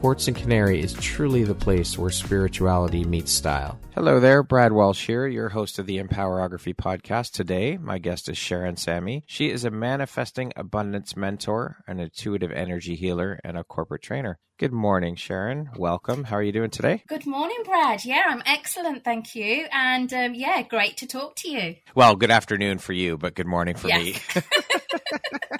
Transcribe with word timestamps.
Quartz 0.00 0.28
and 0.28 0.36
Canary 0.36 0.80
is 0.80 0.94
truly 0.94 1.44
the 1.44 1.54
place 1.54 1.98
where 1.98 2.08
spirituality 2.10 3.04
meets 3.04 3.30
style. 3.30 3.78
Hello 3.94 4.18
there, 4.18 4.42
Brad 4.42 4.72
Walsh 4.72 5.06
here, 5.06 5.26
your 5.26 5.50
host 5.50 5.78
of 5.78 5.84
the 5.84 5.98
Empowerography 6.02 6.74
podcast. 6.74 7.32
Today, 7.32 7.76
my 7.76 7.98
guest 7.98 8.26
is 8.30 8.38
Sharon 8.38 8.76
Sammy. 8.78 9.24
She 9.26 9.50
is 9.50 9.66
a 9.66 9.70
manifesting 9.70 10.54
abundance 10.56 11.18
mentor, 11.18 11.84
an 11.86 12.00
intuitive 12.00 12.50
energy 12.50 12.94
healer, 12.96 13.40
and 13.44 13.58
a 13.58 13.64
corporate 13.64 14.00
trainer. 14.00 14.38
Good 14.58 14.72
morning, 14.72 15.16
Sharon. 15.16 15.68
Welcome. 15.76 16.24
How 16.24 16.36
are 16.36 16.42
you 16.42 16.52
doing 16.52 16.70
today? 16.70 17.02
Good 17.06 17.26
morning, 17.26 17.58
Brad. 17.66 18.02
Yeah, 18.02 18.22
I'm 18.26 18.42
excellent, 18.46 19.04
thank 19.04 19.34
you. 19.34 19.66
And 19.70 20.10
um, 20.14 20.34
yeah, 20.34 20.62
great 20.62 20.96
to 20.98 21.06
talk 21.06 21.36
to 21.36 21.50
you. 21.50 21.76
Well, 21.94 22.16
good 22.16 22.30
afternoon 22.30 22.78
for 22.78 22.94
you, 22.94 23.18
but 23.18 23.34
good 23.34 23.46
morning 23.46 23.74
for 23.76 23.88
Yes. 23.88 24.00
me. 24.34 24.42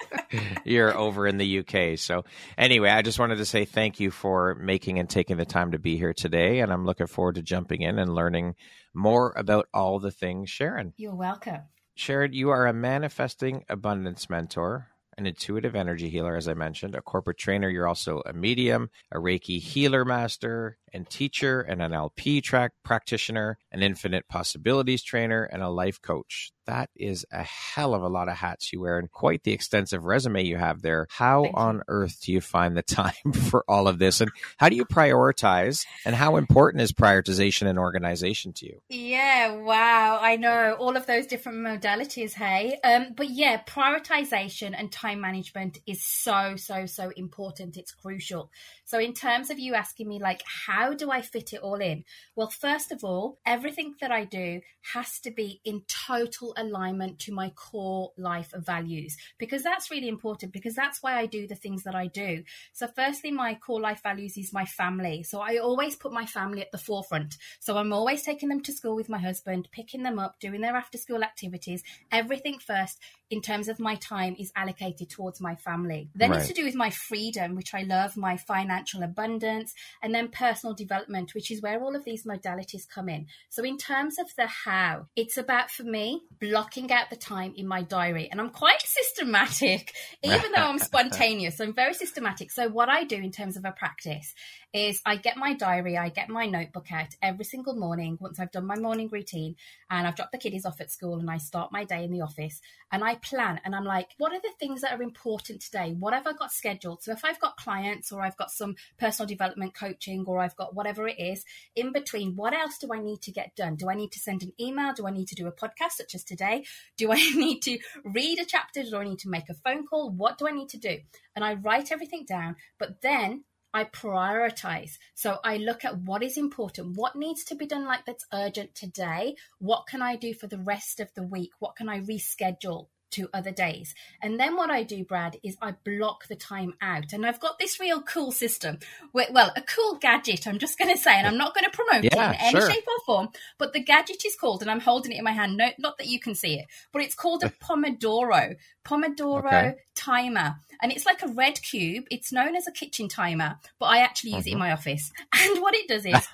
You're 0.65 0.97
over 0.97 1.27
in 1.27 1.37
the 1.37 1.59
UK. 1.59 1.97
So, 1.97 2.23
anyway, 2.57 2.89
I 2.89 3.01
just 3.01 3.19
wanted 3.19 3.37
to 3.37 3.45
say 3.45 3.65
thank 3.65 3.99
you 3.99 4.11
for 4.11 4.55
making 4.55 4.99
and 4.99 5.09
taking 5.09 5.37
the 5.37 5.45
time 5.45 5.71
to 5.71 5.79
be 5.79 5.97
here 5.97 6.13
today. 6.13 6.59
And 6.59 6.71
I'm 6.71 6.85
looking 6.85 7.07
forward 7.07 7.35
to 7.35 7.41
jumping 7.41 7.81
in 7.81 7.99
and 7.99 8.15
learning 8.15 8.55
more 8.93 9.33
about 9.35 9.67
all 9.73 9.99
the 9.99 10.11
things 10.11 10.49
Sharon. 10.49 10.93
You're 10.97 11.15
welcome. 11.15 11.61
Sharon, 11.95 12.33
you 12.33 12.49
are 12.49 12.67
a 12.67 12.73
manifesting 12.73 13.65
abundance 13.69 14.29
mentor, 14.29 14.87
an 15.17 15.25
intuitive 15.25 15.75
energy 15.75 16.09
healer, 16.09 16.35
as 16.35 16.47
I 16.47 16.53
mentioned, 16.53 16.95
a 16.95 17.01
corporate 17.01 17.37
trainer. 17.37 17.69
You're 17.69 17.87
also 17.87 18.21
a 18.25 18.33
medium, 18.33 18.89
a 19.11 19.17
Reiki 19.17 19.59
healer 19.59 20.05
master 20.05 20.77
and 20.93 21.07
teacher, 21.09 21.61
an 21.61 21.79
NLP 21.79 22.41
track 22.43 22.71
practitioner, 22.83 23.57
an 23.71 23.83
infinite 23.83 24.27
possibilities 24.29 25.03
trainer, 25.03 25.43
and 25.43 25.61
a 25.61 25.69
life 25.69 26.01
coach. 26.01 26.53
That 26.65 26.89
is 26.95 27.25
a 27.31 27.43
hell 27.43 27.93
of 27.93 28.03
a 28.03 28.07
lot 28.07 28.29
of 28.29 28.35
hats 28.35 28.71
you 28.71 28.81
wear 28.81 28.97
and 28.97 29.11
quite 29.11 29.43
the 29.43 29.51
extensive 29.51 30.05
resume 30.05 30.43
you 30.43 30.57
have 30.57 30.81
there. 30.81 31.07
How 31.09 31.43
Thank 31.43 31.55
you. 31.55 31.61
on 31.61 31.81
earth 31.87 32.21
do 32.21 32.31
you 32.31 32.41
find 32.41 32.77
the 32.77 32.81
time 33.01 33.33
for 33.49 33.63
all 33.67 33.87
of 33.87 33.99
this? 33.99 34.21
And 34.21 34.31
how 34.57 34.69
do 34.69 34.75
you 34.75 34.85
prioritize? 34.85 35.85
And 36.05 36.15
how 36.15 36.37
important 36.37 36.81
is 36.81 36.91
prioritization 36.91 37.67
and 37.67 37.79
organization 37.79 38.53
to 38.53 38.65
you? 38.65 38.81
Yeah, 38.89 39.55
wow. 39.55 40.19
I 40.21 40.35
know 40.35 40.75
all 40.79 40.95
of 40.95 41.05
those 41.05 41.27
different 41.27 41.59
modalities, 41.59 42.33
hey. 42.33 42.77
Um, 42.83 43.13
but 43.15 43.29
yeah, 43.29 43.61
prioritization 43.63 44.75
and 44.77 44.91
time 44.91 45.21
management 45.21 45.79
is 45.87 46.03
so, 46.03 46.55
so, 46.55 46.85
so 46.85 47.11
important. 47.15 47.77
It's 47.77 47.91
crucial. 47.91 48.51
So, 48.91 48.99
in 48.99 49.13
terms 49.13 49.49
of 49.49 49.57
you 49.57 49.73
asking 49.73 50.09
me, 50.09 50.19
like, 50.19 50.43
how 50.67 50.93
do 50.93 51.09
I 51.09 51.21
fit 51.21 51.53
it 51.53 51.61
all 51.61 51.79
in? 51.79 52.03
Well, 52.35 52.49
first 52.49 52.91
of 52.91 53.05
all, 53.05 53.39
everything 53.45 53.95
that 54.01 54.11
I 54.11 54.25
do 54.25 54.59
has 54.93 55.21
to 55.21 55.31
be 55.31 55.61
in 55.63 55.83
total 55.87 56.53
alignment 56.57 57.17
to 57.19 57.31
my 57.31 57.51
core 57.51 58.11
life 58.17 58.51
values 58.53 59.15
because 59.37 59.63
that's 59.63 59.91
really 59.91 60.09
important 60.09 60.51
because 60.51 60.75
that's 60.75 61.01
why 61.01 61.17
I 61.17 61.25
do 61.25 61.47
the 61.47 61.55
things 61.55 61.83
that 61.83 61.95
I 61.95 62.07
do. 62.07 62.43
So, 62.73 62.85
firstly, 62.93 63.31
my 63.31 63.55
core 63.55 63.79
life 63.79 64.03
values 64.03 64.37
is 64.37 64.51
my 64.51 64.65
family. 64.65 65.23
So, 65.23 65.39
I 65.39 65.55
always 65.55 65.95
put 65.95 66.11
my 66.11 66.25
family 66.25 66.59
at 66.59 66.73
the 66.73 66.77
forefront. 66.77 67.37
So, 67.61 67.77
I'm 67.77 67.93
always 67.93 68.23
taking 68.23 68.49
them 68.49 68.61
to 68.63 68.73
school 68.73 68.97
with 68.97 69.07
my 69.07 69.19
husband, 69.19 69.69
picking 69.71 70.03
them 70.03 70.19
up, 70.19 70.37
doing 70.41 70.59
their 70.59 70.75
after 70.75 70.97
school 70.97 71.23
activities, 71.23 71.81
everything 72.11 72.59
first 72.59 72.99
in 73.29 73.41
terms 73.41 73.69
of 73.69 73.79
my 73.79 73.95
time 73.95 74.35
is 74.37 74.51
allocated 74.57 75.09
towards 75.09 75.39
my 75.39 75.55
family. 75.55 76.09
Then 76.13 76.33
it's 76.33 76.47
to 76.49 76.53
do 76.53 76.65
with 76.65 76.75
my 76.75 76.89
freedom, 76.89 77.55
which 77.55 77.73
I 77.73 77.83
love, 77.83 78.17
my 78.17 78.35
financial 78.35 78.80
abundance, 79.03 79.73
and 80.01 80.13
then 80.13 80.29
personal 80.29 80.73
development, 80.73 81.33
which 81.33 81.51
is 81.51 81.61
where 81.61 81.81
all 81.81 81.95
of 81.95 82.05
these 82.05 82.23
modalities 82.23 82.87
come 82.87 83.09
in. 83.09 83.27
So, 83.49 83.63
in 83.63 83.77
terms 83.77 84.17
of 84.19 84.27
the 84.35 84.47
how, 84.47 85.07
it's 85.15 85.37
about 85.37 85.71
for 85.71 85.83
me 85.83 86.23
blocking 86.39 86.91
out 86.91 87.09
the 87.09 87.15
time 87.15 87.53
in 87.55 87.67
my 87.67 87.81
diary. 87.81 88.29
And 88.31 88.39
I'm 88.39 88.49
quite 88.49 88.81
systematic, 88.85 89.93
even 90.23 90.51
though 90.55 90.63
I'm 90.63 90.79
spontaneous. 90.91 91.59
I'm 91.59 91.73
very 91.73 91.93
systematic. 91.93 92.51
So, 92.51 92.69
what 92.69 92.89
I 92.89 93.03
do 93.03 93.15
in 93.15 93.31
terms 93.31 93.57
of 93.57 93.65
a 93.65 93.71
practice 93.71 94.33
is 94.73 95.01
I 95.05 95.17
get 95.17 95.35
my 95.35 95.53
diary, 95.53 95.97
I 95.97 96.09
get 96.09 96.29
my 96.29 96.45
notebook 96.45 96.91
out 96.91 97.15
every 97.21 97.43
single 97.43 97.75
morning 97.75 98.17
once 98.21 98.39
I've 98.39 98.51
done 98.51 98.65
my 98.65 98.77
morning 98.77 99.09
routine 99.11 99.55
and 99.89 100.07
I've 100.07 100.15
dropped 100.15 100.31
the 100.31 100.37
kiddies 100.37 100.65
off 100.65 100.79
at 100.79 100.91
school 100.91 101.19
and 101.19 101.29
I 101.29 101.37
start 101.37 101.71
my 101.71 101.83
day 101.83 102.05
in 102.05 102.11
the 102.11 102.21
office 102.21 102.61
and 102.91 103.03
I 103.03 103.15
plan 103.15 103.59
and 103.65 103.75
I'm 103.75 103.83
like, 103.83 104.09
what 104.17 104.31
are 104.31 104.39
the 104.39 104.53
things 104.59 104.81
that 104.81 104.97
are 104.97 105.03
important 105.03 105.61
today? 105.61 105.95
What 105.99 106.13
have 106.13 106.25
I 106.25 106.33
got 106.33 106.53
scheduled? 106.53 107.03
So 107.03 107.11
if 107.11 107.25
I've 107.25 107.39
got 107.39 107.57
clients 107.57 108.11
or 108.11 108.21
I've 108.21 108.37
got 108.37 108.51
some 108.51 108.75
personal 108.97 109.27
development 109.27 109.73
coaching 109.73 110.23
or 110.25 110.39
I've 110.39 110.55
got 110.55 110.73
whatever 110.73 111.07
it 111.07 111.19
is 111.19 111.43
in 111.75 111.91
between, 111.91 112.35
what 112.35 112.53
else 112.53 112.77
do 112.77 112.93
I 112.93 113.01
need 113.01 113.21
to 113.23 113.31
get 113.31 113.55
done? 113.55 113.75
Do 113.75 113.89
I 113.89 113.95
need 113.95 114.13
to 114.13 114.19
send 114.19 114.41
an 114.41 114.53
email? 114.59 114.93
Do 114.93 115.05
I 115.05 115.11
need 115.11 115.27
to 115.29 115.35
do 115.35 115.47
a 115.47 115.51
podcast 115.51 115.93
such 115.97 116.15
as 116.15 116.23
today? 116.23 116.63
Do 116.97 117.11
I 117.11 117.15
need 117.35 117.59
to 117.63 117.77
read 118.05 118.39
a 118.39 118.45
chapter? 118.45 118.83
Do 118.83 118.97
I 118.97 119.03
need 119.03 119.19
to 119.19 119.29
make 119.29 119.49
a 119.49 119.53
phone 119.53 119.85
call? 119.85 120.11
What 120.11 120.37
do 120.37 120.47
I 120.47 120.51
need 120.51 120.69
to 120.69 120.77
do? 120.77 120.99
And 121.35 121.43
I 121.43 121.55
write 121.55 121.91
everything 121.91 122.25
down, 122.25 122.55
but 122.77 123.01
then 123.01 123.43
I 123.73 123.85
prioritize. 123.85 124.97
So 125.15 125.37
I 125.43 125.57
look 125.57 125.85
at 125.85 125.99
what 125.99 126.23
is 126.23 126.37
important, 126.37 126.97
what 126.97 127.15
needs 127.15 127.43
to 127.45 127.55
be 127.55 127.65
done 127.65 127.85
like 127.85 128.05
that's 128.05 128.25
urgent 128.33 128.75
today, 128.75 129.35
what 129.59 129.87
can 129.87 130.01
I 130.01 130.15
do 130.15 130.33
for 130.33 130.47
the 130.47 130.59
rest 130.59 130.99
of 130.99 131.13
the 131.15 131.23
week, 131.23 131.51
what 131.59 131.75
can 131.75 131.89
I 131.89 132.01
reschedule 132.01 132.87
to 133.11 133.29
other 133.33 133.51
days. 133.51 133.93
And 134.21 134.39
then 134.39 134.55
what 134.55 134.69
I 134.69 134.83
do, 134.83 135.03
Brad, 135.03 135.37
is 135.43 135.57
I 135.61 135.75
block 135.83 136.27
the 136.27 136.35
time 136.35 136.73
out. 136.81 137.13
And 137.13 137.25
I've 137.25 137.39
got 137.39 137.59
this 137.59 137.79
real 137.79 138.01
cool 138.01 138.31
system. 138.31 138.79
where- 139.11 139.27
Well, 139.31 139.51
a 139.55 139.61
cool 139.61 139.95
gadget, 139.95 140.47
I'm 140.47 140.59
just 140.59 140.77
going 140.77 140.93
to 140.95 141.01
say, 141.01 141.13
and 141.13 141.27
I'm 141.27 141.37
not 141.37 141.53
going 141.53 141.65
to 141.65 141.71
promote 141.71 142.05
it 142.05 142.13
in 142.13 142.19
any 142.19 142.59
sure. 142.59 142.69
shape 142.69 142.87
or 142.87 143.05
form, 143.05 143.29
but 143.57 143.73
the 143.73 143.79
gadget 143.79 144.25
is 144.25 144.35
called, 144.35 144.61
and 144.61 144.71
I'm 144.71 144.79
holding 144.79 145.11
it 145.11 145.17
in 145.17 145.23
my 145.23 145.31
hand, 145.31 145.57
no, 145.57 145.69
not 145.77 145.97
that 145.97 146.07
you 146.07 146.19
can 146.19 146.35
see 146.35 146.59
it, 146.59 146.67
but 146.91 147.01
it's 147.01 147.15
called 147.15 147.43
a 147.43 147.49
Pomodoro. 147.63 148.55
Pomodoro 148.85 149.45
Okay. 149.47 149.75
timer. 149.95 150.55
And 150.81 150.91
it's 150.91 151.05
like 151.05 151.21
a 151.21 151.27
red 151.27 151.61
cube. 151.61 152.05
It's 152.09 152.31
known 152.31 152.55
as 152.55 152.67
a 152.67 152.71
kitchen 152.71 153.07
timer, 153.07 153.59
but 153.79 153.85
I 153.87 153.99
actually 153.99 154.31
use 154.31 154.47
it 154.47 154.51
in 154.51 154.53
mm-hmm. 154.53 154.59
my 154.59 154.71
office. 154.71 155.11
And 155.33 155.61
what 155.61 155.75
it 155.75 155.87
does 155.87 156.05
is 156.05 156.27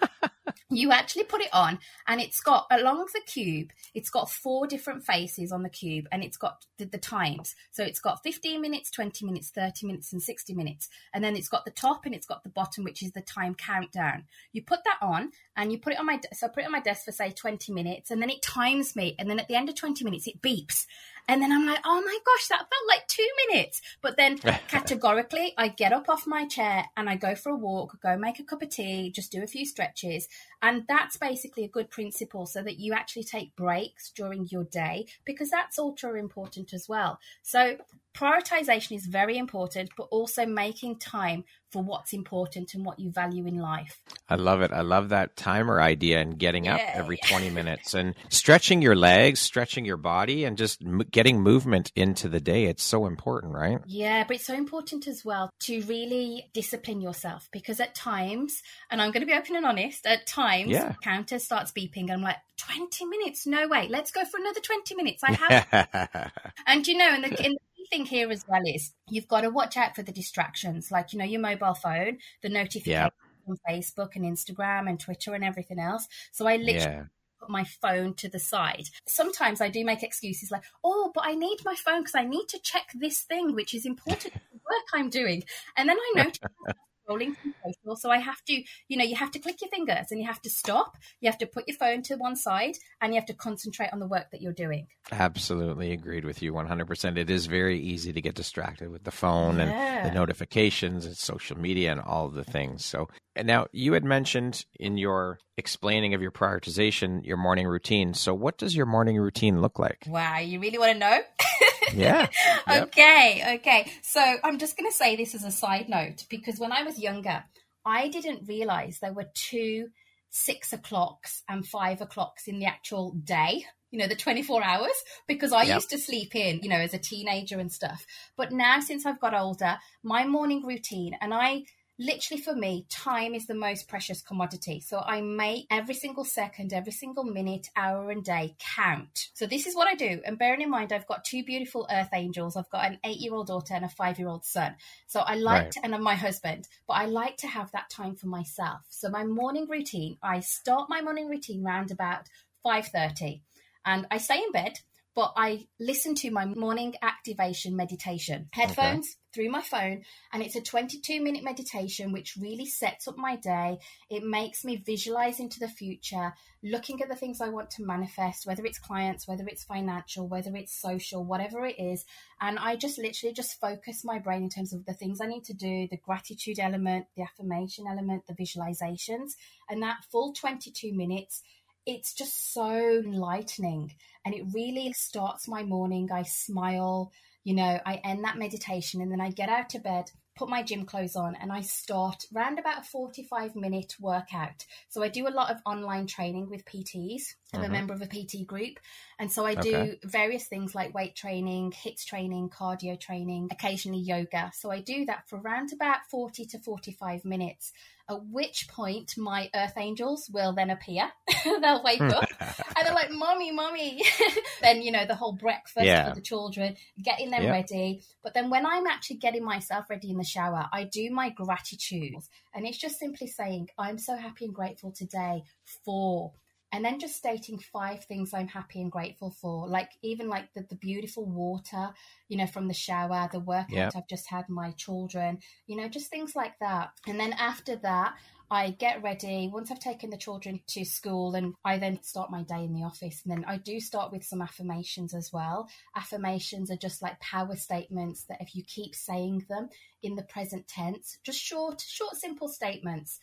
you 0.69 0.91
actually 0.91 1.23
put 1.23 1.41
it 1.41 1.53
on 1.53 1.79
and 2.07 2.21
it's 2.21 2.41
got 2.41 2.65
along 2.71 3.05
the 3.13 3.21
cube 3.25 3.71
it's 3.93 4.09
got 4.09 4.29
four 4.29 4.67
different 4.67 5.03
faces 5.03 5.51
on 5.51 5.63
the 5.63 5.69
cube 5.69 6.07
and 6.11 6.23
it's 6.23 6.37
got 6.37 6.65
the, 6.77 6.85
the 6.85 6.97
times. 6.97 7.55
So 7.71 7.83
it's 7.83 7.99
got 7.99 8.23
15 8.23 8.61
minutes 8.61 8.91
20 8.91 9.25
minutes 9.25 9.49
30 9.49 9.87
minutes 9.87 10.13
and 10.13 10.21
60 10.21 10.53
minutes. 10.53 10.89
And 11.13 11.23
then 11.23 11.35
it's 11.35 11.49
got 11.49 11.65
the 11.65 11.71
top 11.71 12.05
and 12.05 12.13
it's 12.13 12.27
got 12.27 12.43
the 12.43 12.49
bottom 12.49 12.83
which 12.83 13.01
is 13.01 13.11
the 13.11 13.21
time 13.21 13.55
countdown. 13.55 14.25
You 14.51 14.63
put 14.63 14.83
that 14.83 14.97
on 15.01 15.31
and 15.55 15.71
you 15.71 15.79
put 15.79 15.93
it 15.93 15.99
on 15.99 16.05
my 16.05 16.19
so 16.33 16.47
I 16.47 16.49
put 16.49 16.63
it 16.63 16.67
on 16.67 16.71
my 16.71 16.79
desk 16.79 17.05
for 17.05 17.11
say 17.11 17.31
20 17.31 17.73
minutes 17.73 18.11
and 18.11 18.21
then 18.21 18.29
it 18.29 18.41
times 18.41 18.95
me 18.95 19.15
and 19.17 19.29
then 19.29 19.39
at 19.39 19.47
the 19.47 19.55
end 19.55 19.69
of 19.69 19.75
20 19.75 20.03
minutes 20.03 20.27
it 20.27 20.41
beeps 20.41 20.85
and 21.27 21.41
then 21.41 21.51
I'm 21.51 21.65
like, 21.65 21.79
oh 21.85 22.01
my 22.01 22.17
gosh, 22.25 22.47
that 22.47 22.59
felt 22.59 22.87
like 22.87 23.07
two 23.07 23.27
minutes. 23.47 23.81
But 24.01 24.17
then 24.17 24.37
categorically, 24.67 25.53
I 25.57 25.67
get 25.67 25.93
up 25.93 26.09
off 26.09 26.25
my 26.25 26.45
chair 26.45 26.85
and 26.95 27.09
I 27.09 27.15
go 27.15 27.35
for 27.35 27.49
a 27.49 27.55
walk, 27.55 27.99
go 28.01 28.17
make 28.17 28.39
a 28.39 28.43
cup 28.43 28.61
of 28.61 28.69
tea, 28.69 29.11
just 29.11 29.31
do 29.31 29.43
a 29.43 29.47
few 29.47 29.65
stretches. 29.65 30.27
And 30.61 30.83
that's 30.87 31.17
basically 31.17 31.63
a 31.63 31.69
good 31.69 31.89
principle 31.89 32.45
so 32.45 32.61
that 32.63 32.79
you 32.79 32.93
actually 32.93 33.23
take 33.23 33.55
breaks 33.55 34.11
during 34.11 34.47
your 34.49 34.63
day 34.63 35.07
because 35.25 35.49
that's 35.49 35.77
ultra 35.77 36.17
important 36.17 36.73
as 36.73 36.87
well. 36.89 37.19
So 37.43 37.77
prioritization 38.17 38.95
is 38.95 39.05
very 39.05 39.37
important, 39.37 39.91
but 39.95 40.07
also 40.09 40.45
making 40.45 40.97
time 40.97 41.43
for 41.71 41.83
what's 41.83 42.13
important 42.13 42.73
and 42.73 42.85
what 42.85 42.97
you 42.97 43.11
value 43.11 43.45
in 43.45 43.57
life. 43.57 44.01
I 44.29 44.35
love 44.35 44.61
it. 44.61 44.71
I 44.71 44.81
love 44.81 45.09
that 45.09 45.35
timer 45.35 45.81
idea 45.81 46.19
and 46.19 46.39
getting 46.39 46.67
up 46.67 46.79
Yeah, 46.79 46.93
every 46.95 47.19
yeah. 47.21 47.27
20 47.27 47.49
minutes 47.49 47.93
and 47.93 48.15
stretching 48.29 48.81
your 48.81 48.95
legs, 48.95 49.39
stretching 49.41 49.83
your 49.85 49.97
body, 49.97 50.45
and 50.45 50.57
just 50.57 50.81
m- 50.81 51.03
getting 51.11 51.41
movement 51.41 51.91
into 51.95 52.29
the 52.29 52.39
day. 52.39 52.65
It's 52.65 52.83
so 52.83 53.05
important, 53.05 53.53
right? 53.53 53.79
Yeah, 53.85 54.23
but 54.25 54.37
it's 54.37 54.45
so 54.45 54.53
important 54.53 55.07
as 55.07 55.25
well 55.25 55.49
to 55.61 55.81
really 55.83 56.49
discipline 56.53 57.01
yourself 57.01 57.49
because 57.51 57.79
at 57.81 57.95
times, 57.95 58.63
and 58.89 59.01
I'm 59.01 59.11
going 59.11 59.21
to 59.21 59.27
be 59.27 59.37
open 59.37 59.57
and 59.57 59.65
honest, 59.65 60.05
at 60.07 60.25
times, 60.25 60.46
sometimes 60.47 60.71
Yeah. 60.71 60.93
counter 61.01 61.39
starts 61.39 61.71
beeping 61.71 62.03
and 62.03 62.13
I'm 62.13 62.21
like, 62.21 62.37
20 62.57 63.05
minutes? 63.05 63.45
No 63.45 63.67
way. 63.67 63.87
Let's 63.89 64.11
go 64.11 64.25
for 64.25 64.39
another 64.39 64.59
20 64.59 64.95
minutes. 64.95 65.23
I 65.23 65.33
have 65.33 66.31
and 66.67 66.87
you 66.87 66.97
know, 66.97 67.09
and 67.09 67.23
the, 67.23 67.29
and 67.29 67.55
the 67.55 67.59
key 67.75 67.87
thing 67.89 68.05
here 68.05 68.31
as 68.31 68.45
well 68.47 68.61
is 68.65 68.93
you've 69.09 69.27
got 69.27 69.41
to 69.41 69.49
watch 69.49 69.77
out 69.77 69.95
for 69.95 70.03
the 70.03 70.11
distractions, 70.11 70.91
like 70.91 71.13
you 71.13 71.19
know, 71.19 71.25
your 71.25 71.41
mobile 71.41 71.73
phone, 71.73 72.17
the 72.41 72.49
notifications 72.49 73.11
on 73.47 73.57
Facebook 73.69 74.15
and 74.15 74.25
Instagram 74.25 74.89
and 74.89 74.99
Twitter 74.99 75.33
and 75.33 75.43
everything 75.43 75.79
else. 75.79 76.07
So 76.31 76.47
I 76.47 76.57
literally 76.57 76.79
yeah. 76.79 77.03
put 77.39 77.49
my 77.49 77.63
phone 77.63 78.13
to 78.15 78.29
the 78.29 78.39
side. 78.39 78.89
Sometimes 79.07 79.61
I 79.61 79.69
do 79.69 79.85
make 79.85 80.03
excuses 80.03 80.51
like, 80.51 80.63
"Oh, 80.83 81.11
but 81.13 81.23
I 81.25 81.33
need 81.35 81.59
my 81.63 81.75
phone 81.75 82.01
because 82.01 82.15
I 82.15 82.25
need 82.25 82.47
to 82.49 82.59
check 82.59 82.87
this 82.93 83.21
thing, 83.21 83.53
which 83.53 83.73
is 83.73 83.85
important 83.85 84.33
to 84.33 84.39
the 84.51 84.57
work 84.57 84.85
I'm 84.93 85.09
doing." 85.09 85.43
And 85.75 85.87
then 85.87 85.97
I 85.97 86.23
notice. 86.23 86.39
Scrolling 87.07 87.35
through 87.37 87.53
social, 87.63 87.95
so 87.95 88.09
I 88.09 88.17
have 88.17 88.43
to, 88.45 88.63
you 88.87 88.97
know, 88.97 89.03
you 89.03 89.15
have 89.15 89.31
to 89.31 89.39
click 89.39 89.61
your 89.61 89.69
fingers 89.69 90.07
and 90.11 90.19
you 90.19 90.27
have 90.27 90.41
to 90.41 90.49
stop. 90.49 90.97
You 91.21 91.29
have 91.29 91.37
to 91.39 91.47
put 91.47 91.67
your 91.67 91.77
phone 91.77 92.01
to 92.03 92.15
one 92.15 92.35
side 92.35 92.75
and 93.01 93.13
you 93.13 93.19
have 93.19 93.27
to 93.27 93.33
concentrate 93.33 93.89
on 93.93 93.99
the 93.99 94.07
work 94.07 94.31
that 94.31 94.41
you're 94.41 94.53
doing. 94.53 94.87
Absolutely 95.11 95.91
agreed 95.91 96.25
with 96.25 96.41
you 96.41 96.53
100%. 96.53 97.17
It 97.17 97.29
is 97.29 97.45
very 97.45 97.79
easy 97.79 98.11
to 98.13 98.21
get 98.21 98.35
distracted 98.35 98.89
with 98.89 99.03
the 99.03 99.11
phone 99.11 99.59
and 99.59 100.05
the 100.05 100.13
notifications 100.13 101.05
and 101.05 101.15
social 101.15 101.57
media 101.57 101.91
and 101.91 102.01
all 102.01 102.25
of 102.25 102.33
the 102.33 102.43
things. 102.43 102.83
So, 102.85 103.07
and 103.35 103.47
now 103.47 103.67
you 103.71 103.93
had 103.93 104.03
mentioned 104.03 104.65
in 104.79 104.97
your 104.97 105.39
explaining 105.57 106.13
of 106.13 106.21
your 106.21 106.31
prioritization, 106.31 107.25
your 107.25 107.37
morning 107.37 107.67
routine. 107.67 108.13
So, 108.13 108.33
what 108.33 108.57
does 108.57 108.75
your 108.75 108.85
morning 108.85 109.17
routine 109.17 109.61
look 109.61 109.79
like? 109.79 110.03
Wow, 110.07 110.39
you 110.39 110.59
really 110.59 110.77
want 110.77 110.93
to 110.93 110.99
know? 110.99 111.19
Yeah. 111.93 112.27
Yep. 112.67 112.89
Okay, 112.89 113.55
okay. 113.55 113.91
So 114.03 114.21
I'm 114.43 114.57
just 114.57 114.77
going 114.77 114.89
to 114.89 114.95
say 114.95 115.15
this 115.15 115.33
as 115.35 115.43
a 115.43 115.51
side 115.51 115.89
note 115.89 116.25
because 116.29 116.59
when 116.59 116.71
I 116.71 116.83
was 116.83 116.99
younger, 116.99 117.43
I 117.85 118.09
didn't 118.09 118.47
realize 118.47 118.99
there 118.99 119.13
were 119.13 119.27
two 119.33 119.87
six 120.29 120.73
o'clocks 120.73 121.43
and 121.47 121.65
five 121.65 122.01
o'clocks 122.01 122.47
in 122.47 122.59
the 122.59 122.65
actual 122.65 123.13
day. 123.23 123.65
You 123.91 123.99
know, 123.99 124.07
the 124.07 124.15
24 124.15 124.63
hours, 124.63 124.91
because 125.27 125.53
I 125.53 125.63
Yep. 125.63 125.75
used 125.75 125.89
to 125.91 125.97
sleep 125.97 126.35
in, 126.35 126.59
you 126.61 126.67
know, 126.67 126.75
as 126.75 126.93
a 126.93 126.97
teenager 126.97 127.57
and 127.57 127.71
stuff. 127.71 128.05
But 128.35 128.51
now, 128.51 128.81
since 128.81 129.05
I've 129.05 129.21
got 129.21 129.33
older, 129.33 129.77
my 130.03 130.25
morning 130.25 130.65
routine, 130.65 131.15
and 131.21 131.33
I 131.33 131.63
literally 131.99 132.41
for 132.41 132.55
me, 132.55 132.85
time 132.89 133.33
is 133.33 133.47
the 133.47 133.55
most 133.55 133.87
precious 133.87 134.21
commodity. 134.21 134.81
So 134.81 134.99
I 134.99 135.21
make 135.21 135.67
every 135.71 135.95
single 135.95 136.25
second, 136.25 136.73
every 136.73 136.91
single 136.91 137.23
minute, 137.23 137.67
hour, 137.75 138.11
and 138.11 138.23
day 138.23 138.55
count. 138.59 139.29
So 139.33 139.45
this 139.45 139.67
is 139.67 139.75
what 139.75 139.87
I 139.87 139.95
do. 139.95 140.21
And 140.25 140.37
bearing 140.37 140.61
in 140.61 140.69
mind, 140.69 140.93
I've 140.93 141.07
got 141.07 141.25
two 141.25 141.43
beautiful 141.43 141.87
earth 141.91 142.09
angels. 142.13 142.55
I've 142.57 142.69
got 142.69 142.85
an 142.85 142.99
eight 143.05 143.19
year 143.19 143.33
old 143.33 143.47
daughter 143.47 143.73
and 143.73 143.85
a 143.85 143.89
five 143.89 144.19
year 144.19 144.27
old 144.27 144.45
son. 144.45 144.75
So 145.07 145.21
I 145.21 145.35
like 145.35 145.63
Right. 145.63 145.71
to, 145.71 145.81
and 145.83 145.95
I'm 145.95 146.03
my 146.03 146.15
husband, 146.15 146.67
but 146.87 146.95
I 146.95 147.05
like 147.05 147.37
to 147.37 147.47
have 147.47 147.71
that 147.71 147.89
time 147.89 148.15
for 148.15 148.27
myself. 148.27 148.81
So 148.89 149.09
my 149.09 149.23
morning 149.25 149.67
routine, 149.69 150.17
I 150.23 150.41
start 150.41 150.89
my 150.89 151.01
morning 151.01 151.29
routine 151.29 151.63
round 151.63 151.91
about 151.91 152.27
5.30 152.65 153.41
and 153.85 154.07
I 154.11 154.17
stay 154.17 154.37
in 154.43 154.51
bed 154.51 154.79
but 155.15 155.33
I 155.35 155.67
listen 155.79 156.13
to 156.15 156.29
my 156.29 156.45
morning 156.45 156.93
activation 157.01 157.75
meditation 157.75 158.49
headphones 158.53 159.17
through 159.37 159.51
my 159.51 159.61
phone, 159.61 160.01
and 160.33 160.41
it's 160.41 160.55
a 160.55 160.61
22 160.61 161.21
minute 161.21 161.43
meditation 161.43 162.11
which 162.11 162.35
really 162.41 162.65
sets 162.65 163.07
up 163.07 163.17
my 163.17 163.35
day. 163.35 163.77
It 164.09 164.23
makes 164.23 164.65
me 164.65 164.81
visualize 164.83 165.39
into 165.39 165.59
the 165.59 165.67
future, 165.67 166.33
looking 166.63 166.99
at 167.03 167.07
the 167.07 167.15
things 167.15 167.39
I 167.39 167.49
want 167.49 167.69
to 167.71 167.85
manifest, 167.85 168.47
whether 168.47 168.65
it's 168.65 168.79
clients, 168.79 169.27
whether 169.27 169.45
it's 169.45 169.63
financial, 169.63 170.27
whether 170.27 170.55
it's 170.55 170.81
social, 170.81 171.23
whatever 171.23 171.67
it 171.67 171.75
is. 171.77 172.03
And 172.41 172.57
I 172.57 172.77
just 172.77 172.97
literally 172.97 173.33
just 173.33 173.59
focus 173.61 174.01
my 174.03 174.17
brain 174.17 174.41
in 174.41 174.49
terms 174.49 174.73
of 174.73 174.85
the 174.85 174.93
things 174.93 175.21
I 175.21 175.27
need 175.27 175.43
to 175.45 175.53
do, 175.53 175.87
the 175.91 175.97
gratitude 176.03 176.57
element, 176.59 177.05
the 177.15 177.21
affirmation 177.21 177.85
element, 177.87 178.23
the 178.27 178.33
visualizations, 178.33 179.33
and 179.69 179.83
that 179.83 179.97
full 180.11 180.33
22 180.33 180.95
minutes 180.95 181.43
it's 181.89 182.13
just 182.13 182.53
so 182.53 182.69
enlightening 182.69 183.95
and 184.25 184.35
it 184.35 184.43
really 184.53 184.91
starts 184.91 185.47
my 185.47 185.63
morning. 185.63 186.09
I 186.11 186.23
smile, 186.23 187.13
you 187.47 187.53
know, 187.53 187.79
I 187.85 188.01
end 188.03 188.25
that 188.25 188.37
meditation 188.37 188.99
and 188.99 189.09
then 189.09 189.21
I 189.21 189.29
get 189.29 189.47
out 189.47 189.73
of 189.73 189.81
bed, 189.81 190.11
put 190.35 190.49
my 190.49 190.61
gym 190.61 190.85
clothes 190.85 191.15
on, 191.15 191.33
and 191.39 191.49
I 191.49 191.61
start 191.61 192.25
round 192.33 192.59
about 192.59 192.81
a 192.81 192.83
45 192.83 193.55
minute 193.55 193.93
workout. 194.01 194.65
So 194.89 195.01
I 195.01 195.07
do 195.07 195.29
a 195.29 195.31
lot 195.31 195.49
of 195.49 195.61
online 195.65 196.07
training 196.07 196.49
with 196.49 196.65
PTs. 196.65 197.21
I'm 197.53 197.63
a 197.63 197.69
Mhm. 197.69 197.71
member 197.71 197.93
of 197.93 198.01
a 198.01 198.07
PT 198.07 198.45
group. 198.45 198.79
And 199.19 199.31
so 199.31 199.45
I 199.45 199.55
do 199.55 199.73
Okay. 199.73 199.99
various 200.03 200.47
things 200.47 200.75
like 200.75 200.93
weight 200.93 201.15
training, 201.15 201.71
HIIT 201.71 202.05
training, 202.05 202.49
cardio 202.49 202.99
training, 202.99 203.47
occasionally 203.51 203.99
yoga. 204.01 204.51
So 204.53 204.69
I 204.69 204.81
do 204.81 205.05
that 205.05 205.27
for 205.29 205.39
around 205.39 205.71
about 205.71 206.05
40 206.09 206.45
to 206.47 206.59
45 206.59 207.23
minutes 207.25 207.71
at 208.09 208.25
which 208.25 208.67
point 208.69 209.17
my 209.17 209.49
earth 209.53 209.73
angels 209.77 210.29
will 210.29 210.53
then 210.53 210.69
appear. 210.69 211.11
They'll 211.43 211.83
wake 211.83 212.01
up 212.01 212.29
and 212.39 212.85
they're 212.85 212.93
like, 212.93 213.11
Mommy, 213.11 213.51
Mommy. 213.51 214.01
then, 214.61 214.81
you 214.81 214.91
know, 214.91 215.05
the 215.05 215.15
whole 215.15 215.33
breakfast 215.33 215.87
Yeah. 215.87 216.09
for 216.09 216.15
the 216.15 216.21
children, 216.21 216.75
getting 217.01 217.31
them 217.31 217.43
Yep. 217.43 217.51
ready. 217.51 218.03
But 218.23 218.33
then 218.33 218.49
when 218.49 218.65
I'm 218.65 218.87
actually 218.87 219.17
getting 219.17 219.43
myself 219.43 219.89
ready 219.89 220.09
in 220.09 220.17
the 220.17 220.23
shower, 220.23 220.67
I 220.71 220.83
do 220.85 221.09
my 221.11 221.29
gratitude. 221.29 222.15
And 222.53 222.65
it's 222.65 222.77
just 222.77 222.99
simply 222.99 223.27
saying, 223.27 223.69
I'm 223.77 223.97
so 223.97 224.15
happy 224.15 224.45
and 224.45 224.53
grateful 224.53 224.91
today 224.91 225.43
for. 225.85 226.33
And 226.71 226.83
then 226.83 226.99
just 226.99 227.15
stating 227.15 227.59
five 227.59 228.03
things 228.03 228.33
I'm 228.33 228.47
happy 228.47 228.81
and 228.81 228.91
grateful 228.91 229.31
for, 229.31 229.67
like 229.67 229.91
even 230.01 230.27
like 230.27 230.53
the, 230.53 230.65
the 230.69 230.75
beautiful 230.75 231.25
water, 231.25 231.89
you 232.27 232.37
know, 232.37 232.47
from 232.47 232.67
the 232.67 232.73
shower, 232.73 233.29
the 233.31 233.39
workout 233.39 233.67
Yep. 233.69 233.93
I've 233.95 234.07
just 234.07 234.29
had, 234.29 234.49
my 234.49 234.71
children, 234.71 235.39
you 235.65 235.77
know, 235.77 235.87
just 235.87 236.09
things 236.09 236.35
like 236.35 236.57
that. 236.59 236.91
And 237.07 237.19
then 237.19 237.33
after 237.33 237.75
that, 237.77 238.15
I 238.49 238.71
get 238.71 239.03
ready 239.03 239.49
once 239.51 239.71
I've 239.71 239.79
taken 239.79 240.09
the 240.09 240.17
children 240.17 240.61
to 240.67 240.85
school 240.85 241.35
and 241.35 241.53
I 241.65 241.77
then 241.77 242.01
start 242.01 242.31
my 242.31 242.43
day 242.43 242.63
in 242.63 242.73
the 242.73 242.83
office. 242.83 243.21
And 243.23 243.31
then 243.31 243.45
I 243.45 243.57
do 243.57 243.79
start 243.81 244.11
with 244.11 244.23
some 244.23 244.41
affirmations 244.41 245.13
as 245.13 245.31
well. 245.33 245.67
Affirmations 245.95 246.71
are 246.71 246.77
just 246.77 247.01
like 247.01 247.19
power 247.19 247.57
statements 247.57 248.23
that 248.29 248.41
if 248.41 248.55
you 248.55 248.63
keep 248.63 248.95
saying 248.95 249.45
them 249.49 249.67
in 250.01 250.15
the 250.15 250.23
present 250.23 250.65
tense, 250.67 251.17
just 251.25 251.39
short, 251.39 251.81
short, 251.81 252.15
simple 252.15 252.47
statements, 252.47 253.19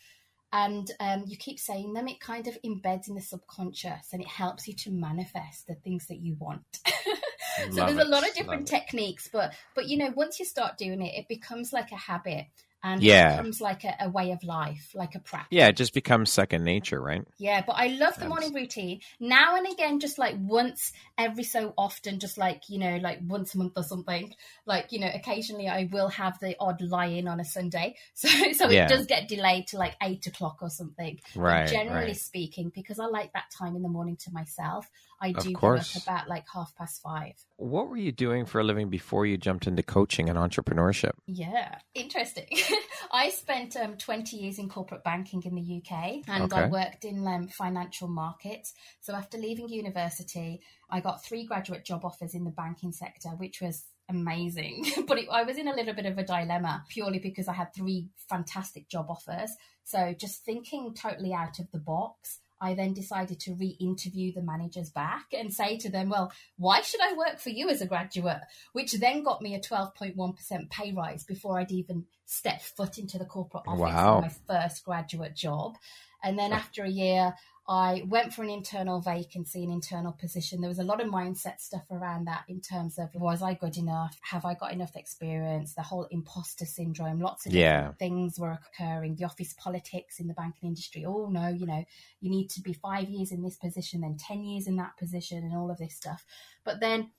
and 0.55 0.89
um, 1.01 1.25
you 1.27 1.37
keep 1.37 1.59
saying 1.59 1.95
them, 1.95 2.07
it 2.07 2.21
kind 2.21 2.47
of 2.47 2.57
embeds 2.65 3.09
in 3.09 3.17
the 3.17 3.21
subconscious 3.21 4.13
and 4.13 4.23
it 4.23 4.29
helps 4.29 4.69
you 4.69 4.75
to 4.75 4.93
manifest 4.93 5.67
the 5.67 5.75
things 5.75 6.07
that 6.07 6.21
you 6.21 6.37
want. 6.39 6.63
so 6.87 7.65
Love 7.73 7.89
there's 7.89 7.99
it, 7.99 8.07
a 8.07 8.09
lot 8.09 8.27
of 8.27 8.33
different 8.37 8.71
it. 8.71 8.73
techniques, 8.73 9.29
but 9.33 9.53
but 9.75 9.89
you 9.89 9.97
know, 9.97 10.13
once 10.15 10.39
you 10.39 10.47
start 10.47 10.79
doing 10.79 11.03
it, 11.03 11.19
it 11.19 11.27
becomes 11.29 11.73
like 11.73 11.91
a 11.91 11.97
habit 11.97 12.47
and 12.85 13.03
Yeah. 13.03 13.29
it 13.29 13.37
becomes 13.39 13.61
like 13.63 13.83
a, 13.85 13.97
a 14.03 14.09
way 14.11 14.31
of 14.33 14.45
life, 14.45 14.91
like 14.95 15.15
a 15.15 15.19
practice. 15.19 15.49
Yeah, 15.51 15.69
it 15.69 15.77
just 15.77 15.95
becomes 15.95 16.31
second 16.31 16.65
nature, 16.65 17.01
right? 17.01 17.27
Yeah, 17.39 17.63
but 17.67 17.73
I 17.73 17.87
love 17.87 18.19
the 18.19 18.29
morning 18.29 18.53
routine. 18.53 19.01
Now 19.19 19.57
and 19.57 19.67
again, 19.73 20.01
just 20.01 20.19
like 20.19 20.35
once 20.39 20.93
every 21.17 21.45
so 21.45 21.73
often, 21.79 22.21
just 22.21 22.37
like, 22.37 22.69
you 22.69 22.79
know, 22.79 22.99
like 22.99 23.21
once 23.27 23.55
a 23.55 23.59
month 23.59 23.73
or 23.77 23.83
something. 23.85 24.35
Like, 24.67 24.93
you 24.93 25.01
know, 25.01 25.11
occasionally 25.13 25.67
I 25.67 25.89
will 25.91 26.09
have 26.09 26.39
the 26.41 26.57
odd 26.61 26.83
lie 26.83 27.07
in 27.07 27.27
on 27.27 27.41
a 27.41 27.45
Sunday. 27.45 27.97
So 28.15 28.29
so 28.53 28.69
Yeah. 28.71 28.85
it 28.85 28.89
does 28.91 29.07
get 29.07 29.29
delayed 29.29 29.67
to 29.69 29.79
like 29.79 29.97
eight 30.03 30.27
o'clock 30.27 30.59
or 30.61 30.69
something. 30.71 31.21
But 31.35 31.41
Right. 31.41 31.69
generally 31.69 32.09
right. 32.09 32.17
speaking, 32.17 32.71
because 32.75 32.99
I 32.99 33.07
like 33.07 33.33
that 33.33 33.51
time 33.59 33.77
in 33.77 33.83
the 33.83 33.89
morning 33.89 34.17
to 34.25 34.31
myself, 34.33 34.89
I 35.21 35.29
Of 35.29 35.43
do 35.43 35.49
get 35.51 35.59
course. 35.59 35.97
up 35.97 36.03
about 36.03 36.29
like 36.29 36.45
half 36.53 36.75
past 36.77 37.03
five. 37.03 37.35
What 37.57 37.89
were 37.89 37.97
you 37.97 38.13
doing 38.13 38.45
for 38.45 38.61
a 38.61 38.65
living 38.65 38.91
before 38.91 39.27
you 39.27 39.37
jumped 39.37 39.67
into 39.67 39.83
coaching 39.83 40.29
and 40.29 40.39
entrepreneurship? 40.39 41.13
Yeah, 41.27 41.79
interesting. 41.95 42.49
I 43.13 43.31
spent 43.31 43.77
um, 43.77 43.97
20 43.97 44.37
years 44.37 44.59
in 44.59 44.69
corporate 44.69 45.05
banking 45.05 45.43
in 45.45 45.55
the 45.55 45.83
UK 45.83 46.23
and 46.29 46.53
I 46.53 46.69
worked 46.69 47.05
in 47.05 47.27
um, 47.27 47.49
financial 47.49 48.09
markets. 48.09 48.75
So 49.01 49.15
after 49.15 49.39
leaving 49.39 49.69
university, 49.69 50.61
I 50.91 51.01
got 51.01 51.25
three 51.25 51.45
graduate 51.45 51.85
job 51.85 52.05
offers 52.05 52.35
in 52.35 52.45
the 52.45 52.51
banking 52.51 52.93
sector, 52.93 53.31
which 53.31 53.61
was 53.61 53.85
amazing. 54.09 54.85
but 55.07 55.19
it, 55.19 55.29
I 55.31 55.45
was 55.45 55.57
in 55.59 55.69
a 55.69 55.75
little 55.75 55.95
bit 55.95 56.07
of 56.07 56.19
a 56.19 56.25
dilemma 56.25 56.85
purely 56.89 57.19
because 57.19 57.49
I 57.49 57.53
had 57.55 57.75
three 57.75 58.09
fantastic 58.29 58.89
job 58.89 59.07
offers. 59.09 59.51
So 59.85 60.15
just 60.19 60.45
thinking 60.45 60.95
totally 60.95 61.33
out 61.33 61.59
of 61.59 61.71
the 61.71 61.79
box. 61.79 62.41
I 62.61 62.75
then 62.75 62.95
decided 62.95 63.41
to 63.41 63.55
re 63.55 63.77
interview 63.81 64.33
the 64.33 64.43
managers 64.43 64.91
back 64.91 65.27
and 65.33 65.53
say 65.53 65.77
to 65.79 65.91
them, 65.91 66.09
Well, 66.09 66.33
why 66.57 66.81
should 66.81 67.01
I 67.03 67.13
work 67.15 67.39
for 67.39 67.51
you 67.51 67.69
as 67.69 67.81
a 67.81 67.87
graduate? 67.87 68.41
Which 68.73 68.93
then 68.93 69.23
got 69.23 69.43
me 69.43 69.55
a 69.55 69.61
12.1% 69.61 70.71
pay 70.71 70.93
rise 70.93 71.25
before 71.25 71.59
I'd 71.59 71.71
even 71.73 72.05
stepped 72.27 72.63
foot 72.63 72.99
into 72.99 73.19
the 73.19 73.25
corporate 73.27 73.65
office 73.67 73.81
Wow. 73.81 74.17
for 74.17 74.55
my 74.55 74.63
first 74.67 74.85
graduate 74.85 75.35
job. 75.37 75.77
And 76.23 76.39
then 76.39 76.53
after 76.53 76.85
a 76.85 76.89
year, 76.89 77.35
I 77.67 78.03
went 78.07 78.35
for 78.35 78.43
an 78.43 78.51
internal 78.51 79.01
vacancy, 79.01 79.65
an 79.65 79.71
internal 79.71 80.13
position. 80.13 80.61
There 80.61 80.69
was 80.69 80.79
a 80.79 80.85
lot 80.85 81.01
of 81.01 81.09
mindset 81.09 81.61
stuff 81.61 81.85
around 81.91 82.27
that 82.27 82.45
in 82.47 82.61
terms 82.61 82.99
of 82.99 83.09
was 83.15 83.41
I 83.41 83.55
good 83.55 83.79
enough? 83.79 84.19
Have 84.21 84.45
I 84.45 84.53
got 84.53 84.73
enough 84.73 84.97
experience? 84.97 85.75
The 85.75 85.83
whole 85.83 86.07
imposter 86.11 86.67
syndrome, 86.67 87.21
lots 87.21 87.47
of 87.47 87.55
Yeah. 87.55 87.93
things 87.93 88.39
were 88.39 88.53
occurring. 88.53 89.17
The 89.17 89.25
office 89.25 89.55
politics 89.55 90.21
in 90.21 90.29
the 90.29 90.35
banking 90.35 90.69
industry. 90.69 91.07
Oh 91.07 91.29
no, 91.31 91.49
you 91.49 91.65
know, 91.67 91.85
you 92.21 92.31
need 92.31 92.51
to 92.51 92.61
be 92.61 92.75
five 92.75 93.09
years 93.09 93.33
in 93.33 93.43
this 93.43 93.57
position, 93.57 94.03
then 94.03 94.19
10 94.19 94.45
years 94.45 94.67
in 94.67 94.77
that 94.77 94.99
position, 94.99 95.43
and 95.43 95.57
all 95.57 95.71
of 95.71 95.79
this 95.79 95.95
stuff. 95.95 96.25
But 96.65 96.81
then 96.81 97.13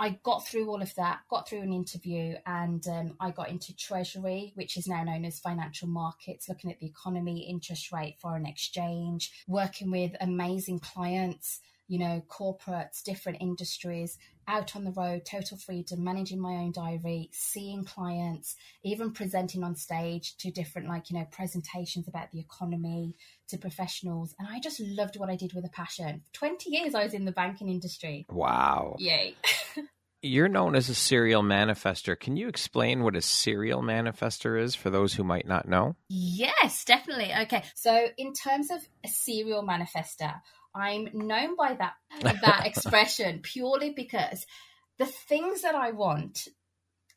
I 0.00 0.18
got 0.22 0.46
through 0.46 0.70
all 0.70 0.80
of 0.80 0.94
that, 0.94 1.20
got 1.28 1.46
through 1.46 1.60
an 1.60 1.74
interview, 1.74 2.36
and 2.46 2.82
um, 2.88 3.16
I 3.20 3.30
got 3.32 3.50
into 3.50 3.76
treasury, 3.76 4.52
which 4.54 4.78
is 4.78 4.88
now 4.88 5.04
known 5.04 5.26
as 5.26 5.38
financial 5.38 5.88
markets, 5.88 6.48
looking 6.48 6.70
at 6.70 6.80
the 6.80 6.86
economy, 6.86 7.40
interest 7.50 7.92
rate, 7.92 8.16
foreign 8.18 8.46
exchange, 8.46 9.30
working 9.46 9.90
with 9.90 10.12
amazing 10.22 10.78
clients 10.78 11.60
you 11.90 11.98
know, 11.98 12.22
corporates, 12.28 13.02
different 13.02 13.38
industries, 13.40 14.16
out 14.46 14.76
on 14.76 14.84
the 14.84 14.92
road, 14.92 15.26
total 15.26 15.56
freedom, 15.56 16.04
managing 16.04 16.40
my 16.40 16.52
own 16.52 16.70
diary, 16.70 17.28
seeing 17.32 17.84
clients, 17.84 18.54
even 18.84 19.10
presenting 19.10 19.64
on 19.64 19.74
stage 19.74 20.36
to 20.36 20.52
different, 20.52 20.86
like, 20.86 21.10
you 21.10 21.18
know, 21.18 21.26
presentations 21.32 22.06
about 22.06 22.30
the 22.30 22.38
economy 22.38 23.16
to 23.48 23.58
professionals. 23.58 24.36
And 24.38 24.46
I 24.48 24.60
just 24.60 24.78
loved 24.78 25.18
what 25.18 25.30
I 25.30 25.34
did 25.34 25.52
with 25.52 25.64
a 25.64 25.68
passion. 25.68 26.22
20 26.32 26.70
years 26.70 26.94
I 26.94 27.02
was 27.02 27.12
in 27.12 27.24
the 27.24 27.32
banking 27.32 27.68
industry. 27.68 28.24
Wow. 28.30 28.94
Yay. 29.00 29.34
You're 30.22 30.48
known 30.48 30.76
as 30.76 30.88
a 30.90 30.94
serial 30.94 31.42
manifester. 31.42 32.18
Can 32.18 32.36
you 32.36 32.46
explain 32.46 33.02
what 33.02 33.16
a 33.16 33.22
serial 33.22 33.82
manifester 33.82 34.62
is 34.62 34.76
for 34.76 34.90
those 34.90 35.14
who 35.14 35.24
might 35.24 35.48
not 35.48 35.66
know? 35.66 35.96
Yes, 36.08 36.84
definitely. 36.84 37.32
Okay. 37.42 37.64
So, 37.74 38.08
in 38.18 38.34
terms 38.34 38.70
of 38.70 38.86
a 39.02 39.08
serial 39.08 39.66
manifester, 39.66 40.34
I'm 40.74 41.08
known 41.12 41.56
by 41.56 41.74
that 41.74 41.94
that 42.42 42.66
expression 42.66 43.40
purely 43.42 43.90
because 43.90 44.46
the 44.98 45.06
things 45.06 45.62
that 45.62 45.74
I 45.74 45.92
want, 45.92 46.48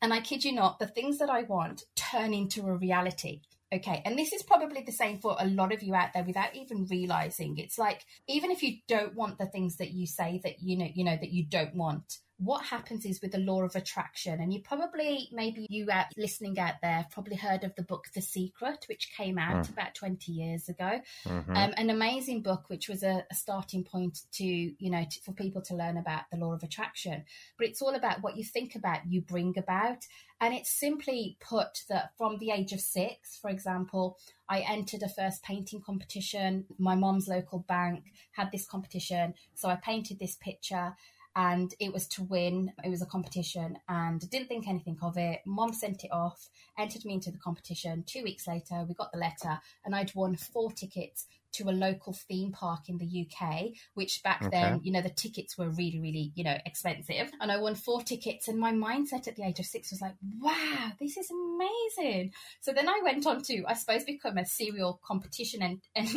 and 0.00 0.12
I 0.12 0.20
kid 0.20 0.44
you 0.44 0.52
not, 0.52 0.78
the 0.78 0.86
things 0.86 1.18
that 1.18 1.30
I 1.30 1.42
want 1.42 1.82
turn 1.94 2.32
into 2.32 2.66
a 2.66 2.76
reality. 2.76 3.42
Okay, 3.72 4.02
and 4.04 4.16
this 4.16 4.32
is 4.32 4.42
probably 4.42 4.82
the 4.82 4.92
same 4.92 5.18
for 5.18 5.36
a 5.38 5.46
lot 5.46 5.72
of 5.72 5.82
you 5.82 5.94
out 5.94 6.10
there 6.14 6.22
without 6.22 6.54
even 6.54 6.86
realizing. 6.86 7.58
It's 7.58 7.78
like 7.78 8.04
even 8.28 8.50
if 8.50 8.62
you 8.62 8.78
don't 8.86 9.14
want 9.14 9.38
the 9.38 9.46
things 9.46 9.76
that 9.76 9.90
you 9.90 10.06
say 10.06 10.40
that 10.44 10.62
you 10.62 10.78
know, 10.78 10.88
you 10.94 11.04
know 11.04 11.16
that 11.16 11.32
you 11.32 11.44
don't 11.44 11.74
want, 11.74 12.18
what 12.38 12.64
happens 12.64 13.04
is 13.04 13.20
with 13.22 13.32
the 13.32 13.38
law 13.38 13.62
of 13.62 13.76
attraction, 13.76 14.40
and 14.40 14.52
you 14.52 14.60
probably, 14.60 15.28
maybe 15.32 15.66
you 15.70 15.88
out 15.90 16.06
listening 16.16 16.58
out 16.58 16.74
there, 16.82 17.06
probably 17.10 17.36
heard 17.36 17.62
of 17.62 17.74
the 17.76 17.82
book 17.82 18.06
The 18.12 18.20
Secret, 18.20 18.84
which 18.88 19.12
came 19.16 19.38
out 19.38 19.66
mm. 19.66 19.70
about 19.70 19.94
20 19.94 20.32
years 20.32 20.68
ago. 20.68 21.00
Mm-hmm. 21.26 21.56
Um, 21.56 21.74
an 21.76 21.90
amazing 21.90 22.42
book, 22.42 22.64
which 22.68 22.88
was 22.88 23.04
a, 23.04 23.24
a 23.30 23.34
starting 23.34 23.84
point 23.84 24.18
to, 24.32 24.44
you 24.44 24.90
know, 24.90 25.04
to, 25.08 25.20
for 25.20 25.32
people 25.32 25.62
to 25.62 25.76
learn 25.76 25.96
about 25.96 26.22
the 26.32 26.36
law 26.36 26.52
of 26.52 26.62
attraction. 26.64 27.24
But 27.56 27.68
it's 27.68 27.80
all 27.80 27.94
about 27.94 28.22
what 28.22 28.36
you 28.36 28.44
think 28.44 28.74
about, 28.74 29.06
you 29.08 29.20
bring 29.20 29.54
about. 29.56 30.06
And 30.40 30.52
it's 30.52 30.70
simply 30.70 31.38
put 31.40 31.84
that 31.88 32.10
from 32.18 32.38
the 32.38 32.50
age 32.50 32.72
of 32.72 32.80
six, 32.80 33.38
for 33.40 33.48
example, 33.48 34.18
I 34.48 34.60
entered 34.60 35.02
a 35.02 35.08
first 35.08 35.42
painting 35.42 35.80
competition. 35.80 36.66
My 36.78 36.96
mom's 36.96 37.28
local 37.28 37.60
bank 37.60 38.12
had 38.32 38.50
this 38.50 38.66
competition. 38.66 39.34
So 39.54 39.68
I 39.68 39.76
painted 39.76 40.18
this 40.18 40.36
picture 40.36 40.96
and 41.36 41.74
it 41.80 41.92
was 41.92 42.06
to 42.08 42.22
win. 42.22 42.72
It 42.84 42.90
was 42.90 43.02
a 43.02 43.06
competition 43.06 43.78
and 43.88 44.28
didn't 44.30 44.48
think 44.48 44.68
anything 44.68 44.98
of 45.02 45.16
it. 45.16 45.40
Mom 45.46 45.72
sent 45.72 46.04
it 46.04 46.12
off, 46.12 46.48
entered 46.78 47.04
me 47.04 47.14
into 47.14 47.30
the 47.30 47.38
competition. 47.38 48.04
Two 48.06 48.22
weeks 48.22 48.46
later, 48.46 48.84
we 48.88 48.94
got 48.94 49.12
the 49.12 49.18
letter 49.18 49.60
and 49.84 49.94
I'd 49.94 50.14
won 50.14 50.36
four 50.36 50.70
tickets 50.72 51.26
to 51.54 51.68
a 51.68 51.72
local 51.72 52.12
theme 52.12 52.50
park 52.50 52.88
in 52.88 52.98
the 52.98 53.26
UK, 53.26 53.66
which 53.94 54.22
back 54.22 54.42
okay. 54.42 54.50
then, 54.50 54.80
you 54.82 54.92
know, 54.92 55.00
the 55.00 55.08
tickets 55.08 55.56
were 55.56 55.68
really, 55.68 56.00
really, 56.00 56.32
you 56.34 56.42
know, 56.42 56.56
expensive. 56.66 57.30
And 57.40 57.50
I 57.50 57.58
won 57.58 57.76
four 57.76 58.02
tickets 58.02 58.48
and 58.48 58.58
my 58.58 58.72
mindset 58.72 59.28
at 59.28 59.36
the 59.36 59.44
age 59.44 59.60
of 59.60 59.66
six 59.66 59.92
was 59.92 60.00
like, 60.00 60.14
wow, 60.40 60.92
this 61.00 61.16
is 61.16 61.30
amazing. 61.30 62.32
So 62.60 62.72
then 62.72 62.88
I 62.88 63.00
went 63.04 63.26
on 63.26 63.42
to, 63.42 63.64
I 63.68 63.74
suppose, 63.74 64.04
become 64.04 64.36
a 64.36 64.44
serial 64.44 65.00
competition 65.04 65.62
and, 65.62 65.80
and 65.96 66.08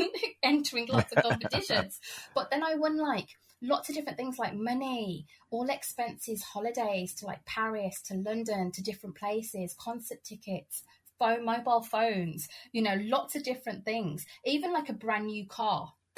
entering 0.41 0.88
lots 0.88 1.12
of 1.13 1.24
competitions. 1.29 2.00
but 2.33 2.50
then 2.50 2.63
I 2.63 2.75
won 2.75 2.97
like 2.97 3.29
lots 3.62 3.90
of 3.90 3.96
different 3.96 4.18
things 4.18 4.38
like 4.38 4.56
money, 4.56 5.26
all 5.50 5.70
expenses, 5.70 6.44
holidays 6.44 7.14
to 7.16 7.26
like 7.26 7.46
Paris, 7.46 8.02
to 8.04 8.16
London, 8.16 8.72
to 8.72 8.84
different 8.84 9.16
places, 9.16 9.76
concert 9.80 10.24
tickets, 10.24 10.84
phone, 11.20 11.46
mobile 11.46 11.82
phones, 11.82 12.48
you 12.72 12.82
know, 12.82 12.96
lots 13.02 13.36
of 13.36 13.44
different 13.44 13.86
things, 13.86 14.26
even 14.46 14.74
like 14.74 14.90
a 14.90 14.94
brand 14.94 15.28
new 15.28 15.48
car. 15.48 15.94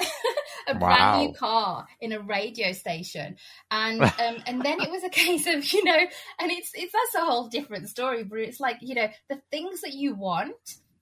a 0.66 0.72
wow. 0.74 0.78
brand 0.78 1.20
new 1.20 1.34
car 1.34 1.86
in 2.00 2.12
a 2.12 2.20
radio 2.20 2.72
station, 2.72 3.36
and 3.70 4.02
um, 4.02 4.42
and 4.46 4.62
then 4.62 4.80
it 4.80 4.90
was 4.90 5.04
a 5.04 5.10
case 5.10 5.46
of 5.46 5.64
you 5.72 5.84
know, 5.84 5.98
and 6.38 6.50
it's 6.50 6.70
it's 6.74 6.92
that's 6.92 7.22
a 7.22 7.26
whole 7.26 7.48
different 7.48 7.88
story. 7.88 8.24
But 8.24 8.38
it's 8.40 8.60
like 8.60 8.78
you 8.80 8.94
know 8.94 9.08
the 9.28 9.40
things 9.50 9.82
that 9.82 9.92
you 9.92 10.14
want 10.14 10.54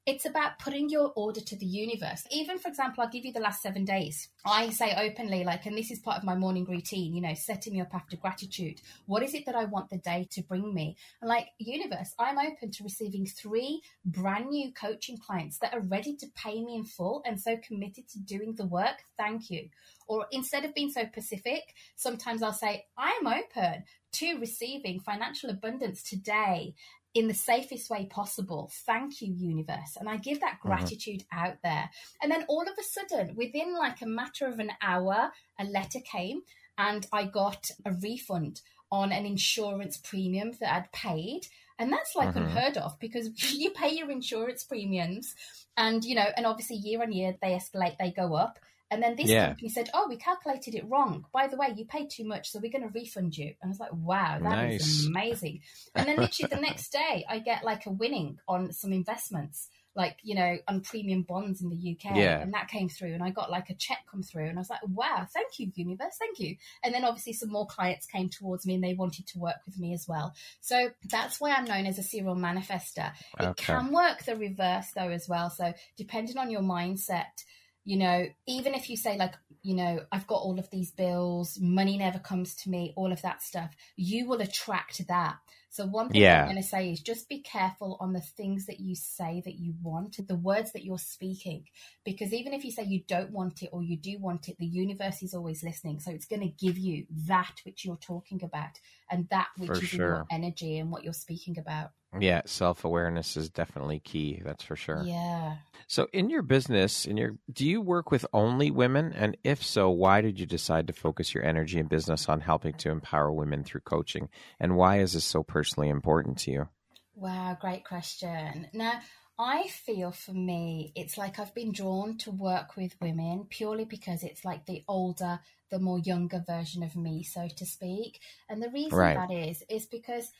it's 0.09 0.25
about 0.25 0.59
putting 0.59 0.89
your 0.89 1.13
order 1.17 1.39
to 1.39 1.55
the 1.55 1.67
universe. 1.67 2.27
Even, 2.31 2.59
for 2.59 2.69
example, 2.69 3.05
I'll 3.05 3.11
give 3.11 3.27
you 3.27 3.33
the 3.35 3.41
last 3.41 3.61
seven 3.61 3.85
days. 3.85 4.31
I 4.43 4.71
say 4.71 4.95
openly, 4.97 5.45
like, 5.45 5.67
and 5.67 5.77
this 5.77 5.91
is 5.91 5.99
part 5.99 6.17
of 6.17 6.25
my 6.25 6.35
morning 6.35 6.65
routine, 6.65 7.15
you 7.15 7.21
know, 7.21 7.35
setting 7.35 7.75
me 7.75 7.83
up 7.83 7.95
after 7.95 8.17
gratitude. 8.17 8.81
What 9.05 9.23
is 9.23 9.35
it 9.35 9.45
that 9.45 9.55
I 9.55 9.67
want 9.67 9.91
the 9.91 9.99
day 9.99 10.27
to 10.31 10.43
bring 10.43 10.73
me? 10.73 10.97
And 11.21 11.29
like, 11.29 11.49
universe, 11.59 12.15
I'm 12.19 12.39
open 12.39 12.71
to 12.71 12.85
receiving 12.85 13.27
three 13.27 13.83
brand 14.03 14.49
new 14.49 14.73
coaching 14.73 15.19
clients 15.19 15.59
that 15.59 15.75
are 15.75 15.81
ready 15.81 16.17
to 16.17 16.27
pay 16.35 16.63
me 16.63 16.77
in 16.77 16.85
full 16.85 17.23
and 17.27 17.39
so 17.39 17.59
committed 17.59 18.09
to 18.09 18.19
doing 18.19 18.55
the 18.55 18.65
work. 18.65 19.03
Thank 19.19 19.51
you. 19.51 19.69
Or 20.07 20.27
instead 20.33 20.65
of 20.65 20.75
being 20.75 20.91
so 20.91 21.05
specific, 21.05 21.75
sometimes 21.97 22.43
I'll 22.43 22.55
say, 22.55 22.87
I'm 22.97 23.27
open 23.27 23.85
to 24.11 24.39
receiving 24.39 25.01
financial 25.01 25.51
abundance 25.51 26.03
today 26.03 26.75
in 27.19 27.27
the 27.27 27.35
safest 27.35 27.91
way 27.91 28.07
possible. 28.07 28.71
Thank 28.87 29.21
you, 29.21 29.33
universe. 29.33 29.97
And 29.99 30.09
I 30.09 30.19
give 30.19 30.41
that 30.41 30.59
mm-hmm. 30.59 30.69
gratitude 30.69 31.25
mm-hmm. 31.25 31.47
out 31.47 31.57
there. 31.65 31.91
And 32.23 32.31
then 32.31 32.45
all 32.49 32.63
of 32.63 32.79
a 32.79 32.83
sudden, 32.83 33.35
within 33.35 33.75
like 33.77 34.01
a 34.01 34.07
matter 34.07 34.47
of 34.47 34.61
an 34.61 34.71
hour, 34.81 35.33
a 35.59 35.65
letter 35.65 35.99
came 36.01 36.43
and 36.79 37.05
I 37.13 37.25
got 37.25 37.67
a 37.85 37.91
refund 37.93 38.61
on 38.93 39.11
an 39.11 39.27
insurance 39.27 39.97
premium 39.97 40.53
that 40.61 40.73
I'd 40.73 40.93
paid. 40.93 41.49
And 41.81 41.93
that's 41.93 42.15
like 42.15 42.29
mm-hmm. 42.29 42.39
unheard 42.39 42.77
of 42.77 42.97
because 43.01 43.31
you 43.53 43.71
pay 43.71 43.91
your 43.91 44.13
insurance 44.13 44.63
premiums 44.63 45.35
and, 45.77 46.05
you 46.05 46.15
know, 46.15 46.27
and 46.37 46.47
obviously 46.47 46.77
year 46.77 47.03
on 47.03 47.11
year 47.11 47.35
they 47.43 47.51
escalate, 47.51 47.97
they 47.99 48.13
go 48.13 48.35
up. 48.35 48.61
And 48.91 49.03
then 49.03 49.17
this 49.17 49.29
yeah. 49.29 49.49
company 49.49 49.69
said, 49.69 49.91
"Oh, 49.93 50.07
we 50.09 50.17
calculated 50.17 50.75
it 50.75 50.89
wrong. 50.89 51.27
By 51.33 51.47
the 51.47 51.57
way, 51.57 51.73
you 51.77 51.85
paid 51.85 52.11
too 52.11 52.25
much, 52.25 52.51
so 52.51 52.59
we're 52.59 52.73
going 52.73 52.91
to 52.91 52.99
refund 52.99 53.37
you." 53.37 53.47
And 53.47 53.57
I 53.65 53.69
was 53.69 53.81
like, 53.81 53.93
"Wow, 53.93 54.39
that 54.41 54.49
nice. 54.49 54.81
is 54.81 55.07
amazing!" 55.07 55.61
And 55.95 56.07
then 56.07 56.17
literally 56.17 56.49
the 56.55 56.61
next 56.61 56.91
day, 56.91 57.25
I 57.29 57.39
get 57.39 57.65
like 57.65 57.87
a 57.87 57.91
winning 57.91 58.39
on 58.49 58.73
some 58.73 58.93
investments, 58.93 59.69
like 59.95 60.17
you 60.23 60.35
know, 60.35 60.57
on 60.67 60.81
premium 60.81 61.23
bonds 61.23 61.61
in 61.61 61.69
the 61.69 61.77
UK, 61.77 62.17
yeah. 62.17 62.41
and 62.41 62.55
that 62.55 62.69
came 62.69 62.89
through, 62.89 63.13
and 63.13 63.23
I 63.23 63.29
got 63.29 63.51
like 63.51 63.69
a 63.69 63.75
check 63.75 63.99
come 64.11 64.23
through, 64.23 64.47
and 64.47 64.59
I 64.59 64.61
was 64.61 64.71
like, 64.71 64.81
"Wow, 64.89 65.27
thank 65.35 65.59
you, 65.59 65.71
universe, 65.75 66.17
thank 66.19 66.39
you." 66.39 66.57
And 66.83 66.95
then 66.95 67.05
obviously 67.05 67.35
some 67.35 67.51
more 67.51 67.67
clients 67.67 68.07
came 68.07 68.31
towards 68.31 68.65
me, 68.65 68.77
and 68.77 68.85
they 68.85 68.95
wanted 68.95 69.27
to 69.29 69.39
work 69.39 69.59
with 69.67 69.79
me 69.79 69.93
as 69.93 70.09
well. 70.09 70.35
So 70.63 70.91
that's 71.11 71.39
why 71.41 71.51
I'm 71.51 71.67
known 71.67 71.85
as 71.85 71.99
a 71.99 72.03
serial 72.03 72.37
manifester. 72.37 73.13
Okay. 73.39 73.51
It 73.51 73.57
can 73.57 73.93
work 73.93 74.25
the 74.25 74.37
reverse 74.37 74.93
though 74.95 75.11
as 75.11 75.29
well. 75.29 75.51
So 75.51 75.75
depending 75.99 76.39
on 76.39 76.51
your 76.51 76.63
mindset 76.63 77.45
you 77.89 77.97
know, 77.97 78.27
even 78.47 78.75
if 78.75 78.91
you 78.91 78.99
say, 78.99 79.17
like, 79.17 79.33
you 79.63 79.75
know, 79.75 80.01
I've 80.13 80.27
got 80.27 80.43
all 80.43 80.59
of 80.59 80.69
these 80.69 80.91
bills, 80.91 81.59
money 81.59 81.97
never 81.97 82.19
comes 82.19 82.55
to 82.57 82.69
me, 82.69 82.93
all 82.97 83.13
of 83.13 83.23
that 83.23 83.43
stuff, 83.43 83.71
you 83.97 84.29
will 84.29 84.43
attract 84.43 85.09
that. 85.09 85.37
So, 85.71 85.87
one 85.87 86.11
thing 86.11 86.21
yeah. 86.21 86.43
I'm 86.43 86.51
going 86.51 86.63
to 86.63 86.69
say 86.69 86.93
is 86.93 87.01
just 87.01 87.31
be 87.31 87.41
careful 87.41 87.97
on 87.99 88.13
the 88.13 88.21
things 88.21 88.67
that 88.67 88.79
you 88.79 88.95
say 88.95 89.41
that 89.43 89.55
you 89.55 89.73
want, 89.83 90.19
the 90.29 90.35
words 90.35 90.73
that 90.73 90.85
you're 90.85 90.99
speaking, 90.99 91.65
because 92.05 92.35
even 92.35 92.53
if 92.53 92.63
you 92.63 92.73
say 92.73 92.83
you 92.83 93.05
don't 93.09 93.31
want 93.31 93.63
it 93.63 93.71
or 93.73 93.83
you 93.83 93.97
do 93.97 94.19
want 94.19 94.51
it, 94.51 94.59
the 94.59 94.67
universe 94.67 95.23
is 95.23 95.33
always 95.33 95.65
listening. 95.65 95.99
So, 95.99 96.11
it's 96.11 96.27
going 96.27 96.43
to 96.43 96.67
give 96.67 96.77
you 96.77 97.07
that 97.27 97.63
which 97.65 97.87
you're 97.87 97.97
talking 97.97 98.45
about 98.45 98.81
and 99.11 99.31
that 99.31 99.49
which 99.57 99.69
For 99.69 99.83
is 99.83 99.89
sure. 99.89 99.99
your 99.99 100.27
energy 100.31 100.77
and 100.79 100.91
what 100.91 101.05
you're 101.05 101.15
speaking 101.15 101.59
about. 101.59 101.93
Yeah, 102.19 102.43
self 102.47 102.85
awareness 102.85 103.37
is 103.37 103.51
definitely 103.51 104.01
key. 104.01 104.41
That's 104.45 104.65
for 104.65 104.77
sure. 104.77 105.03
Yeah. 105.05 105.57
So, 105.87 106.07
in 106.13 106.31
your 106.31 106.43
business, 106.43 107.07
in 107.07 107.17
your, 107.17 107.37
do 107.53 107.67
you 107.67 107.81
work 107.81 108.11
with 108.11 108.27
only 108.33 108.71
women? 108.71 109.13
And 109.13 109.37
if 109.45 109.63
so, 109.63 109.91
why 109.91 110.21
did 110.21 110.41
you 110.41 110.47
decide 110.47 110.87
to 110.87 110.93
focus 110.93 111.35
your 111.35 111.45
energy 111.45 111.79
and 111.79 111.89
business 111.89 112.29
on 112.29 112.41
helping 112.41 112.75
to 112.75 112.91
empower 112.91 113.33
women 113.33 113.65
through 113.65 113.83
coaching? 113.83 114.29
And 114.59 114.77
why 114.77 115.01
is 115.01 115.13
this 115.13 115.25
so 115.25 115.43
personally 115.43 115.89
important 115.89 116.39
to 116.41 116.51
you? 116.51 116.69
Wow, 117.15 117.57
great 117.61 117.85
question. 117.85 118.69
Now, 118.73 119.01
I 119.39 119.69
feel 119.69 120.11
for 120.11 120.33
me, 120.33 120.93
it's 120.97 121.17
like 121.17 121.39
I've 121.39 121.55
been 121.55 121.73
drawn 121.73 122.19
to 122.19 122.31
work 122.31 122.77
with 122.77 123.01
women 123.01 123.47
purely 123.49 123.85
because 123.85 124.25
it's 124.25 124.45
like 124.45 124.67
the 124.67 124.83
older, 124.89 125.41
the 125.71 125.79
more 125.79 126.01
younger 126.01 126.43
version 126.47 126.83
of 126.83 126.97
me, 126.97 127.23
so 127.23 127.49
to 127.57 127.65
speak. 127.65 128.21
And 128.49 128.63
the 128.63 128.71
reason 128.71 128.99
right. 128.99 129.17
that 129.17 129.33
is, 129.33 129.63
is 129.69 129.87
because 129.87 130.31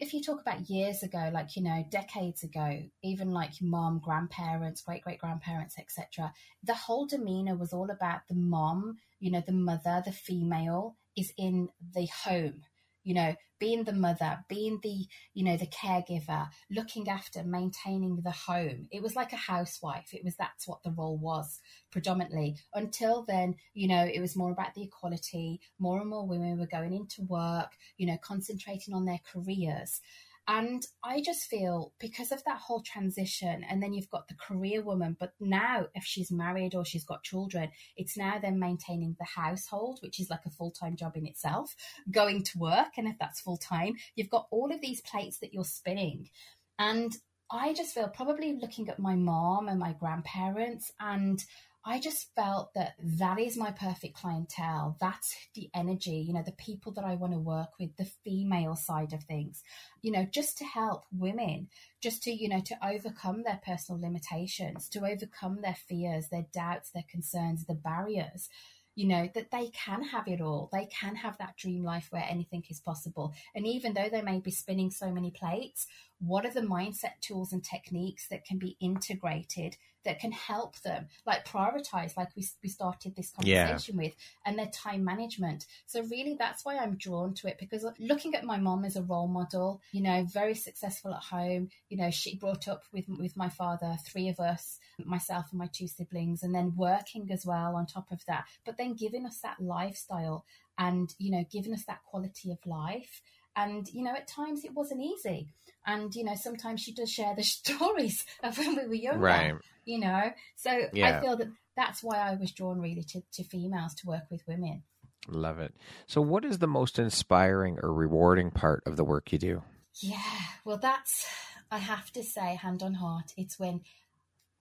if 0.00 0.12
you 0.14 0.22
talk 0.22 0.40
about 0.40 0.68
years 0.68 1.02
ago, 1.02 1.30
like, 1.32 1.56
you 1.56 1.62
know, 1.62 1.84
decades 1.90 2.42
ago, 2.42 2.82
even 3.02 3.30
like 3.30 3.52
mom, 3.60 3.98
grandparents, 3.98 4.82
great 4.82 5.02
great 5.02 5.18
grandparents, 5.18 5.78
etc., 5.78 6.32
the 6.62 6.74
whole 6.74 7.06
demeanor 7.06 7.56
was 7.56 7.72
all 7.72 7.90
about 7.90 8.20
the 8.28 8.34
mom, 8.34 8.96
you 9.20 9.30
know, 9.30 9.42
the 9.46 9.52
mother, 9.52 10.02
the 10.04 10.12
female 10.12 10.96
is 11.16 11.32
in 11.38 11.68
the 11.94 12.06
home, 12.06 12.62
you 13.04 13.14
know, 13.14 13.34
being 13.58 13.84
the 13.84 13.92
mother, 13.92 14.44
being 14.48 14.78
the, 14.82 15.06
you 15.34 15.44
know, 15.44 15.56
the 15.56 15.66
caregiver, 15.66 16.48
looking 16.70 17.08
after, 17.08 17.42
maintaining 17.44 18.20
the 18.22 18.30
home. 18.30 18.88
It 18.90 19.02
was 19.02 19.16
like 19.16 19.32
a 19.32 19.36
housewife. 19.36 20.12
It 20.12 20.24
was 20.24 20.36
that's 20.36 20.68
what 20.68 20.82
the 20.82 20.90
role 20.90 21.16
was 21.16 21.60
predominantly. 21.90 22.56
Until 22.74 23.24
then, 23.24 23.56
you 23.74 23.88
know, 23.88 24.04
it 24.04 24.20
was 24.20 24.36
more 24.36 24.52
about 24.52 24.74
the 24.74 24.82
equality. 24.82 25.60
More 25.78 26.00
and 26.00 26.10
more 26.10 26.26
women 26.26 26.58
were 26.58 26.66
going 26.66 26.94
into 26.94 27.22
work, 27.22 27.72
you 27.96 28.06
know, 28.06 28.18
concentrating 28.22 28.94
on 28.94 29.04
their 29.04 29.20
careers. 29.32 30.00
And 30.48 30.86
I 31.02 31.22
just 31.22 31.48
feel 31.48 31.92
because 31.98 32.30
of 32.30 32.44
that 32.44 32.58
whole 32.58 32.80
transition, 32.82 33.64
and 33.68 33.82
then 33.82 33.92
you've 33.92 34.10
got 34.10 34.28
the 34.28 34.34
career 34.34 34.80
woman, 34.80 35.16
but 35.18 35.32
now 35.40 35.86
if 35.94 36.04
she's 36.04 36.30
married 36.30 36.74
or 36.74 36.84
she's 36.84 37.04
got 37.04 37.24
children, 37.24 37.70
it's 37.96 38.16
now 38.16 38.38
then 38.38 38.60
maintaining 38.60 39.16
the 39.18 39.26
household, 39.26 39.98
which 40.02 40.20
is 40.20 40.30
like 40.30 40.46
a 40.46 40.50
full 40.50 40.70
time 40.70 40.96
job 40.96 41.16
in 41.16 41.26
itself, 41.26 41.74
going 42.10 42.44
to 42.44 42.58
work. 42.58 42.96
And 42.96 43.08
if 43.08 43.16
that's 43.18 43.40
full 43.40 43.56
time, 43.56 43.94
you've 44.14 44.30
got 44.30 44.46
all 44.52 44.72
of 44.72 44.80
these 44.80 45.00
plates 45.00 45.38
that 45.40 45.52
you're 45.52 45.64
spinning. 45.64 46.30
And 46.78 47.12
I 47.50 47.72
just 47.74 47.94
feel 47.94 48.08
probably 48.08 48.58
looking 48.60 48.88
at 48.88 48.98
my 48.98 49.14
mom 49.14 49.68
and 49.68 49.78
my 49.78 49.92
grandparents 49.92 50.92
and 51.00 51.42
I 51.88 52.00
just 52.00 52.34
felt 52.34 52.74
that 52.74 52.94
that 52.98 53.38
is 53.38 53.56
my 53.56 53.70
perfect 53.70 54.16
clientele. 54.16 54.96
That's 55.00 55.36
the 55.54 55.70
energy, 55.72 56.16
you 56.16 56.34
know, 56.34 56.42
the 56.44 56.50
people 56.50 56.90
that 56.94 57.04
I 57.04 57.14
want 57.14 57.32
to 57.32 57.38
work 57.38 57.78
with, 57.78 57.96
the 57.96 58.10
female 58.24 58.74
side 58.74 59.12
of 59.12 59.22
things, 59.22 59.62
you 60.02 60.10
know, 60.10 60.24
just 60.28 60.58
to 60.58 60.64
help 60.64 61.04
women, 61.12 61.68
just 62.02 62.24
to, 62.24 62.32
you 62.32 62.48
know, 62.48 62.60
to 62.60 62.76
overcome 62.84 63.44
their 63.44 63.60
personal 63.64 64.00
limitations, 64.00 64.88
to 64.90 65.06
overcome 65.06 65.60
their 65.62 65.76
fears, 65.88 66.28
their 66.28 66.46
doubts, 66.52 66.90
their 66.90 67.04
concerns, 67.08 67.66
the 67.66 67.74
barriers 67.74 68.48
you 68.96 69.06
know, 69.06 69.28
that 69.34 69.50
they 69.50 69.68
can 69.68 70.02
have 70.02 70.26
it 70.26 70.40
all. 70.40 70.70
They 70.72 70.86
can 70.86 71.16
have 71.16 71.36
that 71.36 71.58
dream 71.58 71.84
life 71.84 72.08
where 72.10 72.24
anything 72.26 72.64
is 72.70 72.80
possible. 72.80 73.34
And 73.54 73.66
even 73.66 73.92
though 73.92 74.08
they 74.10 74.22
may 74.22 74.40
be 74.40 74.50
spinning 74.50 74.90
so 74.90 75.12
many 75.12 75.30
plates, 75.30 75.86
what 76.20 76.46
are 76.46 76.52
the 76.52 76.60
mindset 76.60 77.20
tools 77.20 77.52
and 77.52 77.64
techniques 77.64 78.28
that 78.28 78.44
can 78.44 78.58
be 78.58 78.76
integrated 78.80 79.76
that 80.04 80.20
can 80.20 80.32
help 80.32 80.80
them 80.80 81.08
like 81.26 81.46
prioritize 81.46 82.16
like 82.16 82.28
we, 82.36 82.46
we 82.62 82.68
started 82.68 83.14
this 83.14 83.32
conversation 83.32 83.96
yeah. 83.96 84.06
with 84.06 84.14
and 84.46 84.58
their 84.58 84.70
time 84.72 85.04
management 85.04 85.66
so 85.86 86.02
really 86.04 86.36
that's 86.38 86.64
why 86.64 86.76
i'm 86.76 86.96
drawn 86.96 87.34
to 87.34 87.48
it 87.48 87.58
because 87.58 87.84
looking 87.98 88.34
at 88.34 88.44
my 88.44 88.56
mom 88.56 88.84
as 88.84 88.96
a 88.96 89.02
role 89.02 89.28
model 89.28 89.80
you 89.92 90.00
know 90.00 90.24
very 90.32 90.54
successful 90.54 91.12
at 91.12 91.22
home 91.22 91.68
you 91.88 91.96
know 91.96 92.10
she 92.10 92.36
brought 92.36 92.68
up 92.68 92.82
with 92.92 93.04
with 93.18 93.36
my 93.36 93.48
father 93.48 93.96
three 94.06 94.28
of 94.28 94.38
us 94.40 94.78
myself 95.04 95.46
and 95.50 95.58
my 95.58 95.68
two 95.72 95.88
siblings 95.88 96.42
and 96.42 96.54
then 96.54 96.72
working 96.76 97.28
as 97.30 97.44
well 97.44 97.74
on 97.74 97.84
top 97.84 98.10
of 98.10 98.24
that 98.26 98.44
but 98.64 98.78
then 98.78 98.94
giving 98.94 99.26
us 99.26 99.40
that 99.42 99.60
lifestyle 99.60 100.44
and 100.78 101.14
you 101.18 101.30
know 101.30 101.44
giving 101.50 101.74
us 101.74 101.84
that 101.84 102.02
quality 102.04 102.50
of 102.50 102.58
life 102.64 103.20
and, 103.56 103.88
you 103.92 104.04
know, 104.04 104.12
at 104.12 104.28
times 104.28 104.64
it 104.64 104.74
wasn't 104.74 105.02
easy. 105.02 105.48
And, 105.86 106.14
you 106.14 106.24
know, 106.24 106.34
sometimes 106.34 106.80
she 106.80 106.92
does 106.92 107.10
share 107.10 107.34
the 107.34 107.42
stories 107.42 108.24
of 108.42 108.58
when 108.58 108.76
we 108.76 108.86
were 108.86 108.94
younger. 108.94 109.20
Right. 109.20 109.54
You 109.84 110.00
know, 110.00 110.32
so 110.56 110.88
yeah. 110.92 111.18
I 111.18 111.20
feel 111.20 111.36
that 111.36 111.48
that's 111.76 112.02
why 112.02 112.18
I 112.18 112.34
was 112.34 112.50
drawn 112.52 112.80
really 112.80 113.04
to, 113.04 113.22
to 113.32 113.44
females 113.44 113.94
to 113.96 114.06
work 114.06 114.24
with 114.30 114.42
women. 114.46 114.82
Love 115.28 115.58
it. 115.58 115.74
So, 116.06 116.20
what 116.20 116.44
is 116.44 116.58
the 116.58 116.66
most 116.66 116.98
inspiring 116.98 117.78
or 117.82 117.92
rewarding 117.92 118.50
part 118.50 118.82
of 118.86 118.96
the 118.96 119.04
work 119.04 119.32
you 119.32 119.38
do? 119.38 119.62
Yeah, 120.00 120.20
well, 120.64 120.78
that's, 120.78 121.26
I 121.70 121.78
have 121.78 122.12
to 122.12 122.22
say, 122.22 122.56
hand 122.56 122.82
on 122.82 122.94
heart, 122.94 123.32
it's 123.36 123.58
when 123.58 123.80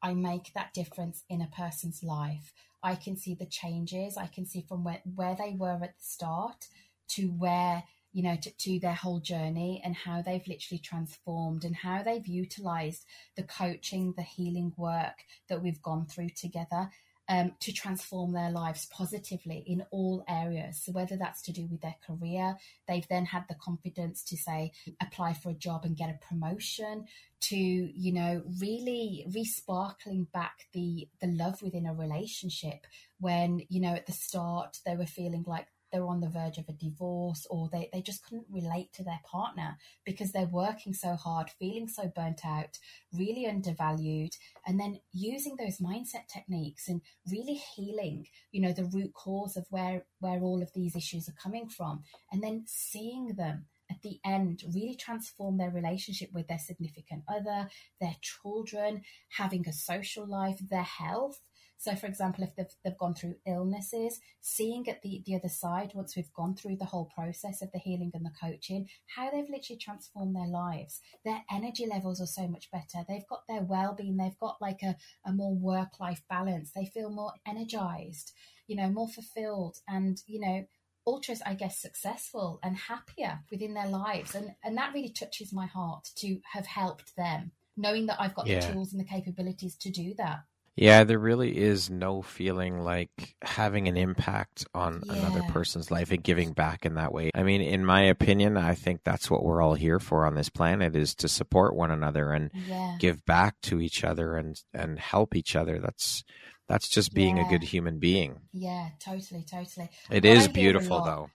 I 0.02 0.14
make 0.14 0.54
that 0.54 0.74
difference 0.74 1.24
in 1.30 1.42
a 1.42 1.48
person's 1.48 2.04
life. 2.04 2.54
I 2.82 2.96
can 2.96 3.18
see 3.18 3.34
the 3.34 3.46
changes. 3.46 4.18
I 4.18 4.28
can 4.28 4.46
see 4.46 4.62
from 4.62 4.84
where, 4.84 5.02
where 5.16 5.36
they 5.36 5.56
were 5.58 5.80
at 5.82 5.98
the 5.98 6.04
start 6.04 6.68
to 7.10 7.28
where 7.28 7.84
you 8.16 8.24
know, 8.24 8.38
to, 8.38 8.50
to, 8.50 8.80
their 8.80 8.94
whole 8.94 9.20
journey 9.20 9.82
and 9.84 9.94
how 9.94 10.22
they've 10.22 10.48
literally 10.48 10.80
transformed 10.80 11.66
and 11.66 11.76
how 11.76 12.02
they've 12.02 12.26
utilized 12.26 13.04
the 13.36 13.44
coaching, 13.44 14.14
the 14.16 14.24
healing 14.24 14.72
work 14.78 15.26
that 15.50 15.62
we've 15.62 15.82
gone 15.82 16.06
through 16.06 16.30
together 16.30 16.90
um, 17.28 17.54
to 17.60 17.74
transform 17.74 18.32
their 18.32 18.52
lives 18.52 18.86
positively 18.86 19.64
in 19.68 19.84
all 19.92 20.24
areas. 20.30 20.82
So, 20.82 20.94
whether 20.94 21.18
that's 21.18 21.42
to 21.44 21.52
do 21.52 21.68
with 21.70 21.82
their 21.82 21.96
career, 22.08 22.56
they've 22.88 23.08
then 23.10 23.26
had 23.26 23.44
the 23.50 23.56
confidence 23.56 24.24
to 24.26 24.38
say, 24.38 24.72
apply 25.02 25.34
for 25.34 25.50
a 25.50 25.56
job 25.56 25.84
and 25.84 25.98
get 25.98 26.10
a 26.10 26.26
promotion, 26.26 27.06
to, 27.42 27.58
you 27.58 28.14
know, 28.14 28.44
really 28.62 29.26
resparkling 29.30 30.32
back 30.32 30.68
the, 30.74 31.10
the 31.20 31.28
love 31.28 31.62
within 31.62 31.86
a 31.86 31.94
relationship 31.94 32.88
when, 33.20 33.62
you 33.70 33.82
know, 33.82 33.94
at 33.94 34.06
the 34.06 34.14
start 34.14 34.78
they 34.86 34.96
were 34.96 35.06
feeling 35.06 35.44
like 35.48 35.68
they 35.92 36.00
were 36.00 36.08
on 36.08 36.22
the 36.22 36.30
verge 36.30 36.58
of 36.58 36.68
a 36.70 36.74
divorce 36.74 37.46
or 37.50 37.70
they, 37.72 37.90
they 37.94 38.02
just 38.02 38.24
couldn't 38.24 38.48
relate 38.50 38.92
to 38.94 39.04
their 39.04 39.20
partner 39.30 39.78
because 40.06 40.32
they're 40.32 40.46
working 40.46 40.94
so 40.94 41.16
hard, 41.16 41.50
feeling 41.60 41.88
so 41.88 42.12
burnt 42.16 42.46
out, 42.46 42.78
really 43.14 43.46
undervalued, 43.48 44.32
and 44.66 44.80
then 44.80 45.00
using 45.12 45.56
those 45.58 45.78
mindset 45.78 46.28
techniques 46.28 46.88
and 46.88 47.02
really 47.30 47.62
healing, 47.76 48.28
you 48.52 48.62
know, 48.62 48.74
the 48.74 48.86
root 48.86 49.14
cause 49.14 49.56
of 49.56 49.66
where 49.70 50.06
where 50.20 50.42
all 50.42 50.62
of 50.62 50.72
these 50.74 50.96
issues 50.96 51.30
are 51.30 51.42
coming 51.42 51.70
from, 51.70 52.04
and 52.32 52.44
then 52.44 52.64
seeing 52.68 53.36
them 53.36 53.66
at 53.90 54.02
the 54.02 54.20
end 54.26 54.64
really 54.74 54.96
transform 54.96 55.58
their 55.58 55.70
relationship 55.70 56.30
with 56.34 56.48
their 56.48 56.60
significant 56.60 57.24
other, 57.28 57.70
their 58.02 58.16
children, 58.22 59.04
having 59.30 59.68
a 59.68 59.74
social 59.74 60.26
life, 60.26 60.58
their 60.70 60.82
health, 60.84 61.40
so, 61.78 61.96
for 61.96 62.08
example, 62.08 62.44
if 62.44 62.56
they've, 62.56 62.66
they've 62.84 62.98
gone 62.98 63.14
through 63.14 63.36
illnesses, 63.46 64.20
seeing 64.42 64.88
at 64.90 65.02
the, 65.02 65.22
the 65.26 65.36
other 65.36 65.50
side, 65.50 65.92
once 65.94 66.16
we've 66.16 66.34
gone 66.34 66.56
through 66.56 66.78
the 66.78 66.86
whole 66.86 67.12
process 67.14 67.62
of 67.62 67.72
the 67.72 67.80
healing 67.80 68.12
and 68.14 68.26
the 68.26 68.32
coaching, 68.42 68.88
how 69.16 69.30
they've 69.30 69.50
literally 69.50 69.80
transformed 69.80 70.36
their 70.36 70.48
lives. 70.48 71.02
Their 71.24 71.44
energy 71.52 71.86
levels 71.86 72.22
are 72.22 72.26
so 72.26 72.48
much 72.48 72.72
better. 72.72 73.06
They've 73.08 73.28
got 73.28 73.42
their 73.48 73.62
well 73.62 73.94
being, 73.94 74.18
they've 74.18 74.40
got 74.40 74.58
like 74.62 74.82
a, 74.84 74.96
a 75.26 75.32
more 75.32 75.54
work 75.54 76.00
life 76.00 76.22
balance. 76.30 76.72
They 76.72 76.86
feel 76.86 77.10
more 77.10 77.34
energized, 77.48 78.32
you 78.68 78.76
know, 78.76 78.90
more 78.90 79.10
fulfilled, 79.10 79.78
and, 79.88 80.22
you 80.26 80.40
know, 80.40 80.66
ultra, 81.06 81.36
I 81.46 81.54
guess, 81.54 81.80
successful 81.80 82.60
and 82.64 82.76
happier 82.76 83.42
within 83.52 83.76
their 83.76 83.88
lives. 83.90 84.34
And, 84.34 84.56
and 84.64 84.78
that 84.78 84.94
really 84.94 85.12
touches 85.12 85.54
my 85.54 85.68
heart 85.68 86.10
to 86.16 86.40
have 86.54 86.66
helped 86.66 87.16
them, 87.16 87.52
knowing 87.78 88.08
that 88.08 88.20
I've 88.20 88.34
got 88.34 88.48
yeah. 88.48 88.66
the 88.66 88.74
tools 88.74 88.92
and 88.92 89.00
the 89.00 89.08
capabilities 89.08 89.76
to 89.82 89.92
do 89.92 90.16
that. 90.18 90.40
Yeah, 90.76 91.06
there 91.06 91.20
really 91.20 91.58
is 91.58 91.90
no 91.90 92.22
feeling 92.22 92.80
like 92.80 93.36
having 93.42 93.88
an 93.88 93.96
impact 93.96 94.66
on 94.74 95.04
yeah. 95.06 95.14
another 95.14 95.42
person's 95.44 95.90
life 95.90 96.12
and 96.12 96.22
giving 96.22 96.52
back 96.52 96.86
in 96.86 96.96
that 96.96 97.14
way. 97.14 97.32
I 97.34 97.44
mean, 97.44 97.62
in 97.62 97.86
my 97.86 98.02
opinion, 98.02 98.58
I 98.58 98.76
think 98.76 99.02
that's 99.04 99.32
what 99.32 99.44
we're 99.44 99.62
all 99.62 99.76
here 99.76 100.00
for 100.00 100.26
on 100.26 100.36
this 100.36 100.50
planet 100.50 100.96
is 100.96 101.16
to 101.16 101.30
support 101.30 101.76
one 101.76 101.92
another 101.92 102.32
and 102.32 102.52
yeah. 102.68 102.98
give 103.00 103.26
back 103.26 103.56
to 103.64 103.80
each 103.80 104.04
other 104.04 104.36
and 104.36 104.62
and 104.74 105.00
help 105.00 105.34
each 105.36 105.56
other. 105.56 105.80
That's 105.80 106.26
that's 106.68 106.90
just 106.90 107.14
being 107.14 107.38
yeah. 107.38 107.48
a 107.48 107.50
good 107.50 107.64
human 107.64 108.00
being. 108.00 108.42
Yeah, 108.52 108.90
totally, 109.00 109.46
totally. 109.50 109.90
It 110.12 110.26
is 110.26 110.50
beautiful 110.50 111.04
though. 111.04 111.30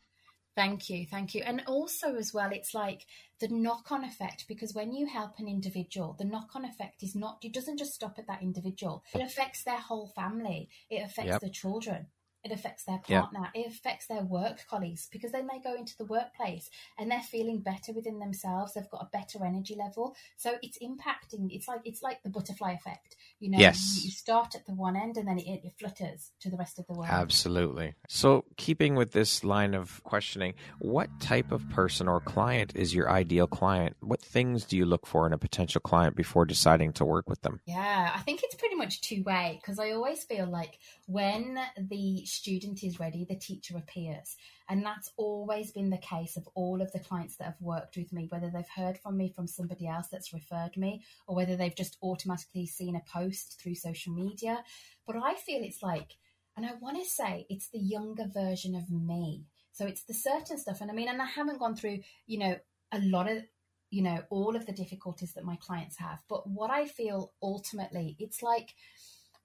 Thank 0.61 0.90
you, 0.90 1.07
thank 1.07 1.35
you. 1.35 1.42
And 1.42 1.62
also, 1.66 2.16
as 2.16 2.35
well, 2.35 2.51
it's 2.53 2.75
like 2.75 3.07
the 3.40 3.49
knock 3.49 3.90
on 3.90 4.05
effect 4.05 4.44
because 4.46 4.75
when 4.75 4.92
you 4.92 5.07
help 5.07 5.38
an 5.38 5.49
individual, 5.49 6.14
the 6.18 6.27
knock 6.27 6.51
on 6.55 6.66
effect 6.66 7.03
is 7.03 7.14
not, 7.14 7.38
it 7.42 7.55
doesn't 7.55 7.79
just 7.79 7.94
stop 7.94 8.18
at 8.18 8.27
that 8.27 8.42
individual, 8.42 9.03
it 9.14 9.23
affects 9.23 9.64
their 9.64 9.79
whole 9.79 10.09
family, 10.09 10.68
it 10.90 10.99
affects 11.03 11.31
yep. 11.31 11.40
the 11.40 11.49
children, 11.49 12.09
it 12.44 12.53
affects 12.53 12.85
their 12.85 12.98
partner, 12.98 13.50
it 13.55 13.66
affects 13.66 14.07
their 14.07 14.22
work 14.22 14.59
colleagues 14.68 15.09
because 15.12 15.33
then 15.33 15.46
they 15.46 15.61
go 15.61 15.74
into 15.74 15.96
the 15.96 16.05
workplace 16.05 16.70
and 16.98 17.11
they're 17.11 17.20
feeling 17.20 17.61
better 17.61 17.92
within 17.92 18.18
themselves. 18.18 18.74
They've 18.74 18.90
got 18.90 19.03
a 19.03 19.16
better 19.16 19.44
energy 19.44 19.74
level, 19.74 20.16
so 20.37 20.57
it's 20.62 20.79
impacting. 20.79 21.48
It's 21.50 21.68
like 21.68 21.81
it's 21.85 22.03
like 22.03 22.22
the 22.22 22.31
butterfly 22.31 22.72
effect. 22.72 23.16
You 23.38 23.50
know, 23.50 23.59
yes. 23.59 24.03
you 24.05 24.11
start 24.11 24.55
at 24.55 24.66
the 24.66 24.74
one 24.74 24.96
end 24.96 25.16
and 25.16 25.26
then 25.26 25.38
it, 25.38 25.61
it 25.64 25.72
flutters 25.79 26.33
to 26.40 26.50
the 26.50 26.57
rest 26.57 26.79
of 26.79 26.87
the 26.87 26.94
world. 26.94 27.09
Absolutely. 27.11 27.94
So, 28.09 28.44
keeping 28.57 28.94
with 28.94 29.12
this 29.12 29.44
line 29.44 29.74
of 29.74 30.03
questioning, 30.05 30.55
what 30.79 31.09
type 31.20 31.53
of 31.53 31.68
person 31.70 32.09
or 32.09 32.20
client 32.20 32.72
is 32.74 32.94
your 32.94 33.11
ideal 33.11 33.46
client? 33.46 33.96
What 34.00 34.20
things 34.20 34.64
do 34.64 34.76
you 34.76 34.85
look 34.85 35.07
for 35.07 35.26
in 35.26 35.33
a 35.33 35.38
potential 35.38 35.81
client 35.81 36.16
before 36.16 36.44
deciding 36.44 36.92
to 36.94 37.05
work 37.05 37.29
with 37.29 37.42
them? 37.42 37.61
Yeah, 37.66 38.12
I 38.14 38.20
think 38.20 38.40
it's 38.42 38.55
pretty 38.55 38.74
much 38.74 39.00
two 39.00 39.22
way 39.24 39.59
because 39.61 39.79
I 39.79 39.92
always 39.92 40.24
feel 40.24 40.46
like 40.46 40.79
when 41.07 41.59
the 41.79 42.24
student 42.31 42.83
is 42.83 43.01
ready, 43.01 43.25
the 43.25 43.37
teacher 43.37 43.77
appears. 43.77 44.37
And 44.69 44.85
that's 44.85 45.11
always 45.16 45.73
been 45.73 45.90
the 45.90 45.99
case 45.99 46.37
of 46.37 46.49
all 46.55 46.81
of 46.81 46.93
the 46.93 47.01
clients 47.01 47.37
that 47.37 47.45
have 47.45 47.61
worked 47.61 47.97
with 47.97 48.12
me, 48.12 48.27
whether 48.29 48.51
they've 48.51 48.64
heard 48.75 48.99
from 48.99 49.16
me 49.16 49.33
from 49.35 49.47
somebody 49.47 49.87
else 49.87 50.09
that's 50.09 50.33
referred 50.33 50.77
me, 50.77 51.03
or 51.27 51.37
whether 51.37 51.57
they've 51.57 51.75
just 51.75 51.97
automatically 52.03 52.66
seen 52.66 52.97
a 52.97 53.11
post 53.12 53.61
through 53.61 53.75
social 53.75 54.12
media. 54.14 54.62
But 55.07 55.16
I 55.16 55.35
feel 55.35 55.62
it's 55.62 55.83
like, 55.83 56.16
and 56.57 56.66
I 56.66 56.73
want 56.81 56.99
to 56.99 57.09
say 57.09 57.47
it's 57.49 57.69
the 57.71 57.79
younger 57.79 58.27
version 58.33 58.75
of 58.75 58.90
me. 58.90 59.47
So 59.73 59.87
it's 59.87 60.05
the 60.05 60.14
certain 60.14 60.59
stuff. 60.59 60.81
And 60.81 60.90
I 60.90 60.95
mean, 60.95 61.09
and 61.09 61.23
I 61.23 61.27
haven't 61.27 61.59
gone 61.59 61.77
through, 61.77 62.01
you 62.27 62.38
know, 62.38 62.57
a 62.93 63.01
lot 63.01 63.31
of 63.31 63.43
you 63.90 64.03
know 64.03 64.23
all 64.31 64.57
of 64.57 64.66
the 64.66 64.73
difficulties 64.73 65.33
that 65.35 65.45
my 65.45 65.57
clients 65.57 65.99
have 65.99 66.21
but 66.29 66.49
what 66.49 66.71
i 66.71 66.87
feel 66.87 67.33
ultimately 67.43 68.16
it's 68.19 68.43
like 68.43 68.75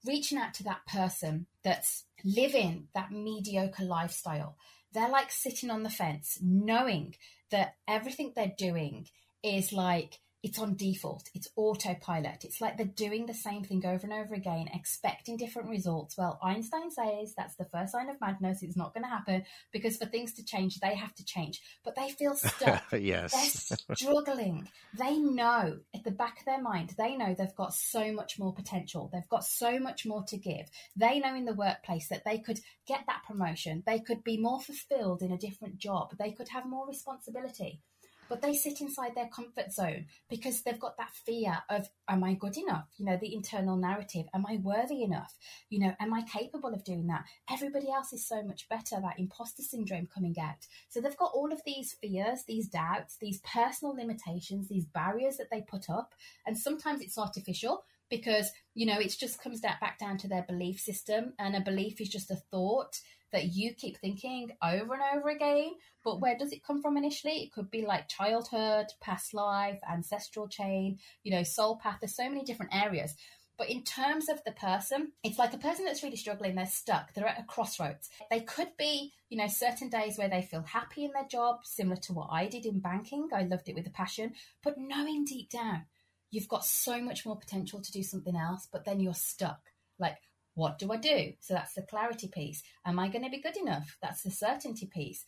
reaching 0.05 0.37
out 0.37 0.53
to 0.55 0.63
that 0.63 0.85
person 0.87 1.47
that's 1.63 2.05
living 2.23 2.87
that 2.93 3.11
mediocre 3.11 3.83
lifestyle. 3.83 4.57
They're 4.93 5.09
like 5.09 5.31
sitting 5.31 5.69
on 5.69 5.83
the 5.83 5.89
fence, 5.89 6.37
knowing 6.41 7.15
that 7.51 7.75
everything 7.87 8.33
they're 8.35 8.53
doing 8.57 9.07
is 9.43 9.73
like 9.73 10.19
it's 10.45 10.59
on 10.59 10.75
default, 10.75 11.27
it's 11.33 11.49
autopilot. 11.55 12.45
It's 12.45 12.61
like 12.61 12.77
they're 12.77 12.85
doing 12.85 13.25
the 13.25 13.33
same 13.33 13.63
thing 13.63 13.83
over 13.83 14.05
and 14.05 14.13
over 14.13 14.35
again, 14.35 14.69
expecting 14.71 15.37
different 15.37 15.69
results. 15.69 16.19
Well, 16.19 16.37
Einstein 16.43 16.91
says 16.91 17.33
that's 17.35 17.55
the 17.55 17.65
first 17.65 17.93
sign 17.93 18.11
of 18.11 18.21
madness. 18.21 18.61
It's 18.61 18.77
not 18.77 18.93
going 18.93 19.05
to 19.05 19.09
happen 19.09 19.43
because 19.71 19.97
for 19.97 20.05
things 20.05 20.33
to 20.33 20.45
change, 20.45 20.79
they 20.79 20.93
have 20.93 21.15
to 21.15 21.25
change. 21.25 21.63
But 21.83 21.95
they 21.95 22.11
feel 22.11 22.35
stuck. 22.35 22.83
yes. 22.91 23.69
They're 23.87 23.95
struggling. 23.95 24.69
they 24.95 25.17
know 25.17 25.79
at 25.95 26.03
the 26.03 26.11
back 26.11 26.41
of 26.41 26.45
their 26.45 26.61
mind, 26.61 26.93
they 26.95 27.15
know 27.15 27.33
they've 27.35 27.55
got 27.55 27.73
so 27.73 28.11
much 28.11 28.37
more 28.37 28.53
potential. 28.53 29.09
They've 29.11 29.27
got 29.27 29.45
so 29.45 29.79
much 29.79 30.05
more 30.05 30.23
to 30.27 30.37
give. 30.37 30.67
They 30.95 31.17
know 31.21 31.33
in 31.33 31.45
the 31.45 31.55
workplace 31.55 32.07
that 32.09 32.21
they 32.23 32.37
could 32.37 32.59
get 32.87 33.05
that 33.07 33.23
promotion. 33.27 33.81
They 33.87 33.97
could 33.97 34.23
be 34.23 34.37
more 34.37 34.61
fulfilled 34.61 35.23
in 35.23 35.31
a 35.31 35.39
different 35.39 35.79
job. 35.79 36.13
They 36.19 36.33
could 36.33 36.49
have 36.49 36.67
more 36.67 36.87
responsibility 36.87 37.81
but 38.29 38.41
they 38.41 38.53
sit 38.53 38.81
inside 38.81 39.15
their 39.15 39.27
comfort 39.27 39.71
zone 39.71 40.05
because 40.29 40.61
they've 40.61 40.79
got 40.79 40.97
that 40.97 41.13
fear 41.25 41.57
of 41.69 41.89
am 42.09 42.23
i 42.23 42.33
good 42.33 42.57
enough? 42.57 42.87
You 42.97 43.05
know 43.05 43.17
the 43.19 43.33
internal 43.33 43.77
narrative 43.77 44.25
am 44.33 44.45
i 44.47 44.57
worthy 44.57 45.03
enough? 45.03 45.35
You 45.69 45.79
know 45.79 45.93
am 45.99 46.13
i 46.13 46.21
capable 46.21 46.73
of 46.73 46.83
doing 46.83 47.07
that? 47.07 47.25
Everybody 47.51 47.89
else 47.91 48.13
is 48.13 48.27
so 48.27 48.43
much 48.43 48.67
better 48.69 49.01
that 49.01 49.19
imposter 49.19 49.63
syndrome 49.63 50.07
coming 50.13 50.35
out. 50.41 50.67
So 50.89 51.01
they've 51.01 51.17
got 51.17 51.31
all 51.33 51.51
of 51.51 51.61
these 51.65 51.93
fears 51.93 52.43
these 52.47 52.67
doubts 52.67 53.17
these 53.19 53.41
personal 53.41 53.95
limitations 53.95 54.67
these 54.67 54.85
barriers 54.85 55.37
that 55.37 55.47
they 55.51 55.61
put 55.61 55.89
up. 55.89 56.13
And 56.45 56.57
sometimes 56.57 57.01
it's 57.01 57.17
artificial 57.17 57.83
because 58.09 58.51
you 58.73 58.85
know 58.85 58.99
it 58.99 59.15
just 59.19 59.41
comes 59.41 59.61
back 59.61 59.97
down 59.99 60.17
to 60.19 60.27
their 60.27 60.43
belief 60.43 60.79
system. 60.79 61.33
And 61.39 61.55
a 61.55 61.61
belief 61.61 61.99
is 62.01 62.09
just 62.09 62.31
a 62.31 62.35
thought 62.51 62.99
that 63.31 63.53
you 63.53 63.73
keep 63.73 63.97
thinking 63.97 64.51
over 64.63 64.93
and 64.93 65.03
over 65.15 65.29
again. 65.29 65.71
But 66.03 66.21
where 66.21 66.37
does 66.37 66.51
it 66.51 66.63
come 66.63 66.81
from 66.81 66.97
initially? 66.97 67.43
It 67.43 67.51
could 67.51 67.71
be 67.71 67.85
like 67.85 68.07
childhood, 68.07 68.87
past 69.01 69.33
life, 69.33 69.79
ancestral 69.91 70.47
chain, 70.47 70.99
you 71.23 71.31
know, 71.31 71.43
soul 71.43 71.77
path. 71.77 71.97
There's 71.99 72.15
so 72.15 72.29
many 72.29 72.43
different 72.43 72.73
areas. 72.73 73.15
But 73.57 73.69
in 73.69 73.83
terms 73.83 74.27
of 74.27 74.43
the 74.43 74.51
person, 74.51 75.13
it's 75.23 75.39
like 75.39 75.53
a 75.53 75.57
person 75.57 75.85
that's 75.85 76.03
really 76.03 76.17
struggling, 76.17 76.55
they're 76.55 76.65
stuck, 76.65 77.13
they're 77.13 77.27
at 77.27 77.39
a 77.39 77.43
crossroads. 77.43 78.09
They 78.29 78.41
could 78.41 78.75
be, 78.77 79.13
you 79.29 79.37
know, 79.37 79.47
certain 79.47 79.89
days 79.89 80.17
where 80.17 80.27
they 80.27 80.41
feel 80.41 80.63
happy 80.63 81.05
in 81.05 81.11
their 81.13 81.27
job, 81.27 81.59
similar 81.63 81.95
to 82.01 82.13
what 82.13 82.29
I 82.31 82.47
did 82.47 82.65
in 82.65 82.79
banking. 82.79 83.29
I 83.33 83.43
loved 83.43 83.69
it 83.69 83.75
with 83.75 83.87
a 83.87 83.91
passion. 83.91 84.33
But 84.61 84.77
knowing 84.77 85.23
deep 85.23 85.49
down, 85.49 85.85
you've 86.31 86.49
got 86.49 86.65
so 86.65 87.01
much 87.01 87.25
more 87.25 87.37
potential 87.37 87.79
to 87.81 87.91
do 87.93 88.03
something 88.03 88.35
else, 88.35 88.67
but 88.69 88.83
then 88.83 88.99
you're 88.99 89.13
stuck. 89.13 89.61
Like, 89.97 90.17
what 90.55 90.79
do 90.79 90.91
I 90.91 90.97
do? 90.97 91.33
So 91.39 91.53
that's 91.53 91.73
the 91.73 91.83
clarity 91.83 92.27
piece. 92.27 92.63
Am 92.85 92.97
I 92.97 93.09
going 93.09 93.23
to 93.23 93.29
be 93.29 93.41
good 93.41 93.57
enough? 93.57 93.97
That's 94.01 94.23
the 94.23 94.31
certainty 94.31 94.87
piece. 94.87 95.23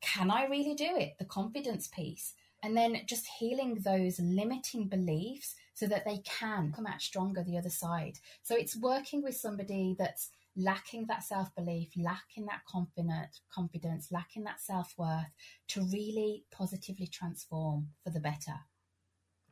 Can 0.00 0.30
I 0.30 0.46
really 0.46 0.74
do 0.74 0.96
it? 0.96 1.14
The 1.18 1.24
confidence 1.24 1.88
piece. 1.88 2.34
And 2.64 2.76
then 2.76 3.00
just 3.06 3.26
healing 3.38 3.80
those 3.84 4.20
limiting 4.20 4.88
beliefs 4.88 5.54
so 5.74 5.86
that 5.86 6.04
they 6.04 6.18
can 6.18 6.72
come 6.72 6.86
out 6.86 7.00
stronger 7.00 7.42
the 7.42 7.58
other 7.58 7.70
side. 7.70 8.18
So 8.42 8.54
it's 8.56 8.76
working 8.76 9.22
with 9.22 9.36
somebody 9.36 9.96
that's 9.98 10.30
lacking 10.56 11.06
that 11.06 11.24
self 11.24 11.54
belief, 11.54 11.88
lacking 11.96 12.46
that 12.46 12.64
confident 12.68 13.40
confidence, 13.52 14.08
lacking 14.12 14.44
that 14.44 14.60
self 14.60 14.94
worth 14.96 15.32
to 15.68 15.82
really 15.92 16.44
positively 16.50 17.06
transform 17.06 17.88
for 18.04 18.10
the 18.10 18.20
better. 18.20 18.60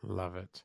Love 0.02 0.36
it. 0.36 0.62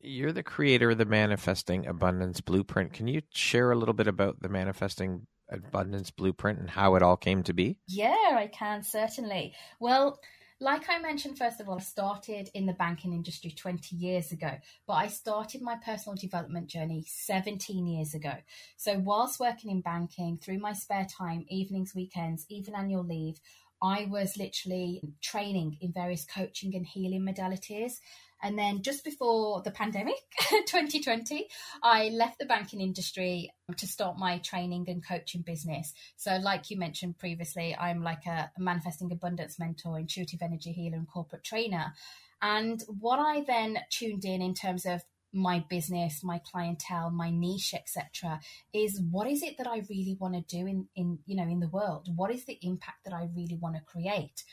You're 0.00 0.32
the 0.32 0.44
creator 0.44 0.90
of 0.90 0.98
the 0.98 1.04
Manifesting 1.04 1.86
Abundance 1.86 2.40
Blueprint. 2.40 2.92
Can 2.92 3.08
you 3.08 3.22
share 3.30 3.72
a 3.72 3.76
little 3.76 3.94
bit 3.94 4.06
about 4.06 4.40
the 4.40 4.48
Manifesting 4.48 5.26
Abundance 5.50 6.10
Blueprint 6.12 6.60
and 6.60 6.70
how 6.70 6.94
it 6.94 7.02
all 7.02 7.16
came 7.16 7.42
to 7.44 7.52
be? 7.52 7.78
Yeah, 7.88 8.14
I 8.32 8.48
can 8.52 8.84
certainly. 8.84 9.54
Well, 9.80 10.20
like 10.60 10.88
I 10.88 10.98
mentioned, 10.98 11.38
first 11.38 11.60
of 11.60 11.68
all, 11.68 11.78
I 11.78 11.82
started 11.82 12.48
in 12.54 12.66
the 12.66 12.72
banking 12.72 13.12
industry 13.12 13.50
20 13.50 13.96
years 13.96 14.30
ago, 14.30 14.52
but 14.86 14.94
I 14.94 15.08
started 15.08 15.62
my 15.62 15.76
personal 15.84 16.16
development 16.16 16.68
journey 16.68 17.04
17 17.06 17.86
years 17.86 18.14
ago. 18.14 18.34
So, 18.76 18.98
whilst 18.98 19.40
working 19.40 19.70
in 19.70 19.80
banking, 19.80 20.36
through 20.36 20.58
my 20.58 20.72
spare 20.72 21.06
time, 21.06 21.44
evenings, 21.48 21.94
weekends, 21.94 22.44
even 22.48 22.74
annual 22.74 23.04
leave, 23.04 23.40
I 23.80 24.08
was 24.10 24.36
literally 24.36 25.00
training 25.22 25.78
in 25.80 25.92
various 25.92 26.24
coaching 26.24 26.74
and 26.74 26.84
healing 26.84 27.22
modalities. 27.22 28.00
And 28.42 28.58
then 28.58 28.82
just 28.82 29.04
before 29.04 29.62
the 29.62 29.70
pandemic, 29.70 30.14
2020, 30.40 31.48
I 31.82 32.10
left 32.10 32.38
the 32.38 32.46
banking 32.46 32.80
industry 32.80 33.52
to 33.76 33.86
start 33.86 34.18
my 34.18 34.38
training 34.38 34.86
and 34.88 35.06
coaching 35.06 35.42
business. 35.42 35.92
So, 36.16 36.36
like 36.36 36.70
you 36.70 36.78
mentioned 36.78 37.18
previously, 37.18 37.76
I'm 37.76 38.02
like 38.02 38.26
a, 38.26 38.50
manifesting 38.58 39.10
abundance 39.12 39.58
mentor, 39.58 39.98
intuitive 39.98 40.42
energy 40.42 40.72
healer, 40.72 40.96
and 40.96 41.08
corporate 41.08 41.44
trainer. 41.44 41.94
And 42.40 42.82
what 43.00 43.18
I 43.18 43.42
then 43.42 43.78
tuned 43.90 44.24
in 44.24 44.40
in 44.40 44.54
terms 44.54 44.86
of 44.86 45.02
my 45.32 45.64
business, 45.68 46.24
my 46.24 46.38
clientele, 46.38 47.10
my 47.10 47.30
niche, 47.30 47.74
etc., 47.74 48.40
is 48.72 49.00
what 49.10 49.28
is 49.28 49.42
it 49.42 49.58
that 49.58 49.66
I 49.66 49.82
really 49.90 50.16
want 50.18 50.34
to 50.34 50.56
do 50.56 50.66
in, 50.66 50.88
in 50.96 51.18
you 51.26 51.36
know 51.36 51.44
in 51.44 51.60
the 51.60 51.68
world? 51.68 52.08
What 52.14 52.30
is 52.30 52.44
the 52.44 52.58
impact 52.62 53.04
that 53.04 53.12
I 53.12 53.28
really 53.34 53.58
want 53.60 53.76
to 53.76 53.82
create? 53.82 54.44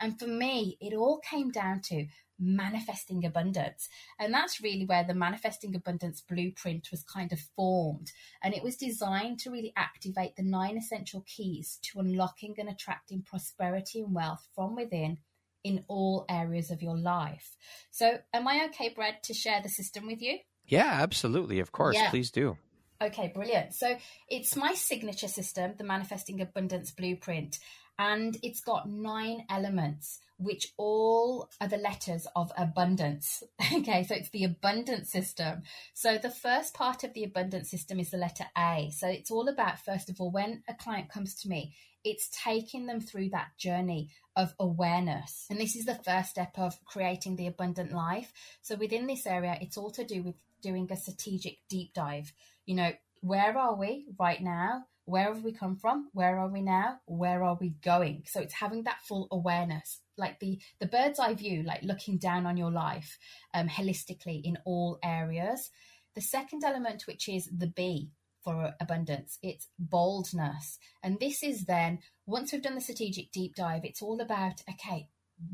And 0.00 0.18
for 0.18 0.26
me, 0.26 0.76
it 0.80 0.94
all 0.94 1.20
came 1.20 1.50
down 1.50 1.80
to 1.82 2.06
manifesting 2.38 3.24
abundance. 3.24 3.88
And 4.18 4.32
that's 4.32 4.60
really 4.60 4.84
where 4.84 5.04
the 5.04 5.14
manifesting 5.14 5.74
abundance 5.74 6.20
blueprint 6.20 6.88
was 6.90 7.02
kind 7.02 7.32
of 7.32 7.40
formed. 7.56 8.12
And 8.42 8.54
it 8.54 8.62
was 8.62 8.76
designed 8.76 9.38
to 9.40 9.50
really 9.50 9.72
activate 9.76 10.36
the 10.36 10.42
nine 10.42 10.76
essential 10.76 11.24
keys 11.26 11.78
to 11.82 12.00
unlocking 12.00 12.54
and 12.58 12.68
attracting 12.68 13.22
prosperity 13.22 14.00
and 14.00 14.14
wealth 14.14 14.46
from 14.54 14.74
within 14.74 15.18
in 15.64 15.82
all 15.88 16.26
areas 16.28 16.70
of 16.70 16.82
your 16.82 16.96
life. 16.96 17.56
So, 17.90 18.18
am 18.32 18.46
I 18.46 18.66
okay, 18.66 18.92
Brad, 18.94 19.22
to 19.24 19.34
share 19.34 19.62
the 19.62 19.70
system 19.70 20.06
with 20.06 20.20
you? 20.20 20.38
Yeah, 20.66 20.90
absolutely. 21.00 21.58
Of 21.60 21.72
course. 21.72 21.96
Yeah. 21.96 22.10
Please 22.10 22.30
do. 22.30 22.58
Okay, 23.02 23.32
brilliant. 23.34 23.74
So, 23.74 23.96
it's 24.28 24.54
my 24.54 24.74
signature 24.74 25.28
system, 25.28 25.74
the 25.78 25.84
Manifesting 25.84 26.40
Abundance 26.40 26.90
Blueprint, 26.90 27.58
and 27.98 28.36
it's 28.42 28.60
got 28.60 28.88
nine 28.88 29.44
elements 29.48 30.20
which 30.36 30.72
all 30.76 31.48
are 31.60 31.68
the 31.68 31.76
letters 31.76 32.26
of 32.34 32.52
abundance. 32.56 33.42
Okay, 33.72 34.04
so 34.04 34.14
it's 34.14 34.30
the 34.30 34.44
abundance 34.44 35.10
system. 35.10 35.62
So 35.94 36.16
the 36.16 36.30
first 36.30 36.74
part 36.74 37.02
of 37.04 37.12
the 37.12 37.24
abundance 37.24 37.70
system 37.70 37.98
is 37.98 38.10
the 38.10 38.16
letter 38.16 38.44
A. 38.56 38.90
So 38.94 39.08
it's 39.08 39.30
all 39.30 39.48
about, 39.48 39.78
first 39.78 40.08
of 40.08 40.20
all, 40.20 40.30
when 40.30 40.62
a 40.68 40.74
client 40.74 41.10
comes 41.10 41.34
to 41.36 41.48
me, 41.48 41.74
it's 42.04 42.30
taking 42.30 42.86
them 42.86 43.00
through 43.00 43.30
that 43.30 43.56
journey 43.58 44.10
of 44.36 44.54
awareness. 44.58 45.46
And 45.50 45.58
this 45.58 45.74
is 45.76 45.86
the 45.86 46.00
first 46.04 46.30
step 46.30 46.52
of 46.56 46.82
creating 46.84 47.36
the 47.36 47.46
abundant 47.46 47.92
life. 47.92 48.32
So 48.62 48.76
within 48.76 49.06
this 49.06 49.26
area, 49.26 49.58
it's 49.60 49.76
all 49.76 49.90
to 49.92 50.04
do 50.04 50.22
with 50.22 50.36
doing 50.62 50.88
a 50.90 50.96
strategic 50.96 51.58
deep 51.68 51.94
dive. 51.94 52.32
You 52.66 52.76
know, 52.76 52.92
where 53.20 53.56
are 53.56 53.74
we 53.74 54.06
right 54.18 54.42
now? 54.42 54.84
Where 55.04 55.32
have 55.34 55.44
we 55.44 55.52
come 55.52 55.76
from? 55.76 56.08
Where 56.12 56.38
are 56.38 56.48
we 56.48 56.62
now? 56.62 57.00
Where 57.06 57.42
are 57.42 57.58
we 57.60 57.74
going? 57.82 58.24
So 58.26 58.40
it's 58.40 58.54
having 58.54 58.84
that 58.84 59.02
full 59.06 59.28
awareness 59.30 60.00
like 60.16 60.38
the 60.40 60.58
the 60.80 60.86
bird's 60.86 61.18
eye 61.18 61.34
view 61.34 61.62
like 61.62 61.82
looking 61.82 62.18
down 62.18 62.46
on 62.46 62.56
your 62.56 62.70
life 62.70 63.18
um, 63.52 63.68
holistically 63.68 64.40
in 64.42 64.56
all 64.64 64.98
areas 65.02 65.70
the 66.14 66.20
second 66.20 66.62
element 66.64 67.04
which 67.06 67.28
is 67.28 67.48
the 67.56 67.66
b 67.66 68.10
for 68.42 68.74
abundance 68.80 69.38
it's 69.42 69.68
boldness 69.78 70.78
and 71.02 71.18
this 71.18 71.42
is 71.42 71.64
then 71.64 71.98
once 72.26 72.52
we've 72.52 72.62
done 72.62 72.74
the 72.74 72.80
strategic 72.80 73.32
deep 73.32 73.54
dive 73.54 73.84
it's 73.84 74.02
all 74.02 74.20
about 74.20 74.62
okay 74.68 75.08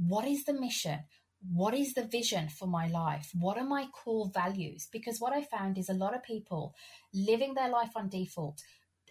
what 0.07 0.27
is 0.27 0.45
the 0.45 0.53
mission 0.53 1.01
what 1.43 1.75
is 1.75 1.95
the 1.95 2.05
vision 2.05 2.51
for 2.51 2.69
my 2.69 2.87
life? 2.89 3.31
What 3.33 3.57
are 3.57 3.65
my 3.65 3.87
core 3.93 4.31
values? 4.33 4.89
Because 4.93 5.21
what 5.21 5.33
I 5.33 5.43
found 5.43 5.79
is 5.79 5.89
a 5.89 5.95
lot 5.95 6.15
of 6.15 6.23
people 6.23 6.75
living 7.15 7.55
their 7.55 7.71
life 7.71 7.93
on 7.97 8.11
default, 8.11 8.61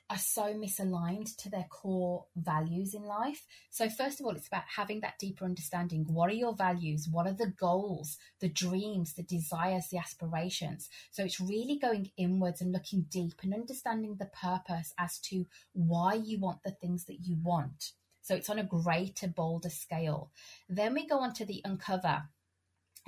are 0.10 0.18
so 0.18 0.54
misaligned 0.54 1.36
to 1.38 1.50
their 1.50 1.68
core 1.70 2.26
values 2.36 2.94
in 2.94 3.04
life. 3.04 3.46
So, 3.70 3.90
first 3.90 4.20
of 4.20 4.26
all, 4.26 4.36
it's 4.36 4.48
about 4.48 4.64
having 4.76 5.02
that 5.02 5.20
deeper 5.20 5.46
understanding. 5.46 6.06
What 6.08 6.30
are 6.30 6.34
your 6.34 6.56
values? 6.56 7.08
What 7.10 7.28
are 7.28 7.34
the 7.34 7.54
goals, 7.60 8.18
the 8.40 8.50
dreams, 8.50 9.14
the 9.14 9.24
desires, 9.24 9.88
the 9.92 10.00
aspirations? 10.00 10.90
So, 11.12 11.24
it's 11.24 11.40
really 11.40 11.78
going 11.78 12.12
inwards 12.18 12.62
and 12.62 12.72
looking 12.72 13.06
deep 13.10 13.36
and 13.44 13.54
understanding 13.54 14.16
the 14.16 14.26
purpose 14.26 14.94
as 14.98 15.20
to 15.20 15.46
why 15.74 16.16
you 16.16 16.40
want 16.40 16.64
the 16.64 16.72
things 16.72 17.06
that 17.06 17.20
you 17.22 17.38
want. 17.42 17.92
So, 18.22 18.36
it's 18.36 18.50
on 18.50 18.60
a 18.60 18.64
greater, 18.64 19.28
bolder 19.28 19.70
scale. 19.70 20.32
Then 20.68 20.94
we 20.96 21.08
go 21.08 21.20
on 21.20 21.34
to 21.34 21.46
the 21.46 21.62
uncover. 21.64 22.24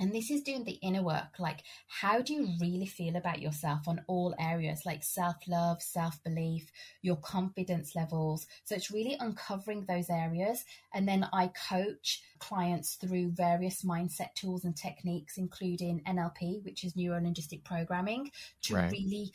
And 0.02 0.12
this 0.12 0.32
is 0.32 0.42
doing 0.42 0.64
the 0.64 0.80
inner 0.82 1.00
work. 1.00 1.38
Like, 1.38 1.62
how 1.86 2.20
do 2.20 2.34
you 2.34 2.48
really 2.60 2.86
feel 2.86 3.14
about 3.14 3.40
yourself 3.40 3.86
on 3.86 4.02
all 4.08 4.34
areas, 4.36 4.84
like 4.84 5.04
self 5.04 5.36
love, 5.46 5.80
self 5.80 6.20
belief, 6.24 6.72
your 7.02 7.14
confidence 7.18 7.94
levels? 7.94 8.48
So 8.64 8.74
it's 8.74 8.90
really 8.90 9.16
uncovering 9.20 9.84
those 9.84 10.10
areas. 10.10 10.64
And 10.92 11.06
then 11.06 11.28
I 11.32 11.52
coach 11.68 12.20
clients 12.40 12.96
through 12.96 13.30
various 13.30 13.84
mindset 13.84 14.34
tools 14.34 14.64
and 14.64 14.76
techniques, 14.76 15.38
including 15.38 16.02
NLP, 16.08 16.64
which 16.64 16.82
is 16.82 16.96
neuro 16.96 17.20
linguistic 17.22 17.62
programming, 17.62 18.32
to 18.62 18.74
right. 18.74 18.90
really 18.90 19.30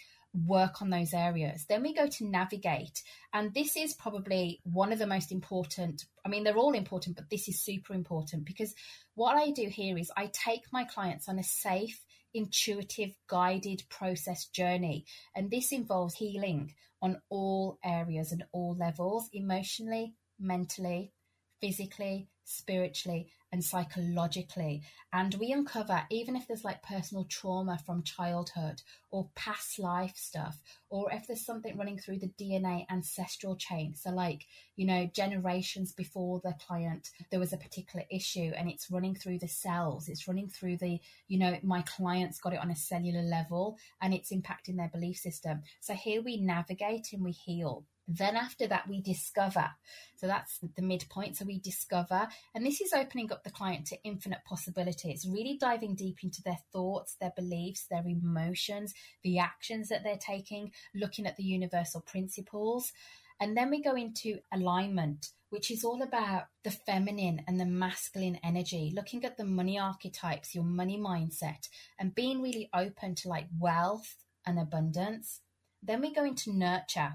work 0.45 0.82
on 0.82 0.89
those 0.89 1.13
areas. 1.13 1.65
Then 1.67 1.82
we 1.82 1.93
go 1.93 2.08
to 2.08 2.26
navigate. 2.26 3.02
And 3.34 3.54
this 3.54 3.76
is 3.76 3.93
probably 3.93 4.60
one 4.63 4.91
of 4.91 5.00
the 5.00 5.08
most 5.08 5.32
important. 5.32 6.06
I 6.26 6.30
mean, 6.30 6.43
they're 6.43 6.58
all 6.58 6.73
important, 6.73 7.15
but 7.15 7.30
this 7.30 7.47
is 7.47 7.62
super 7.63 7.93
important 7.93 8.45
because 8.45 8.73
what 9.15 9.36
I 9.36 9.52
do 9.52 9.67
here 9.67 9.97
is 9.97 10.12
I 10.15 10.30
take 10.32 10.63
my 10.71 10.84
clients 10.84 11.28
on 11.28 11.39
a 11.39 11.43
safe, 11.43 12.04
intuitive, 12.34 13.12
guided 13.28 13.84
process 13.89 14.45
journey. 14.45 15.06
And 15.36 15.50
this 15.50 15.71
involves 15.71 16.15
healing 16.15 16.73
on 17.02 17.21
all 17.30 17.80
areas 17.84 18.32
and 18.32 18.43
all 18.52 18.76
levels 18.78 19.30
emotionally, 19.34 20.13
mentally, 20.39 21.13
physically, 21.62 22.30
spiritually, 22.43 23.32
and 23.52 23.64
psychologically. 23.64 24.82
And 25.14 25.34
we 25.36 25.52
uncover, 25.52 26.04
even 26.10 26.36
if 26.36 26.48
there's 26.48 26.66
like 26.66 26.84
personal 26.84 27.26
trauma 27.26 27.80
from 27.86 28.04
childhood 28.04 28.82
or 29.10 29.30
past 29.36 29.80
life 29.80 30.16
stuff, 30.16 30.62
or 30.90 31.12
if 31.12 31.28
there's 31.28 31.46
something 31.46 31.78
running 31.78 31.98
through 31.98 32.20
the 32.20 32.32
DNA 32.40 32.86
ancestral 32.90 33.56
chain. 33.56 33.96
So, 33.96 34.12
like, 34.12 34.46
you 34.76 34.86
know, 34.86 35.10
generations 35.14 35.92
before 35.94 36.42
the 36.44 36.56
client, 36.66 37.10
there 37.32 37.40
was 37.40 37.54
a 37.54 37.58
particular 37.58 38.06
issue 38.12 38.52
and 38.56 38.70
it's 38.70 38.92
running 38.92 39.16
through 39.16 39.40
the 39.40 39.48
cells, 39.48 40.10
it's 40.10 40.28
running 40.28 40.50
through 40.50 40.78
the, 40.78 41.00
you 41.28 41.40
know, 41.40 41.58
my 41.64 41.82
client's 41.84 42.40
got 42.40 42.54
it 42.54 42.60
on 42.60 42.72
a 42.72 42.76
cellular 42.76 43.22
level 43.22 43.78
and 44.02 44.14
it's 44.14 44.32
impacting 44.32 44.78
their 44.78 44.90
belief 44.90 45.18
system. 45.18 45.62
So, 45.80 45.94
here 45.94 46.22
we 46.22 46.38
navigate 46.38 47.14
and 47.14 47.24
we 47.24 47.32
heal. 47.32 47.86
Then 48.08 48.38
after 48.38 48.67
that, 48.67 48.88
we 48.88 49.02
discover. 49.02 49.70
So 50.15 50.28
that's 50.28 50.60
the 50.76 50.82
midpoint. 50.82 51.36
So 51.36 51.46
we 51.46 51.60
discover, 51.60 52.28
and 52.56 52.65
this 52.65 52.80
is 52.80 52.93
opening 52.93 53.32
up 53.32 53.43
the 53.43 53.52
client 53.52 53.86
to 53.88 54.02
infinite 54.04 54.39
possibilities, 54.48 55.28
really 55.30 55.58
diving 55.60 55.96
deep 55.96 56.24
into 56.24 56.41
their 56.41 56.60
thoughts, 56.72 57.15
their 57.20 57.34
beliefs, 57.36 57.86
their 57.89 58.08
emotions, 58.08 58.93
the 59.24 59.39
actions 59.39 59.89
that 59.89 60.04
they're 60.04 60.17
taking, 60.17 60.72
looking 60.96 61.28
at 61.28 61.36
the 61.36 61.43
universal 61.43 62.02
principles. 62.02 62.93
And 63.39 63.58
then 63.58 63.70
we 63.70 63.84
go 63.84 63.96
into 63.96 64.39
alignment, 64.54 65.28
which 65.50 65.70
is 65.70 65.84
all 65.84 66.02
about 66.02 66.43
the 66.63 66.72
feminine 66.72 67.43
and 67.48 67.60
the 67.60 67.65
masculine 67.65 68.39
energy, 68.43 68.91
looking 68.96 69.26
at 69.26 69.38
the 69.38 69.46
money 69.46 69.78
archetypes, 69.78 70.56
your 70.56 70.63
money 70.63 70.98
mindset, 70.98 71.67
and 72.00 72.15
being 72.15 72.41
really 72.41 72.70
open 72.74 73.15
to 73.15 73.30
like 73.30 73.48
wealth 73.60 74.15
and 74.46 74.58
abundance. 74.58 75.41
Then 75.84 76.02
we 76.02 76.13
go 76.13 76.24
into 76.24 76.52
nurture, 76.52 77.13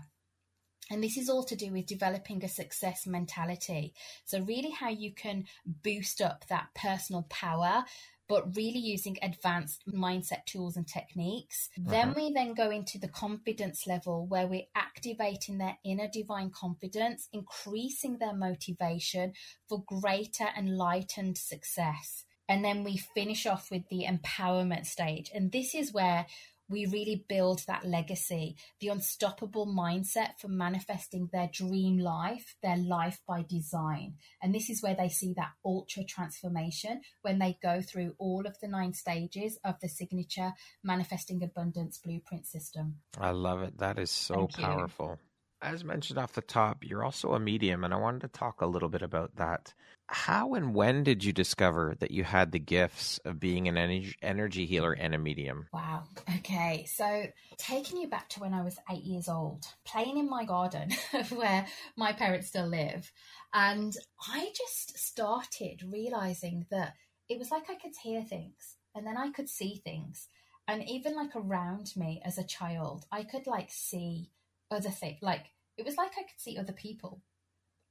and 0.92 1.02
this 1.02 1.16
is 1.16 1.31
all 1.31 1.42
to 1.44 1.57
do 1.57 1.72
with 1.72 1.87
developing 1.87 2.44
a 2.44 2.48
success 2.48 3.07
mentality. 3.07 3.94
So, 4.24 4.40
really, 4.42 4.70
how 4.70 4.90
you 4.90 5.14
can 5.14 5.46
boost 5.64 6.20
up 6.20 6.46
that 6.48 6.68
personal 6.74 7.22
power, 7.31 7.85
but 8.28 8.55
really 8.57 8.78
using 8.78 9.16
advanced 9.22 9.85
mindset 9.88 10.44
tools 10.46 10.76
and 10.76 10.87
techniques. 10.87 11.70
Uh-huh. 11.78 11.90
Then 11.90 12.14
we 12.14 12.33
then 12.33 12.55
go 12.55 12.70
into 12.70 12.98
the 12.98 13.09
confidence 13.09 13.87
level 13.87 14.26
where 14.26 14.46
we're 14.46 14.68
activating 14.74 15.59
their 15.59 15.78
inner 15.85 16.09
divine 16.12 16.50
confidence, 16.50 17.28
increasing 17.33 18.18
their 18.18 18.35
motivation 18.35 19.33
for 19.68 19.85
greater 19.87 20.48
enlightened 20.57 21.38
success. 21.38 22.24
And 22.48 22.64
then 22.64 22.85
we 22.85 22.98
finish 22.98 23.46
off 23.46 23.70
with 23.70 23.88
the 23.88 24.05
empowerment 24.07 24.85
stage. 24.85 25.31
And 25.35 25.52
this 25.52 25.74
is 25.74 25.92
where 25.92 26.26
we 26.72 26.87
really 26.87 27.24
build 27.28 27.62
that 27.66 27.85
legacy, 27.85 28.56
the 28.80 28.88
unstoppable 28.88 29.66
mindset 29.66 30.38
for 30.40 30.48
manifesting 30.48 31.28
their 31.32 31.48
dream 31.52 31.98
life, 31.98 32.56
their 32.62 32.76
life 32.76 33.20
by 33.28 33.44
design. 33.48 34.14
And 34.42 34.54
this 34.54 34.70
is 34.70 34.82
where 34.82 34.96
they 34.96 35.08
see 35.08 35.35
that 35.37 35.52
ultra 35.64 36.04
transformation 36.04 37.02
when 37.20 37.38
they 37.38 37.58
go 37.62 37.82
through 37.82 38.14
all 38.18 38.46
of 38.46 38.58
the 38.61 38.68
nine 38.68 38.94
stages 38.94 39.58
of 39.64 39.76
the 39.80 39.88
signature 39.88 40.52
manifesting 40.82 41.42
abundance 41.42 41.98
blueprint 41.98 42.46
system. 42.46 42.96
I 43.20 43.30
love 43.30 43.62
it. 43.62 43.78
That 43.78 43.98
is 43.98 44.11
so 44.11 44.35
Thank 44.35 44.56
powerful. 44.56 45.18
You 45.20 45.32
as 45.62 45.85
mentioned 45.85 46.18
off 46.18 46.33
the 46.33 46.42
top, 46.42 46.85
you're 46.85 47.05
also 47.05 47.35
a 47.35 47.40
medium, 47.40 47.85
and 47.85 47.94
I 47.94 47.96
wanted 47.96 48.22
to 48.22 48.29
talk 48.29 48.61
a 48.61 48.66
little 48.66 48.88
bit 48.88 49.03
about 49.03 49.37
that. 49.37 49.72
How 50.09 50.55
and 50.55 50.75
when 50.75 51.05
did 51.05 51.25
you 51.25 51.33
discover 51.33 51.94
that 52.01 52.11
you 52.11 52.25
had 52.25 52.53
the 52.53 52.59
gifts 52.59 53.18
of 53.25 53.40
being 53.40 53.68
an 53.68 54.12
energy 54.20 54.66
healer 54.66 54.92
and 54.92 55.14
a 55.14 55.18
medium? 55.18 55.68
Wow. 55.72 56.03
Okay. 56.38 56.87
So, 56.92 57.27
taking 57.57 57.98
you 57.98 58.09
back 58.09 58.29
to 58.31 58.40
when 58.40 58.53
I 58.53 58.62
was 58.62 58.79
eight 58.90 59.05
years 59.05 59.29
old, 59.29 59.64
playing 59.85 60.18
in 60.18 60.29
my 60.29 60.44
garden 60.44 60.90
where 61.31 61.66
my 61.96 62.12
parents 62.12 62.48
still 62.48 62.66
live, 62.66 63.11
and 63.55 63.96
I 64.29 64.51
just 64.57 64.98
started 64.98 65.83
realizing 65.87 66.66
that 66.70 66.94
it 67.29 67.38
was 67.38 67.51
like 67.51 67.70
I 67.70 67.77
could 67.77 67.94
hear 68.03 68.22
things 68.22 68.77
and 68.94 69.07
then 69.07 69.16
I 69.16 69.31
could 69.31 69.48
see 69.48 69.81
things. 69.83 70.29
And 70.68 70.88
even 70.88 71.16
like 71.16 71.35
around 71.35 71.92
me 71.96 72.20
as 72.25 72.38
a 72.38 72.44
child, 72.44 73.07
I 73.11 73.25
could 73.25 73.46
like 73.46 73.70
see 73.70 74.31
other 74.72 74.90
thing. 74.90 75.18
Like 75.22 75.46
it 75.76 75.85
was 75.85 75.96
like 75.96 76.12
I 76.18 76.22
could 76.22 76.38
see 76.38 76.58
other 76.58 76.72
people, 76.72 77.22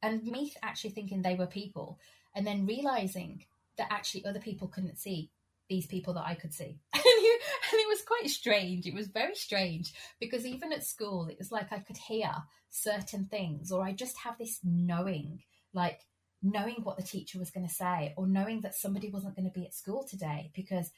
and 0.02 0.24
me 0.24 0.54
actually 0.62 0.92
thinking 0.92 1.22
they 1.22 1.36
were 1.36 1.48
people, 1.48 2.00
and 2.36 2.46
then 2.46 2.66
realizing 2.66 3.46
that 3.78 3.92
actually 3.92 4.26
other 4.26 4.40
people 4.40 4.68
couldn't 4.68 4.98
see 4.98 5.32
these 5.70 5.88
people 5.88 6.14
that 6.14 6.26
I 6.26 6.36
could 6.36 6.54
see. 6.54 6.80
and, 6.94 7.04
it 7.04 7.88
was 7.88 8.02
quite 8.02 8.30
strange. 8.30 8.86
It 8.86 8.94
was 8.94 9.08
very 9.08 9.36
strange 9.36 9.94
because 10.20 10.46
even 10.46 10.74
at 10.74 10.86
school, 10.86 11.28
it 11.28 11.38
was 11.40 11.52
like 11.52 11.72
I 11.72 11.80
could 11.80 11.98
hear 11.98 12.32
certain 12.70 13.26
things, 13.26 13.72
or 13.72 13.84
I 13.84 13.94
just 13.94 14.18
have 14.20 14.38
this 14.38 14.60
knowing, 14.64 15.44
like 15.74 16.02
knowing 16.44 16.78
what 16.84 16.98
the 16.98 17.04
teacher 17.04 17.40
was 17.40 17.52
going 17.52 17.68
to 17.68 17.74
say, 17.74 18.14
or 18.18 18.28
knowing 18.28 18.62
that 18.62 18.76
somebody 18.76 19.10
wasn't 19.10 19.36
going 19.36 19.50
to 19.50 19.60
be 19.60 19.66
at 19.66 19.74
school 19.74 20.04
today 20.04 20.52
because 20.54 20.92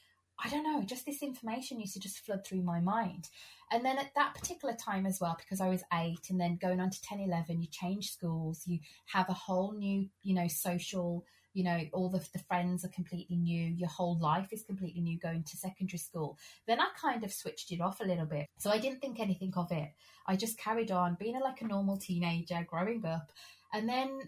I 0.44 0.50
don't 0.50 0.64
know, 0.64 0.84
just 0.84 1.06
this 1.06 1.22
information 1.22 1.80
used 1.80 1.94
to 1.94 2.00
just 2.00 2.20
flood 2.20 2.46
through 2.46 2.64
my 2.64 2.80
mind. 2.80 3.30
And 3.72 3.86
then 3.86 3.98
at 3.98 4.14
that 4.16 4.36
particular 4.36 4.76
time 4.76 5.06
as 5.06 5.20
well, 5.20 5.36
because 5.38 5.62
I 5.62 5.70
was 5.70 5.84
eight 5.94 6.30
and 6.30 6.40
then 6.40 6.58
going 6.62 6.80
on 6.80 6.90
to 6.90 7.02
10, 7.02 7.20
11, 7.20 7.62
you 7.62 7.68
change 7.72 8.12
schools, 8.12 8.64
you 8.66 8.80
have 9.06 9.30
a 9.30 9.34
whole 9.34 9.74
new, 9.74 10.08
you 10.22 10.34
know, 10.34 10.48
social, 10.48 11.24
you 11.54 11.64
know, 11.64 11.80
all 11.94 12.10
the, 12.10 12.26
the 12.34 12.40
friends 12.40 12.84
are 12.84 12.90
completely 12.90 13.38
new, 13.38 13.74
your 13.78 13.90
whole 13.90 14.20
life 14.20 14.50
is 14.52 14.64
completely 14.64 15.02
new 15.02 15.20
going 15.20 15.44
to 15.44 15.58
secondary 15.58 16.00
school. 16.00 16.38
Then 16.68 16.80
I 16.80 16.88
kind 17.00 17.24
of 17.24 17.34
switched 17.34 17.72
it 17.72 17.82
off 17.82 18.00
a 18.00 18.06
little 18.06 18.26
bit. 18.26 18.48
So 18.58 18.70
I 18.70 18.80
didn't 18.80 19.00
think 19.00 19.20
anything 19.20 19.54
of 19.56 19.72
it. 19.72 19.90
I 20.28 20.36
just 20.36 20.58
carried 20.58 20.92
on 20.92 21.18
being 21.20 21.40
like 21.40 21.62
a 21.62 21.68
normal 21.68 21.98
teenager 21.98 22.66
growing 22.68 23.06
up. 23.06 23.32
And 23.72 23.88
then 23.88 24.20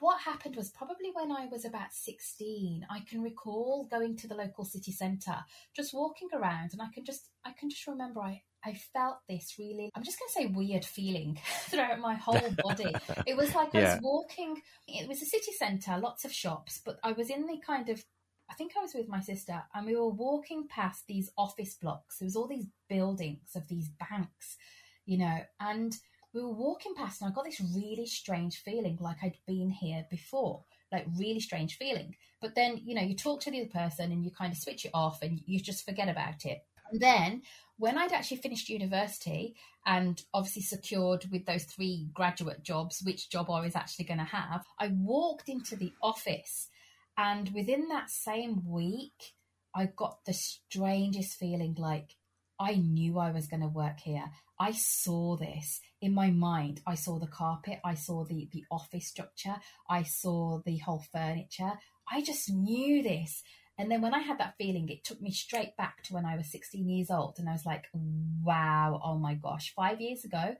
what 0.00 0.20
happened 0.20 0.56
was 0.56 0.70
probably 0.70 1.10
when 1.12 1.30
I 1.32 1.46
was 1.46 1.64
about 1.64 1.92
16, 1.92 2.86
I 2.90 3.00
can 3.00 3.22
recall 3.22 3.86
going 3.90 4.16
to 4.16 4.28
the 4.28 4.34
local 4.34 4.64
city 4.64 4.92
centre, 4.92 5.38
just 5.74 5.94
walking 5.94 6.28
around, 6.34 6.70
and 6.72 6.82
I 6.82 6.88
can 6.92 7.04
just 7.04 7.30
I 7.44 7.52
can 7.58 7.70
just 7.70 7.86
remember 7.86 8.20
I 8.20 8.42
I 8.64 8.74
felt 8.74 9.18
this 9.28 9.54
really 9.58 9.90
I'm 9.94 10.02
just 10.02 10.18
going 10.18 10.28
to 10.28 10.32
say 10.32 10.54
weird 10.54 10.84
feeling 10.84 11.38
throughout 11.68 11.98
my 12.00 12.14
whole 12.14 12.54
body. 12.62 12.94
it 13.26 13.36
was 13.36 13.54
like 13.54 13.74
I 13.74 13.80
was 13.82 14.00
walking. 14.02 14.60
It 14.86 15.08
was 15.08 15.22
a 15.22 15.26
city 15.26 15.52
centre, 15.52 15.98
lots 15.98 16.24
of 16.24 16.32
shops, 16.32 16.80
but 16.84 16.98
I 17.02 17.12
was 17.12 17.30
in 17.30 17.46
the 17.46 17.58
kind 17.64 17.88
of 17.88 18.04
I 18.48 18.54
think 18.54 18.72
I 18.76 18.82
was 18.82 18.94
with 18.94 19.08
my 19.08 19.20
sister, 19.20 19.62
and 19.74 19.86
we 19.86 19.96
were 19.96 20.08
walking 20.08 20.68
past 20.68 21.04
these 21.06 21.30
office 21.36 21.74
blocks. 21.74 22.18
There 22.18 22.26
was 22.26 22.36
all 22.36 22.46
these 22.46 22.66
buildings 22.88 23.56
of 23.56 23.66
these 23.68 23.88
banks, 23.88 24.56
you 25.04 25.18
know, 25.18 25.38
and 25.60 25.96
we 26.36 26.42
were 26.42 26.52
walking 26.52 26.94
past 26.94 27.22
and 27.22 27.30
I 27.30 27.34
got 27.34 27.46
this 27.46 27.62
really 27.74 28.06
strange 28.06 28.58
feeling 28.58 28.98
like 29.00 29.16
I'd 29.22 29.38
been 29.46 29.70
here 29.70 30.04
before, 30.10 30.64
like 30.92 31.06
really 31.16 31.40
strange 31.40 31.78
feeling. 31.78 32.14
But 32.42 32.54
then, 32.54 32.82
you 32.84 32.94
know, 32.94 33.00
you 33.00 33.16
talk 33.16 33.40
to 33.42 33.50
the 33.50 33.62
other 33.62 33.70
person 33.70 34.12
and 34.12 34.22
you 34.22 34.30
kind 34.30 34.52
of 34.52 34.58
switch 34.58 34.84
it 34.84 34.90
off 34.92 35.22
and 35.22 35.40
you 35.46 35.58
just 35.58 35.86
forget 35.86 36.10
about 36.10 36.44
it. 36.44 36.58
And 36.92 37.00
then 37.00 37.42
when 37.78 37.96
I'd 37.96 38.12
actually 38.12 38.36
finished 38.36 38.68
university 38.68 39.56
and 39.86 40.22
obviously 40.34 40.60
secured 40.60 41.24
with 41.32 41.46
those 41.46 41.64
three 41.64 42.08
graduate 42.12 42.62
jobs, 42.62 43.02
which 43.02 43.30
job 43.30 43.50
I 43.50 43.62
was 43.62 43.74
actually 43.74 44.04
going 44.04 44.18
to 44.18 44.24
have, 44.24 44.66
I 44.78 44.88
walked 44.88 45.48
into 45.48 45.74
the 45.74 45.94
office 46.02 46.68
and 47.16 47.50
within 47.54 47.88
that 47.88 48.10
same 48.10 48.62
week, 48.68 49.32
I 49.74 49.86
got 49.86 50.18
the 50.26 50.34
strangest 50.34 51.38
feeling 51.38 51.76
like 51.78 52.16
I 52.60 52.74
knew 52.74 53.18
I 53.18 53.30
was 53.30 53.46
going 53.46 53.62
to 53.62 53.68
work 53.68 54.00
here. 54.00 54.30
I 54.58 54.72
saw 54.72 55.36
this 55.36 55.80
in 56.00 56.14
my 56.14 56.30
mind. 56.30 56.80
I 56.86 56.94
saw 56.94 57.18
the 57.18 57.26
carpet, 57.26 57.80
I 57.84 57.94
saw 57.94 58.24
the, 58.24 58.48
the 58.52 58.64
office 58.70 59.06
structure, 59.06 59.56
I 59.88 60.02
saw 60.02 60.60
the 60.64 60.78
whole 60.78 61.04
furniture. 61.12 61.72
I 62.10 62.22
just 62.22 62.50
knew 62.50 63.02
this. 63.02 63.42
And 63.78 63.90
then 63.90 64.00
when 64.00 64.14
I 64.14 64.20
had 64.20 64.38
that 64.38 64.54
feeling, 64.56 64.88
it 64.88 65.04
took 65.04 65.20
me 65.20 65.30
straight 65.30 65.76
back 65.76 66.02
to 66.04 66.14
when 66.14 66.24
I 66.24 66.36
was 66.36 66.50
16 66.50 66.88
years 66.88 67.10
old. 67.10 67.36
And 67.38 67.48
I 67.48 67.52
was 67.52 67.66
like, 67.66 67.84
wow, 67.92 69.00
oh 69.04 69.18
my 69.18 69.34
gosh, 69.34 69.74
five 69.74 70.00
years 70.00 70.24
ago, 70.24 70.56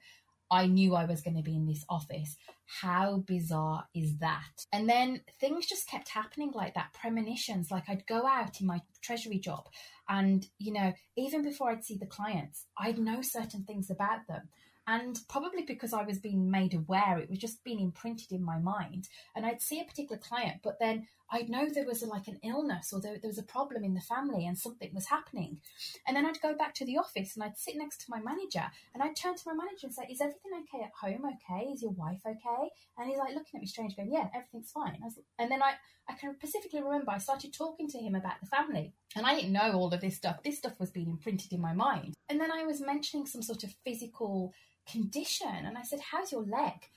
I 0.51 0.67
knew 0.67 0.95
I 0.95 1.05
was 1.05 1.23
going 1.23 1.37
to 1.37 1.43
be 1.43 1.57
in 1.57 1.67
this 1.67 1.85
office. 1.89 2.37
How 2.81 3.19
bizarre 3.19 3.87
is 3.95 4.19
that? 4.19 4.67
And 4.73 4.89
then 4.89 5.21
things 5.41 5.67
just 5.67 5.89
kept 5.89 6.09
happening 6.09 6.53
like 6.55 6.75
that 6.75 6.93
premonitions. 6.93 7.71
Like 7.71 7.89
I'd 7.89 8.07
go 8.07 8.27
out 8.27 8.61
in 8.61 8.67
my 8.67 8.83
treasury 9.03 9.39
job, 9.39 9.69
and, 10.09 10.47
you 10.59 10.73
know, 10.73 10.93
even 11.17 11.43
before 11.43 11.71
I'd 11.71 11.85
see 11.85 11.97
the 11.97 12.07
clients, 12.07 12.67
I'd 12.79 12.99
know 12.99 13.23
certain 13.23 13.65
things 13.65 13.91
about 13.91 14.27
them. 14.29 14.49
And 14.89 15.19
probably 15.29 15.63
because 15.63 15.93
I 15.93 16.05
was 16.05 16.21
being 16.21 16.49
made 16.49 16.73
aware, 16.73 17.19
it 17.19 17.29
was 17.29 17.41
just 17.41 17.65
being 17.65 17.81
imprinted 17.81 18.31
in 18.31 18.45
my 18.45 18.59
mind. 18.59 19.09
And 19.35 19.45
I'd 19.45 19.61
see 19.61 19.81
a 19.81 19.85
particular 19.85 20.21
client, 20.23 20.61
but 20.63 20.79
then 20.79 21.09
I'd 21.31 21.49
know 21.49 21.69
there 21.69 21.87
was 21.87 22.03
a, 22.03 22.07
like 22.07 22.29
an 22.29 22.39
illness 22.45 22.93
or 22.93 23.01
there, 23.01 23.19
there 23.21 23.29
was 23.29 23.39
a 23.39 23.43
problem 23.43 23.83
in 23.83 23.95
the 23.95 24.01
family 24.01 24.47
and 24.47 24.57
something 24.57 24.91
was 24.95 25.07
happening. 25.07 25.61
And 26.07 26.17
then 26.17 26.25
I'd 26.25 26.41
go 26.41 26.55
back 26.55 26.75
to 26.75 26.85
the 26.85 26.99
office 26.99 27.35
and 27.35 27.43
I'd 27.43 27.59
sit 27.59 27.77
next 27.77 27.99
to 28.03 28.07
my 28.09 28.21
manager 28.21 28.65
and 28.95 29.03
I'd 29.03 29.17
turn 29.17 29.35
to 29.35 29.43
my 29.47 29.55
manager 29.55 29.87
and 29.87 29.95
say, 29.95 30.07
Is 30.11 30.21
everything 30.21 30.53
okay 30.62 30.85
at 30.85 30.93
home? 31.01 31.25
Okay? 31.25 31.71
Is 31.71 31.83
your 31.83 31.93
wife 31.93 32.21
okay? 32.25 32.71
And 32.99 33.09
he's 33.09 33.19
like 33.19 33.35
looking 33.35 33.57
at 33.57 33.61
me 33.61 33.67
strange, 33.67 33.97
going, 33.97 34.12
Yeah, 34.12 34.29
everything's 34.35 34.71
fine. 34.71 34.99
Was, 35.03 35.19
and 35.39 35.51
then 35.51 35.62
I, 35.62 35.73
I 36.09 36.15
can 36.15 36.35
specifically 36.37 36.83
remember 36.83 37.11
I 37.11 37.19
started 37.19 37.53
talking 37.53 37.89
to 37.89 37.99
him 37.99 38.15
about 38.15 38.41
the 38.41 38.47
family. 38.47 38.93
And 39.17 39.27
I 39.27 39.35
didn't 39.35 39.53
know 39.53 39.73
all 39.73 39.93
of 39.93 40.01
this 40.01 40.17
stuff. 40.17 40.43
This 40.45 40.59
stuff 40.59 40.79
was 40.79 40.91
being 40.91 41.11
imprinted 41.11 41.53
in 41.53 41.61
my 41.61 41.73
mind. 41.73 42.15
And 42.29 42.41
then 42.41 42.53
I 42.53 42.65
was 42.65 42.81
mentioning 42.81 43.27
some 43.27 43.43
sort 43.43 43.65
of 43.65 43.75
physical 43.85 44.53
condition. 44.91 45.49
And 45.65 45.77
I 45.77 45.83
said, 45.83 46.01
How's 46.12 46.33
your 46.33 46.43
leg? 46.43 46.89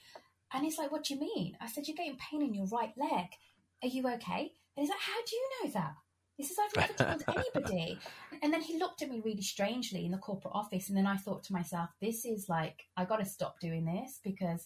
And 0.53 0.63
he's 0.63 0.77
like, 0.77 0.91
What 0.91 1.05
do 1.05 1.15
you 1.15 1.19
mean? 1.19 1.57
I 1.59 1.67
said, 1.67 1.87
You're 1.87 1.97
getting 1.97 2.17
pain 2.17 2.41
in 2.41 2.53
your 2.53 2.67
right 2.67 2.93
leg. 2.97 3.27
Are 3.83 3.87
you 3.87 4.07
okay? 4.07 4.51
And 4.75 4.85
he's 4.85 4.89
like, 4.89 4.99
How 4.99 5.23
do 5.25 5.35
you 5.35 5.49
know 5.63 5.71
that? 5.71 5.93
He 6.35 6.43
says, 6.43 6.57
I've 6.63 6.97
never 6.97 7.19
told 7.19 7.45
anybody. 7.55 7.99
And 8.41 8.53
then 8.53 8.61
he 8.61 8.77
looked 8.77 9.01
at 9.01 9.09
me 9.09 9.21
really 9.23 9.41
strangely 9.41 10.05
in 10.05 10.11
the 10.11 10.17
corporate 10.17 10.55
office. 10.55 10.87
And 10.87 10.97
then 10.97 11.05
I 11.05 11.17
thought 11.17 11.43
to 11.43 11.53
myself, 11.53 11.89
This 11.99 12.23
is 12.25 12.47
like, 12.47 12.83
I 12.95 13.05
got 13.05 13.17
to 13.17 13.25
stop 13.25 13.59
doing 13.59 13.85
this 13.85 14.19
because 14.23 14.65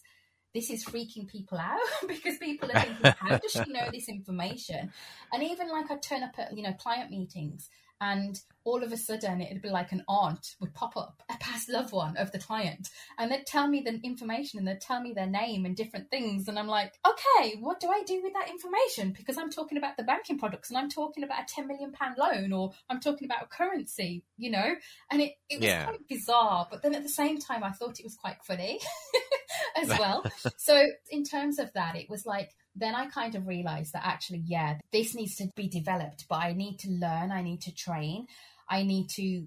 this 0.54 0.70
is 0.70 0.84
freaking 0.84 1.26
people 1.26 1.58
out 1.58 1.80
because 2.08 2.38
people 2.38 2.70
are 2.70 2.80
thinking, 2.80 3.12
How 3.18 3.38
does 3.38 3.50
she 3.50 3.72
know 3.72 3.88
this 3.92 4.08
information? 4.08 4.92
And 5.32 5.42
even 5.42 5.68
like 5.68 5.90
I 5.90 5.96
turn 5.96 6.22
up 6.22 6.38
at, 6.38 6.56
you 6.56 6.62
know, 6.62 6.72
client 6.74 7.10
meetings 7.10 7.68
and 8.00 8.40
all 8.64 8.82
of 8.82 8.92
a 8.92 8.96
sudden 8.96 9.40
it'd 9.40 9.62
be 9.62 9.68
like 9.68 9.92
an 9.92 10.02
aunt 10.08 10.54
would 10.60 10.74
pop 10.74 10.96
up, 10.96 11.22
a 11.30 11.36
past 11.38 11.68
loved 11.68 11.92
one 11.92 12.16
of 12.16 12.32
the 12.32 12.38
client, 12.38 12.88
and 13.18 13.30
they'd 13.30 13.46
tell 13.46 13.66
me 13.68 13.80
the 13.80 14.00
information 14.02 14.58
and 14.58 14.66
they'd 14.66 14.80
tell 14.80 15.00
me 15.00 15.12
their 15.12 15.26
name 15.26 15.64
and 15.64 15.76
different 15.76 16.10
things. 16.10 16.48
And 16.48 16.58
I'm 16.58 16.66
like, 16.66 16.94
okay, 17.06 17.56
what 17.60 17.80
do 17.80 17.88
I 17.88 18.02
do 18.06 18.22
with 18.22 18.32
that 18.32 18.48
information? 18.48 19.14
Because 19.16 19.38
I'm 19.38 19.50
talking 19.50 19.78
about 19.78 19.96
the 19.96 20.02
banking 20.02 20.38
products 20.38 20.70
and 20.70 20.78
I'm 20.78 20.88
talking 20.88 21.24
about 21.24 21.42
a 21.42 21.46
10 21.46 21.66
million 21.66 21.92
pound 21.92 22.16
loan 22.18 22.52
or 22.52 22.72
I'm 22.88 23.00
talking 23.00 23.26
about 23.26 23.44
a 23.44 23.46
currency, 23.46 24.24
you 24.36 24.50
know? 24.50 24.74
And 25.10 25.20
it, 25.20 25.34
it 25.48 25.60
was 25.60 25.68
yeah. 25.68 25.84
quite 25.84 26.08
bizarre. 26.08 26.66
But 26.70 26.82
then 26.82 26.94
at 26.94 27.02
the 27.02 27.08
same 27.08 27.38
time, 27.38 27.62
I 27.62 27.70
thought 27.70 28.00
it 28.00 28.04
was 28.04 28.16
quite 28.16 28.42
funny 28.44 28.80
as 29.76 29.88
well. 29.98 30.24
so 30.56 30.86
in 31.10 31.24
terms 31.24 31.58
of 31.58 31.72
that, 31.74 31.96
it 31.96 32.08
was 32.08 32.26
like, 32.26 32.50
then 32.76 32.94
I 32.94 33.06
kind 33.06 33.34
of 33.34 33.46
realized 33.46 33.92
that 33.92 34.04
actually, 34.04 34.42
yeah, 34.46 34.78
this 34.92 35.14
needs 35.14 35.36
to 35.36 35.48
be 35.54 35.68
developed, 35.68 36.26
but 36.28 36.36
I 36.36 36.52
need 36.52 36.78
to 36.80 36.90
learn, 36.90 37.30
I 37.30 37.42
need 37.42 37.60
to 37.62 37.74
train. 37.74 38.26
I 38.68 38.82
need 38.82 39.08
to 39.16 39.46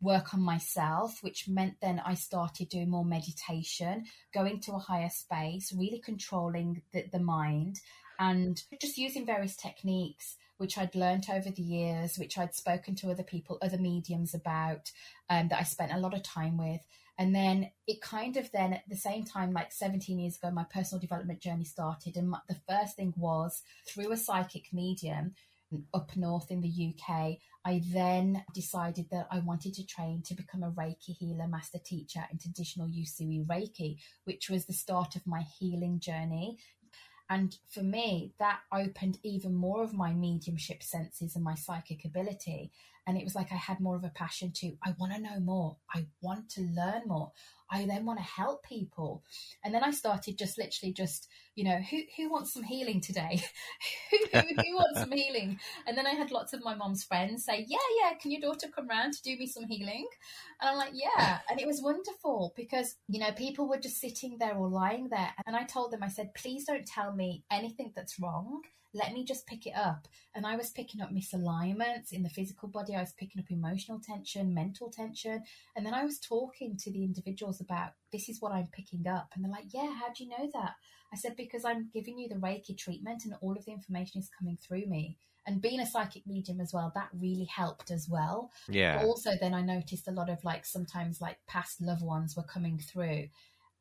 work 0.00 0.34
on 0.34 0.42
myself, 0.42 1.18
which 1.22 1.48
meant 1.48 1.74
then 1.80 2.00
I 2.04 2.14
started 2.14 2.68
doing 2.68 2.90
more 2.90 3.04
meditation, 3.04 4.04
going 4.34 4.60
to 4.60 4.72
a 4.72 4.78
higher 4.78 5.10
space, 5.10 5.72
really 5.76 6.00
controlling 6.04 6.82
the, 6.92 7.04
the 7.10 7.18
mind, 7.18 7.80
and 8.18 8.60
just 8.80 8.98
using 8.98 9.26
various 9.26 9.56
techniques 9.56 10.36
which 10.58 10.76
I'd 10.76 10.94
learnt 10.94 11.30
over 11.30 11.50
the 11.50 11.62
years, 11.62 12.18
which 12.18 12.36
I'd 12.36 12.54
spoken 12.54 12.96
to 12.96 13.10
other 13.10 13.22
people, 13.22 13.58
other 13.62 13.78
mediums 13.78 14.34
about, 14.34 14.90
um, 15.30 15.48
that 15.48 15.60
I 15.60 15.62
spent 15.62 15.92
a 15.92 15.98
lot 15.98 16.14
of 16.14 16.22
time 16.22 16.58
with. 16.58 16.80
And 17.18 17.34
then 17.34 17.70
it 17.86 18.00
kind 18.00 18.36
of 18.36 18.50
then 18.52 18.72
at 18.72 18.84
the 18.88 18.96
same 18.96 19.24
time, 19.24 19.52
like 19.52 19.72
17 19.72 20.18
years 20.18 20.36
ago, 20.36 20.50
my 20.50 20.64
personal 20.72 21.00
development 21.00 21.40
journey 21.40 21.64
started. 21.64 22.16
And 22.16 22.30
my, 22.30 22.38
the 22.48 22.56
first 22.68 22.96
thing 22.96 23.12
was 23.16 23.62
through 23.86 24.12
a 24.12 24.16
psychic 24.16 24.72
medium 24.72 25.34
up 25.92 26.16
north 26.16 26.50
in 26.50 26.60
the 26.60 26.94
UK, 26.94 27.36
I 27.64 27.82
then 27.92 28.44
decided 28.54 29.06
that 29.10 29.26
I 29.30 29.40
wanted 29.40 29.74
to 29.74 29.86
train 29.86 30.22
to 30.26 30.34
become 30.34 30.62
a 30.62 30.70
Reiki 30.70 31.16
healer, 31.18 31.46
master 31.46 31.78
teacher 31.84 32.20
in 32.32 32.38
traditional 32.38 32.88
Usui 32.88 33.46
Reiki, 33.46 33.98
which 34.24 34.48
was 34.48 34.66
the 34.66 34.72
start 34.72 35.16
of 35.16 35.26
my 35.26 35.42
healing 35.58 36.00
journey. 36.00 36.58
And 37.30 37.54
for 37.68 37.82
me, 37.82 38.32
that 38.38 38.60
opened 38.72 39.18
even 39.22 39.54
more 39.54 39.82
of 39.82 39.92
my 39.92 40.14
mediumship 40.14 40.82
senses 40.82 41.34
and 41.34 41.44
my 41.44 41.54
psychic 41.54 42.04
ability. 42.06 42.72
And 43.08 43.16
it 43.16 43.24
was 43.24 43.34
like 43.34 43.50
I 43.50 43.56
had 43.56 43.80
more 43.80 43.96
of 43.96 44.04
a 44.04 44.10
passion 44.10 44.52
to, 44.56 44.76
I 44.84 44.94
want 44.98 45.14
to 45.14 45.20
know 45.20 45.40
more. 45.40 45.78
I 45.94 46.04
want 46.20 46.50
to 46.50 46.60
learn 46.60 47.04
more. 47.06 47.32
I 47.70 47.86
then 47.86 48.04
want 48.04 48.18
to 48.18 48.24
help 48.24 48.62
people. 48.64 49.22
And 49.64 49.74
then 49.74 49.82
I 49.82 49.92
started 49.92 50.36
just 50.36 50.58
literally 50.58 50.92
just, 50.92 51.26
you 51.54 51.64
know, 51.64 51.78
who, 51.78 52.02
who 52.18 52.30
wants 52.30 52.52
some 52.52 52.64
healing 52.64 53.00
today? 53.00 53.42
who, 54.10 54.18
who, 54.30 54.40
who, 54.40 54.76
wants 54.76 55.00
some 55.00 55.12
healing? 55.12 55.58
And 55.86 55.96
then 55.96 56.06
I 56.06 56.10
had 56.10 56.30
lots 56.30 56.52
of 56.52 56.62
my 56.62 56.74
mom's 56.74 57.02
friends 57.02 57.46
say, 57.46 57.64
yeah, 57.66 57.78
yeah, 58.02 58.12
can 58.20 58.30
your 58.30 58.42
daughter 58.42 58.66
come 58.74 58.88
round 58.88 59.14
to 59.14 59.22
do 59.22 59.38
me 59.38 59.46
some 59.46 59.64
healing? 59.66 60.06
And 60.60 60.68
I'm 60.68 60.76
like, 60.76 60.92
yeah. 60.92 61.38
And 61.50 61.58
it 61.58 61.66
was 61.66 61.80
wonderful 61.82 62.52
because, 62.56 62.96
you 63.08 63.20
know, 63.20 63.32
people 63.32 63.70
were 63.70 63.80
just 63.80 64.02
sitting 64.02 64.36
there 64.38 64.54
or 64.54 64.68
lying 64.68 65.08
there. 65.08 65.32
And 65.46 65.56
I 65.56 65.64
told 65.64 65.92
them, 65.92 66.02
I 66.02 66.08
said, 66.08 66.34
please 66.34 66.66
don't 66.66 66.86
tell 66.86 67.14
me 67.14 67.42
anything 67.50 67.92
that's 67.96 68.20
wrong 68.20 68.60
let 68.94 69.12
me 69.12 69.24
just 69.24 69.46
pick 69.46 69.66
it 69.66 69.74
up. 69.76 70.08
And 70.34 70.46
I 70.46 70.56
was 70.56 70.70
picking 70.70 71.00
up 71.00 71.10
misalignments 71.12 72.12
in 72.12 72.22
the 72.22 72.28
physical 72.28 72.68
body, 72.68 72.94
I 72.94 73.00
was 73.00 73.12
picking 73.12 73.40
up 73.40 73.50
emotional 73.50 74.00
tension, 74.00 74.54
mental 74.54 74.90
tension. 74.90 75.42
And 75.76 75.84
then 75.84 75.94
I 75.94 76.04
was 76.04 76.18
talking 76.18 76.76
to 76.78 76.90
the 76.90 77.04
individuals 77.04 77.60
about 77.60 77.92
this 78.12 78.28
is 78.28 78.40
what 78.40 78.52
I'm 78.52 78.68
picking 78.68 79.06
up. 79.06 79.32
And 79.34 79.44
they're 79.44 79.52
like, 79.52 79.72
Yeah, 79.72 79.92
how 79.94 80.12
do 80.12 80.24
you 80.24 80.30
know 80.30 80.50
that? 80.54 80.74
I 81.12 81.16
said, 81.16 81.36
Because 81.36 81.64
I'm 81.64 81.90
giving 81.92 82.18
you 82.18 82.28
the 82.28 82.36
Reiki 82.36 82.76
treatment 82.76 83.24
and 83.24 83.34
all 83.40 83.56
of 83.56 83.64
the 83.64 83.72
information 83.72 84.20
is 84.20 84.30
coming 84.38 84.56
through 84.56 84.86
me. 84.86 85.16
And 85.46 85.62
being 85.62 85.80
a 85.80 85.86
psychic 85.86 86.26
medium 86.26 86.60
as 86.60 86.74
well, 86.74 86.92
that 86.94 87.08
really 87.18 87.46
helped 87.46 87.90
as 87.90 88.06
well. 88.06 88.50
Yeah. 88.68 88.98
But 88.98 89.06
also, 89.06 89.30
then 89.40 89.54
I 89.54 89.62
noticed 89.62 90.06
a 90.06 90.12
lot 90.12 90.28
of 90.28 90.44
like 90.44 90.66
sometimes 90.66 91.22
like 91.22 91.38
past 91.46 91.80
loved 91.80 92.02
ones 92.02 92.36
were 92.36 92.42
coming 92.42 92.78
through 92.78 93.28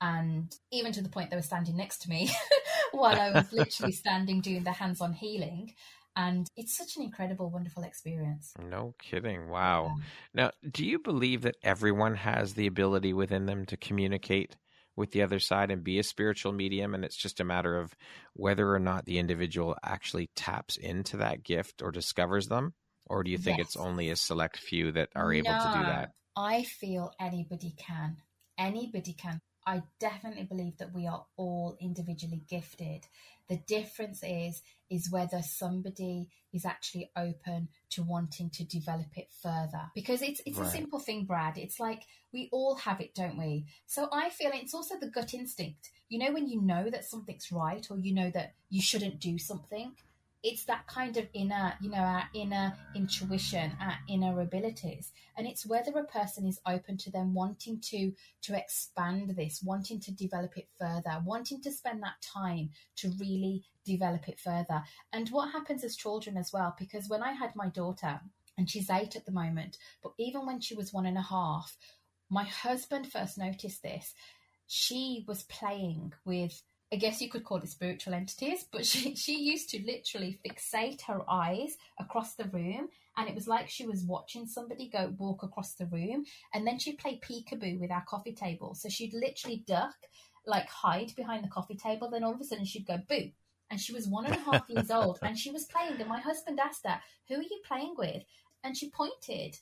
and 0.02 0.54
even 0.72 0.92
to 0.94 1.02
the 1.02 1.10
point 1.10 1.30
they 1.30 1.36
were 1.36 1.42
standing 1.42 1.78
next 1.78 2.04
to 2.04 2.10
me 2.10 2.30
while 2.92 3.20
I 3.20 3.32
was 3.32 3.52
literally 3.52 3.92
standing 3.94 4.42
doing 4.42 4.64
the 4.64 4.72
hands 4.72 5.02
on 5.02 5.14
healing. 5.14 5.74
And 6.16 6.50
it's 6.58 6.76
such 6.76 6.98
an 6.98 7.04
incredible, 7.04 7.52
wonderful 7.52 7.84
experience. 7.84 8.54
No 8.60 8.96
kidding. 9.00 9.50
Wow. 9.50 9.98
Yeah. 9.98 10.04
Now, 10.34 10.52
do 10.72 10.84
you 10.84 10.98
believe 10.98 11.44
that 11.44 11.58
everyone 11.62 12.16
has 12.16 12.56
the 12.56 12.66
ability 12.66 13.14
within 13.14 13.46
them 13.46 13.68
to 13.68 13.78
communicate 13.78 14.56
with 14.96 15.12
the 15.12 15.22
other 15.22 15.40
side 15.40 15.70
and 15.70 15.84
be 15.84 16.00
a 16.00 16.04
spiritual 16.04 16.54
medium? 16.54 16.96
And 16.96 17.06
it's 17.06 17.16
just 17.16 17.40
a 17.40 17.44
matter 17.44 17.78
of 17.78 17.94
whether 18.34 18.74
or 18.74 18.80
not 18.80 19.06
the 19.06 19.20
individual 19.20 19.78
actually 19.84 20.32
taps 20.36 20.76
into 20.76 21.18
that 21.18 21.44
gift 21.44 21.84
or 21.84 21.92
discovers 21.92 22.48
them? 22.48 22.74
Or 23.06 23.24
do 23.24 23.30
you 23.30 23.38
think 23.38 23.60
yes. 23.60 23.68
it's 23.68 23.78
only 23.78 24.10
a 24.10 24.16
select 24.16 24.58
few 24.58 24.92
that 24.94 25.10
are 25.16 25.32
able 25.32 25.52
no, 25.52 25.60
to 25.60 25.80
do 25.80 25.86
that? 25.86 26.14
I 26.36 26.64
feel 26.64 27.14
anybody 27.20 27.76
can. 27.78 28.18
Anybody 28.58 29.14
can. 29.14 29.40
I 29.68 29.84
definitely 30.00 30.46
believe 30.46 30.78
that 30.78 30.94
we 30.94 31.08
are 31.08 31.26
all 31.36 31.76
individually 31.82 32.42
gifted. 32.50 33.06
The 33.50 33.58
difference 33.68 34.24
is 34.24 34.62
is 34.90 35.12
whether 35.12 35.42
somebody 35.42 36.30
is 36.54 36.66
actually 36.66 37.12
open 37.18 37.68
to 37.90 38.02
wanting 38.02 38.50
to 38.52 38.64
develop 38.64 39.18
it 39.18 39.28
further. 39.44 39.92
Because 39.94 40.22
it's 40.22 40.42
it's 40.46 40.58
right. 40.58 40.68
a 40.68 40.72
simple 40.72 41.00
thing, 41.00 41.26
Brad. 41.26 41.58
It's 41.58 41.82
like 41.82 42.04
we 42.32 42.48
all 42.54 42.76
have 42.76 43.02
it, 43.02 43.14
don't 43.14 43.38
we? 43.38 43.66
So 43.86 44.08
I 44.12 44.30
feel 44.30 44.52
it's 44.54 44.74
also 44.74 44.96
the 44.98 45.10
gut 45.10 45.34
instinct. 45.34 45.92
You 46.08 46.20
know 46.20 46.32
when 46.32 46.48
you 46.48 46.62
know 46.62 46.90
that 46.90 47.04
something's 47.04 47.52
right 47.52 47.86
or 47.92 48.00
you 48.00 48.14
know 48.14 48.32
that 48.32 48.54
you 48.70 48.82
shouldn't 48.82 49.20
do 49.20 49.38
something 49.38 49.92
it's 50.48 50.64
that 50.64 50.88
kind 50.88 51.18
of 51.18 51.28
inner, 51.34 51.74
you 51.82 51.90
know, 51.90 51.98
our 51.98 52.24
inner 52.34 52.74
intuition, 52.96 53.70
our 53.82 53.98
inner 54.08 54.40
abilities. 54.40 55.12
And 55.36 55.46
it's 55.46 55.66
whether 55.66 55.92
a 56.00 56.06
person 56.06 56.48
is 56.48 56.62
open 56.66 56.96
to 57.00 57.12
them 57.12 57.34
wanting 57.34 57.82
to 57.92 58.14
to 58.44 58.58
expand 58.58 59.36
this, 59.36 59.62
wanting 59.62 60.00
to 60.00 60.12
develop 60.12 60.58
it 60.58 60.70
further, 60.80 61.22
wanting 61.26 61.62
to 61.64 61.72
spend 61.72 62.02
that 62.04 62.22
time 62.22 62.70
to 62.96 63.12
really 63.20 63.66
develop 63.86 64.30
it 64.30 64.40
further. 64.40 64.84
And 65.12 65.28
what 65.30 65.52
happens 65.52 65.84
as 65.84 65.98
children 65.98 66.38
as 66.38 66.54
well, 66.54 66.74
because 66.80 67.10
when 67.10 67.24
I 67.24 67.34
had 67.34 67.54
my 67.54 67.68
daughter, 67.68 68.22
and 68.58 68.70
she's 68.70 68.90
eight 68.90 69.18
at 69.18 69.26
the 69.26 69.34
moment, 69.34 69.78
but 70.02 70.14
even 70.18 70.46
when 70.46 70.62
she 70.62 70.76
was 70.76 70.94
one 70.94 71.06
and 71.06 71.18
a 71.18 71.22
half, 71.22 71.76
my 72.30 72.46
husband 72.46 73.12
first 73.12 73.38
noticed 73.38 73.84
this. 73.84 74.14
She 74.66 75.26
was 75.28 75.44
playing 75.44 76.14
with 76.26 76.64
I 76.92 76.96
guess 76.96 77.22
you 77.22 77.30
could 77.30 77.44
call 77.44 77.58
it 77.58 77.70
spiritual 77.70 78.14
entities, 78.14 78.66
but 78.72 78.86
she, 78.86 79.16
she 79.16 79.42
used 79.42 79.70
to 79.70 79.84
literally 79.84 80.40
fixate 80.46 81.02
her 81.04 81.22
eyes 81.30 81.78
across 82.00 82.36
the 82.36 82.46
room 82.46 82.88
and 83.18 83.28
it 83.28 83.36
was 83.36 83.48
like 83.48 83.70
she 83.70 83.86
was 83.86 84.04
watching 84.04 84.46
somebody 84.46 84.88
go 84.88 85.14
walk 85.18 85.44
across 85.44 85.74
the 85.74 85.88
room 85.88 86.26
and 86.54 86.66
then 86.66 86.80
she'd 86.80 87.00
play 87.00 87.20
peekaboo 87.20 87.80
with 87.80 87.92
our 87.92 88.06
coffee 88.08 88.34
table. 88.34 88.74
So 88.74 88.90
she'd 88.90 89.14
literally 89.14 89.64
duck, 89.68 89.96
like 90.46 90.70
hide 90.70 91.14
behind 91.16 91.44
the 91.44 91.50
coffee 91.50 91.76
table, 91.76 92.10
then 92.10 92.24
all 92.24 92.34
of 92.34 92.40
a 92.40 92.44
sudden 92.44 92.66
she'd 92.66 92.88
go 92.88 93.00
boo. 93.10 93.32
And 93.70 93.82
she 93.82 93.92
was 93.92 94.08
one 94.08 94.26
and 94.26 94.36
a 94.36 94.40
half 94.40 94.70
years 94.70 94.90
old 94.90 95.20
and 95.22 95.38
she 95.38 95.52
was 95.52 95.66
playing 95.66 96.00
and 96.00 96.08
my 96.08 96.22
husband 96.22 96.58
asked 96.58 96.86
her, 96.88 97.02
Who 97.28 97.36
are 97.36 97.42
you 97.42 97.60
playing 97.68 97.96
with? 97.98 98.24
And 98.64 98.78
she 98.78 98.90
pointed. 98.90 99.58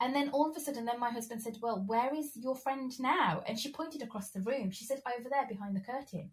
And 0.00 0.14
then 0.14 0.30
all 0.30 0.50
of 0.50 0.56
a 0.56 0.60
sudden, 0.60 0.84
then 0.84 1.00
my 1.00 1.10
husband 1.10 1.42
said, 1.42 1.58
Well, 1.60 1.82
where 1.86 2.14
is 2.14 2.36
your 2.36 2.54
friend 2.54 2.92
now? 3.00 3.42
And 3.46 3.58
she 3.58 3.72
pointed 3.72 4.02
across 4.02 4.30
the 4.30 4.42
room. 4.42 4.70
She 4.70 4.84
said, 4.84 5.02
Over 5.06 5.28
there 5.28 5.46
behind 5.48 5.74
the 5.74 5.80
curtain. 5.80 6.30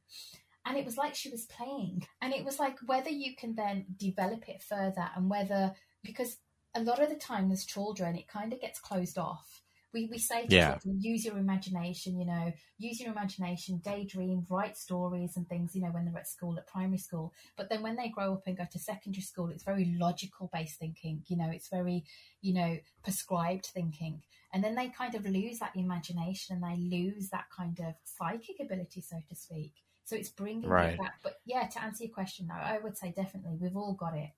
And 0.66 0.78
it 0.78 0.86
was 0.86 0.98
like 0.98 1.16
she 1.16 1.30
was 1.30 1.46
playing. 1.46 2.08
And 2.22 2.34
it 2.34 2.44
was 2.44 2.60
like 2.60 2.78
whether 2.86 3.10
you 3.10 3.36
can 3.36 3.56
then 3.56 3.86
develop 3.98 4.50
it 4.50 4.64
further 4.64 5.10
and 5.16 5.30
whether, 5.30 5.74
because 6.04 6.38
a 6.76 6.82
lot 6.82 7.02
of 7.02 7.10
the 7.10 7.16
time 7.16 7.52
as 7.52 7.66
children, 7.66 8.16
it 8.16 8.28
kind 8.28 8.52
of 8.52 8.62
gets 8.62 8.80
closed 8.80 9.18
off 9.18 9.64
We, 9.96 10.08
we 10.12 10.18
say 10.18 10.46
to 10.48 10.52
Yeah. 10.52 10.78
use 10.84 11.24
your 11.24 11.38
imagination, 11.38 12.20
you 12.20 12.26
know, 12.26 12.52
use 12.78 13.00
your 13.00 13.14
imagination, 13.14 13.82
daydream, 13.84 14.46
write 14.50 14.78
stories 14.78 15.38
and 15.38 15.48
things, 15.48 15.74
you 15.74 15.82
know, 15.82 15.88
when 15.88 16.04
they're 16.04 16.20
at 16.20 16.28
school, 16.28 16.58
at 16.58 16.68
primary 16.68 16.98
school. 16.98 17.34
But 17.56 17.70
then 17.70 17.82
when 17.82 17.96
they 17.96 18.10
grow 18.10 18.34
up 18.34 18.44
and 18.46 18.58
go 18.58 18.66
to 18.70 18.78
secondary 18.78 19.22
school, 19.22 19.50
it's 19.50 19.64
very 19.64 19.96
logical 19.98 20.50
based 20.54 20.80
thinking, 20.80 21.24
you 21.28 21.38
know, 21.38 21.50
it's 21.50 21.70
very, 21.70 22.04
you 22.42 22.54
know, 22.54 22.78
prescribed 23.04 23.68
thinking. 23.68 24.22
And 24.54 24.62
then 24.62 24.76
they 24.76 24.90
kind 24.90 25.16
of 25.16 25.26
lose 25.26 25.60
that 25.60 25.76
imagination 25.78 26.58
and 26.58 26.64
they 26.64 26.98
lose 26.98 27.30
that 27.30 27.46
kind 27.56 27.80
of 27.80 27.94
psychic 28.04 28.58
ability, 28.60 29.00
so 29.00 29.18
to 29.30 29.36
speak. 29.36 29.72
So 30.04 30.18
it's 30.18 30.30
bringing 30.30 30.70
Right. 30.70 30.94
it 30.94 30.98
back. 30.98 31.16
But 31.24 31.40
yeah, 31.46 31.68
to 31.68 31.84
answer 31.84 32.04
your 32.04 32.14
question, 32.14 32.48
though, 32.48 32.54
I 32.56 32.80
would 32.84 32.98
say 32.98 33.14
definitely 33.16 33.58
we've 33.60 33.78
all 33.78 33.94
got 33.94 34.16
it. 34.16 34.32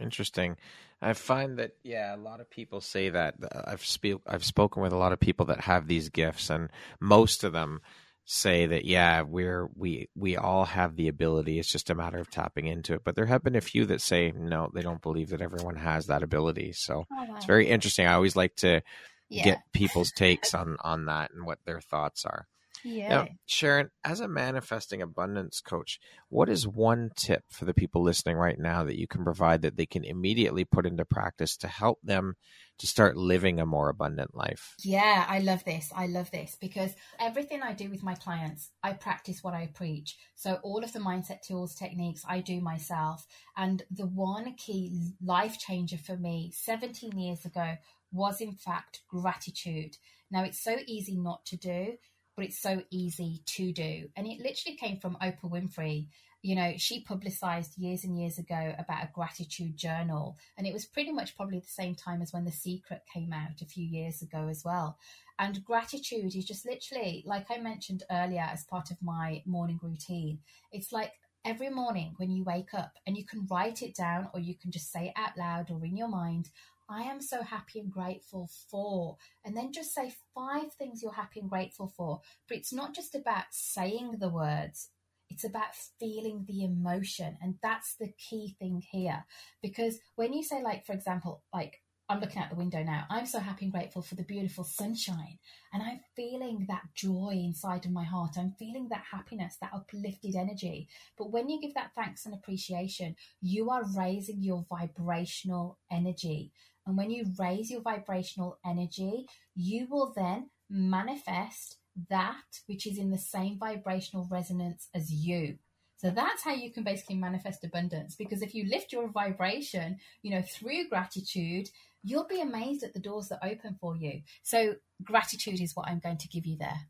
Interesting. 0.00 0.56
I 1.00 1.12
find 1.12 1.58
that 1.58 1.72
yeah, 1.82 2.14
a 2.14 2.16
lot 2.16 2.40
of 2.40 2.50
people 2.50 2.80
say 2.80 3.10
that. 3.10 3.34
Uh, 3.42 3.62
I've 3.66 3.84
spe- 3.84 4.22
I've 4.26 4.44
spoken 4.44 4.82
with 4.82 4.92
a 4.92 4.96
lot 4.96 5.12
of 5.12 5.20
people 5.20 5.46
that 5.46 5.60
have 5.60 5.86
these 5.86 6.08
gifts, 6.08 6.50
and 6.50 6.70
most 7.00 7.44
of 7.44 7.52
them 7.52 7.80
say 8.24 8.66
that 8.66 8.84
yeah, 8.84 9.22
we're 9.22 9.68
we 9.76 10.08
we 10.16 10.36
all 10.36 10.64
have 10.64 10.96
the 10.96 11.08
ability. 11.08 11.58
It's 11.58 11.70
just 11.70 11.90
a 11.90 11.94
matter 11.94 12.18
of 12.18 12.30
tapping 12.30 12.66
into 12.66 12.94
it. 12.94 13.04
But 13.04 13.14
there 13.14 13.26
have 13.26 13.44
been 13.44 13.56
a 13.56 13.60
few 13.60 13.84
that 13.86 14.00
say 14.00 14.32
no, 14.34 14.70
they 14.72 14.82
don't 14.82 15.02
believe 15.02 15.28
that 15.30 15.42
everyone 15.42 15.76
has 15.76 16.06
that 16.06 16.22
ability. 16.22 16.72
So 16.72 17.06
it's 17.36 17.46
very 17.46 17.68
interesting. 17.68 18.06
I 18.06 18.14
always 18.14 18.36
like 18.36 18.56
to 18.56 18.82
yeah. 19.28 19.44
get 19.44 19.62
people's 19.72 20.10
takes 20.10 20.54
on 20.54 20.76
on 20.80 21.06
that 21.06 21.32
and 21.32 21.46
what 21.46 21.58
their 21.64 21.80
thoughts 21.80 22.24
are. 22.24 22.46
Yeah. 22.84 23.08
Now, 23.08 23.28
Sharon, 23.46 23.90
as 24.04 24.20
a 24.20 24.28
manifesting 24.28 25.00
abundance 25.00 25.60
coach, 25.60 25.98
what 26.28 26.48
is 26.48 26.68
one 26.68 27.10
tip 27.16 27.42
for 27.50 27.64
the 27.64 27.74
people 27.74 28.02
listening 28.02 28.36
right 28.36 28.58
now 28.58 28.84
that 28.84 28.98
you 28.98 29.06
can 29.06 29.24
provide 29.24 29.62
that 29.62 29.76
they 29.76 29.86
can 29.86 30.04
immediately 30.04 30.64
put 30.64 30.86
into 30.86 31.04
practice 31.04 31.56
to 31.58 31.68
help 31.68 31.98
them 32.02 32.34
to 32.78 32.86
start 32.86 33.16
living 33.16 33.58
a 33.58 33.66
more 33.66 33.88
abundant 33.88 34.34
life? 34.34 34.74
Yeah, 34.82 35.24
I 35.28 35.38
love 35.38 35.64
this. 35.64 35.90
I 35.96 36.06
love 36.06 36.30
this 36.30 36.56
because 36.60 36.92
everything 37.18 37.62
I 37.62 37.72
do 37.72 37.88
with 37.88 38.02
my 38.02 38.14
clients, 38.14 38.70
I 38.82 38.92
practice 38.92 39.42
what 39.42 39.54
I 39.54 39.70
preach. 39.72 40.16
So, 40.34 40.58
all 40.62 40.84
of 40.84 40.92
the 40.92 40.98
mindset 40.98 41.40
tools, 41.40 41.74
techniques 41.74 42.24
I 42.28 42.40
do 42.40 42.60
myself. 42.60 43.26
And 43.56 43.82
the 43.90 44.06
one 44.06 44.54
key 44.56 45.14
life 45.22 45.58
changer 45.58 45.98
for 45.98 46.16
me 46.16 46.52
17 46.54 47.18
years 47.18 47.44
ago 47.44 47.76
was, 48.12 48.40
in 48.40 48.52
fact, 48.52 49.00
gratitude. 49.08 49.96
Now, 50.30 50.44
it's 50.44 50.62
so 50.62 50.76
easy 50.86 51.16
not 51.16 51.44
to 51.46 51.56
do, 51.56 51.96
but 52.36 52.44
it's 52.44 52.60
so 52.60 52.82
easy 52.90 53.42
to 53.46 53.72
do. 53.72 54.08
And 54.16 54.26
it 54.26 54.40
literally 54.40 54.76
came 54.76 54.98
from 54.98 55.16
Oprah 55.22 55.50
Winfrey. 55.50 56.08
You 56.42 56.56
know, 56.56 56.74
she 56.76 57.02
publicized 57.02 57.78
years 57.78 58.04
and 58.04 58.18
years 58.18 58.38
ago 58.38 58.74
about 58.78 59.04
a 59.04 59.10
gratitude 59.14 59.76
journal. 59.76 60.36
And 60.58 60.66
it 60.66 60.74
was 60.74 60.84
pretty 60.84 61.12
much 61.12 61.36
probably 61.36 61.60
the 61.60 61.66
same 61.66 61.94
time 61.94 62.20
as 62.20 62.32
when 62.32 62.44
The 62.44 62.52
Secret 62.52 63.02
came 63.12 63.32
out 63.32 63.62
a 63.62 63.66
few 63.66 63.84
years 63.84 64.20
ago 64.20 64.48
as 64.48 64.62
well. 64.64 64.98
And 65.38 65.64
gratitude 65.64 66.34
is 66.36 66.44
just 66.44 66.66
literally, 66.66 67.24
like 67.26 67.46
I 67.50 67.58
mentioned 67.58 68.04
earlier, 68.10 68.46
as 68.50 68.64
part 68.64 68.90
of 68.90 69.02
my 69.02 69.42
morning 69.46 69.80
routine, 69.82 70.38
it's 70.70 70.92
like 70.92 71.12
every 71.44 71.68
morning 71.68 72.14
when 72.16 72.30
you 72.30 72.42
wake 72.44 72.72
up 72.72 72.92
and 73.06 73.16
you 73.16 73.24
can 73.24 73.46
write 73.50 73.82
it 73.82 73.94
down 73.94 74.28
or 74.32 74.40
you 74.40 74.54
can 74.54 74.70
just 74.70 74.90
say 74.92 75.06
it 75.06 75.12
out 75.16 75.36
loud 75.36 75.70
or 75.70 75.84
in 75.84 75.96
your 75.96 76.08
mind. 76.08 76.50
I 76.88 77.02
am 77.02 77.20
so 77.20 77.42
happy 77.42 77.80
and 77.80 77.90
grateful 77.90 78.50
for, 78.70 79.16
and 79.44 79.56
then 79.56 79.72
just 79.72 79.94
say 79.94 80.12
five 80.34 80.72
things 80.74 81.02
you're 81.02 81.12
happy 81.12 81.40
and 81.40 81.48
grateful 81.48 81.92
for. 81.96 82.20
But 82.48 82.58
it's 82.58 82.72
not 82.72 82.94
just 82.94 83.14
about 83.14 83.44
saying 83.50 84.16
the 84.20 84.28
words, 84.28 84.90
it's 85.30 85.44
about 85.44 85.74
feeling 85.98 86.44
the 86.46 86.64
emotion. 86.64 87.38
And 87.42 87.56
that's 87.62 87.96
the 87.98 88.12
key 88.18 88.54
thing 88.58 88.82
here. 88.90 89.24
Because 89.62 89.98
when 90.16 90.32
you 90.32 90.42
say, 90.42 90.62
like, 90.62 90.84
for 90.86 90.92
example, 90.92 91.42
like, 91.52 91.80
I'm 92.06 92.20
looking 92.20 92.42
out 92.42 92.50
the 92.50 92.56
window 92.56 92.82
now. 92.82 93.06
I'm 93.08 93.24
so 93.24 93.38
happy 93.38 93.64
and 93.64 93.72
grateful 93.72 94.02
for 94.02 94.14
the 94.14 94.24
beautiful 94.24 94.62
sunshine. 94.62 95.38
And 95.72 95.82
I'm 95.82 96.00
feeling 96.14 96.66
that 96.68 96.82
joy 96.94 97.32
inside 97.32 97.86
of 97.86 97.92
my 97.92 98.04
heart. 98.04 98.32
I'm 98.36 98.54
feeling 98.58 98.88
that 98.90 99.04
happiness, 99.10 99.56
that 99.62 99.72
uplifted 99.72 100.36
energy. 100.36 100.88
But 101.16 101.32
when 101.32 101.48
you 101.48 101.62
give 101.62 101.72
that 101.74 101.92
thanks 101.96 102.26
and 102.26 102.34
appreciation, 102.34 103.16
you 103.40 103.70
are 103.70 103.84
raising 103.96 104.42
your 104.42 104.66
vibrational 104.68 105.78
energy. 105.90 106.52
And 106.86 106.96
when 106.96 107.10
you 107.10 107.26
raise 107.38 107.70
your 107.70 107.80
vibrational 107.80 108.58
energy, 108.64 109.26
you 109.54 109.86
will 109.88 110.12
then 110.14 110.50
manifest 110.68 111.78
that 112.10 112.42
which 112.66 112.86
is 112.86 112.98
in 112.98 113.10
the 113.10 113.18
same 113.18 113.58
vibrational 113.58 114.26
resonance 114.30 114.88
as 114.94 115.10
you. 115.10 115.58
So 115.96 116.10
that's 116.10 116.42
how 116.42 116.52
you 116.52 116.70
can 116.70 116.84
basically 116.84 117.16
manifest 117.16 117.64
abundance. 117.64 118.16
Because 118.16 118.42
if 118.42 118.54
you 118.54 118.68
lift 118.68 118.92
your 118.92 119.08
vibration, 119.08 119.98
you 120.22 120.32
know, 120.32 120.42
through 120.42 120.88
gratitude, 120.88 121.68
you'll 122.02 122.26
be 122.26 122.40
amazed 122.40 122.82
at 122.82 122.92
the 122.92 123.00
doors 123.00 123.28
that 123.28 123.38
open 123.42 123.76
for 123.80 123.96
you. 123.96 124.22
So 124.42 124.74
gratitude 125.02 125.60
is 125.60 125.74
what 125.74 125.88
I'm 125.88 126.00
going 126.00 126.18
to 126.18 126.28
give 126.28 126.46
you 126.46 126.58
there. 126.58 126.88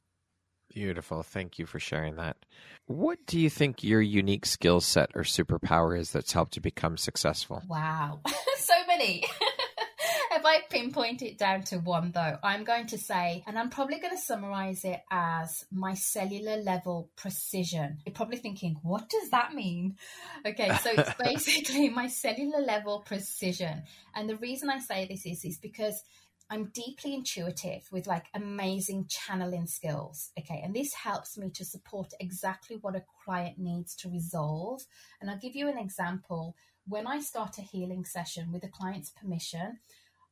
Beautiful. 0.69 1.23
Thank 1.23 1.59
you 1.59 1.67
for 1.67 1.79
sharing 1.79 2.17
that. 2.17 2.37
What 2.87 3.19
do 3.27 3.39
you 3.39 3.51
think 3.51 3.85
your 3.85 4.01
unique 4.01 4.47
skill 4.47 4.81
set 4.81 5.11
or 5.15 5.23
superpower 5.23 5.97
is 5.97 6.11
that's 6.11 6.33
helped 6.33 6.57
you 6.57 6.63
become 6.63 6.97
successful? 6.97 7.63
Wow. 7.69 8.21
so 8.57 8.75
many. 8.89 9.25
I 10.55 10.61
pinpoint 10.71 11.21
it 11.23 11.37
down 11.37 11.65
to 11.65 11.79
one, 11.79 12.13
though, 12.13 12.39
I'm 12.41 12.63
going 12.63 12.87
to 12.89 12.99
say, 12.99 13.43
and 13.47 13.59
I'm 13.59 13.71
probably 13.71 13.99
going 13.99 14.15
to 14.15 14.23
summarize 14.23 14.85
it 14.85 15.01
as 15.11 15.65
my 15.73 15.95
cellular 15.95 16.59
level 16.59 17.11
precision. 17.17 17.99
You're 18.07 18.15
probably 18.15 18.37
thinking, 18.37 18.77
what 18.83 19.09
does 19.09 19.31
that 19.31 19.53
mean? 19.53 19.97
Okay, 20.47 20.71
so 20.77 20.91
it's 20.93 21.15
basically 21.19 21.89
my 21.89 22.07
cellular 22.07 22.61
level 22.61 23.01
precision. 23.05 23.83
And 24.15 24.29
the 24.29 24.37
reason 24.37 24.71
I 24.71 24.79
say 24.79 25.09
this 25.09 25.27
is, 25.27 25.45
is 25.45 25.59
because 25.59 26.01
I'm 26.49 26.71
deeply 26.73 27.15
intuitive 27.15 27.89
with 27.91 28.07
like 28.07 28.27
amazing 28.33 29.09
channeling 29.09 29.67
skills. 29.67 30.31
Okay. 30.39 30.61
And 30.63 30.73
this 30.73 30.93
helps 30.95 31.37
me 31.37 31.51
to 31.51 31.65
support 31.65 32.13
exactly 32.21 32.77
what 32.81 32.95
a 32.95 33.03
client 33.25 33.59
needs 33.59 33.97
to 33.97 34.09
resolve. 34.09 34.83
And 35.21 35.29
I'll 35.29 35.39
give 35.39 35.57
you 35.57 35.69
an 35.69 35.79
example. 35.79 36.55
When 36.87 37.09
I 37.09 37.21
start 37.21 37.59
a 37.59 37.63
healing 37.63 38.05
session 38.05 38.53
with 38.53 38.63
a 38.63 38.69
client's 38.69 39.11
permission, 39.11 39.79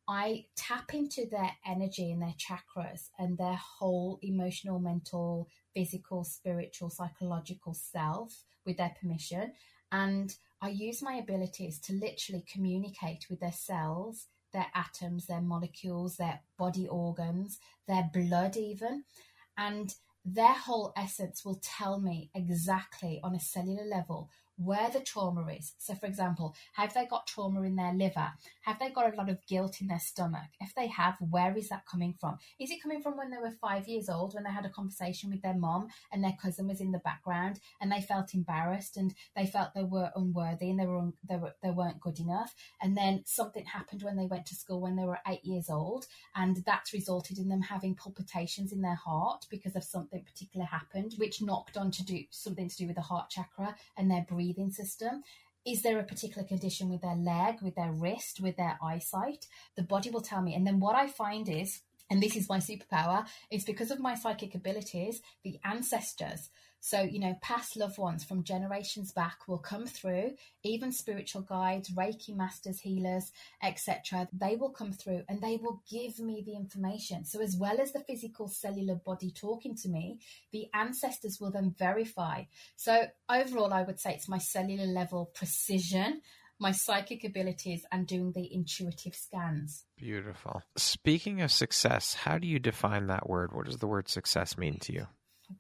I 0.09 0.47
tap 0.57 0.95
into 0.95 1.27
their 1.27 1.53
energy 1.67 2.11
and 2.11 2.21
their 2.21 2.35
chakras 2.39 3.11
and 3.19 3.39
their 3.39 3.59
whole 3.79 4.19
emotional, 4.23 4.79
mental, 4.79 5.49
physical, 5.75 6.25
spiritual, 6.25 6.91
psychological 6.91 7.75
self 7.75 8.43
with 8.67 8.79
their 8.79 8.95
permission. 9.01 9.53
And 9.91 10.35
I 10.61 10.71
use 10.71 11.03
my 11.03 11.15
abilities 11.15 11.79
to 11.81 11.93
literally 11.93 12.45
communicate 12.51 13.27
with 13.31 13.41
their 13.41 13.53
cells, 13.53 14.27
their 14.53 14.67
atoms, 14.75 15.27
their 15.27 15.41
molecules, 15.41 16.17
their 16.17 16.41
body 16.59 16.89
organs, 16.89 17.59
their 17.87 18.11
blood, 18.13 18.57
even. 18.57 19.05
And 19.57 19.95
their 20.25 20.55
whole 20.55 20.93
essence 20.97 21.45
will 21.45 21.61
tell 21.63 22.01
me 22.01 22.31
exactly 22.35 23.21
on 23.23 23.35
a 23.35 23.41
cellular 23.41 23.85
level 23.85 24.31
where 24.57 24.91
the 24.91 25.01
trauma 25.01 25.47
is. 25.49 25.73
So, 25.79 25.95
for 25.95 26.07
example, 26.07 26.55
have 26.75 26.95
they 26.95 27.07
got 27.07 27.27
trauma 27.27 27.63
in 27.63 27.77
their 27.77 27.93
liver? 27.93 28.33
Have 28.63 28.79
they 28.79 28.91
got 28.91 29.13
a 29.13 29.17
lot 29.17 29.29
of 29.29 29.45
guilt 29.47 29.81
in 29.81 29.89
their 29.89 29.99
stomach? 29.99 30.51
If 30.61 30.75
they 30.75 30.87
have, 30.89 31.17
where 31.19 31.57
is 31.57 31.69
that 31.71 31.87
coming 31.87 32.15
from? 32.21 32.39
Is 32.61 32.71
it 32.71 32.83
coming 32.83 33.03
from 33.03 33.17
when 33.17 33.31
they 33.31 33.39
were 33.39 33.51
five 33.51 33.89
years 33.89 34.09
old, 34.09 34.35
when 34.35 34.45
they 34.45 34.51
had 34.51 34.67
a 34.67 34.71
conversation 34.71 35.31
with 35.31 35.43
their 35.43 35.55
mom 35.55 35.89
and 36.13 36.23
their 36.23 36.37
cousin 36.41 36.69
was 36.69 36.81
in 36.81 36.93
the 36.93 36.99
background 36.99 37.61
and 37.81 37.91
they 37.91 38.01
felt 38.01 38.35
embarrassed 38.35 38.97
and 38.97 39.15
they 39.35 39.47
felt 39.47 39.75
they 39.75 39.85
were 39.85 40.11
unworthy 40.15 40.71
and 40.71 40.79
they 40.79 40.87
were 40.87 40.99
un- 40.99 41.13
they 41.29 41.37
were 41.37 41.55
they 41.63 41.71
weren't 41.71 42.01
good 42.01 42.21
enough? 42.21 42.55
And 42.81 42.97
then 42.97 43.23
something 43.27 43.65
happened 43.65 44.03
when 44.03 44.17
they 44.17 44.27
went 44.27 44.47
to 44.47 44.55
school 44.55 44.81
when 44.81 44.97
they 44.97 45.05
were 45.05 45.19
eight 45.27 45.45
years 45.45 45.71
old, 45.71 46.07
and 46.35 46.63
that's 46.67 46.93
resulted 46.93 47.39
in 47.39 47.49
them 47.49 47.63
having 47.63 47.95
palpitations 47.95 48.73
in 48.73 48.83
their 48.83 48.95
heart 48.95 49.47
because 49.51 49.77
of 49.77 49.85
something 49.85 50.23
particular 50.23 50.67
happened, 50.67 51.15
which 51.17 51.43
knocked 51.43 51.77
on 51.77 51.91
to 51.91 52.05
do 52.05 52.21
something 52.31 52.69
to 52.69 52.77
do 52.77 52.87
with 52.87 52.97
the 52.97 53.03
heart 53.03 53.31
chakra 53.31 53.75
and 53.97 54.11
their 54.11 54.27
breathing 54.29 54.42
system. 54.71 55.23
Is 55.65 55.83
there 55.83 55.99
a 55.99 56.05
particular 56.05 56.47
condition 56.47 56.89
with 56.89 57.03
their 57.03 57.15
leg, 57.15 57.63
with 57.63 57.77
their 57.77 57.93
wrist, 57.93 58.41
with 58.41 58.57
their 58.57 58.79
eyesight? 58.83 59.47
The 59.77 59.83
body 59.83 60.11
will 60.11 60.21
tell 60.21 60.43
me. 60.43 60.55
And 60.55 60.67
then 60.67 60.81
what 60.81 60.97
I 60.97 61.07
find 61.07 61.49
is, 61.49 61.83
and 62.11 62.23
this 62.23 62.37
is 62.37 62.49
my 62.49 62.59
superpower, 62.59 63.27
is 63.51 63.65
because 63.65 63.91
of 63.91 64.01
my 64.01 64.15
psychic 64.15 64.55
abilities, 64.55 65.23
the 65.45 65.61
ancestors. 65.65 66.51
So, 66.85 67.01
you 67.01 67.21
know, 67.21 67.37
past 67.41 67.77
loved 67.77 67.97
ones 67.97 68.25
from 68.25 68.43
generations 68.43 69.13
back 69.13 69.47
will 69.47 69.59
come 69.59 69.87
through, 69.87 70.33
even 70.65 70.91
spiritual 70.91 71.43
guides, 71.43 71.91
Reiki 71.91 72.35
masters, 72.37 72.81
healers, 72.81 73.31
etc. 73.63 74.27
They 74.33 74.57
will 74.57 74.71
come 74.71 74.93
through 74.93 75.23
and 75.29 75.41
they 75.41 75.61
will 75.63 75.81
give 75.89 76.19
me 76.19 76.43
the 76.45 76.57
information. 76.57 77.25
So, 77.25 77.41
as 77.41 77.57
well 77.57 77.81
as 77.81 77.93
the 77.93 78.01
physical 78.01 78.49
cellular 78.49 78.97
body 78.97 79.31
talking 79.31 79.77
to 79.77 79.89
me, 79.89 80.19
the 80.51 80.67
ancestors 80.75 81.39
will 81.41 81.53
then 81.53 81.73
verify. 81.79 82.43
So, 82.75 83.05
overall, 83.31 83.73
I 83.73 83.85
would 83.85 84.01
say 84.01 84.15
it's 84.15 84.29
my 84.29 84.39
cellular 84.39 84.87
level 84.87 85.31
precision, 85.33 86.21
my 86.59 86.73
psychic 86.73 87.23
abilities, 87.23 87.87
and 87.93 88.09
doing 88.09 88.33
the 88.33 88.53
intuitive 88.53 89.15
scans. 89.15 89.85
Beautiful. 89.97 90.65
Speaking 90.77 91.43
of 91.43 91.53
success, 91.53 92.15
how 92.15 92.39
do 92.39 92.49
you 92.49 92.59
define 92.59 93.07
that 93.07 93.31
word? 93.31 93.53
What 93.53 93.67
does 93.67 93.77
the 93.77 93.87
word 93.87 94.09
success 94.09 94.59
mean 94.59 94.81
to 94.81 94.93
you? 94.93 95.07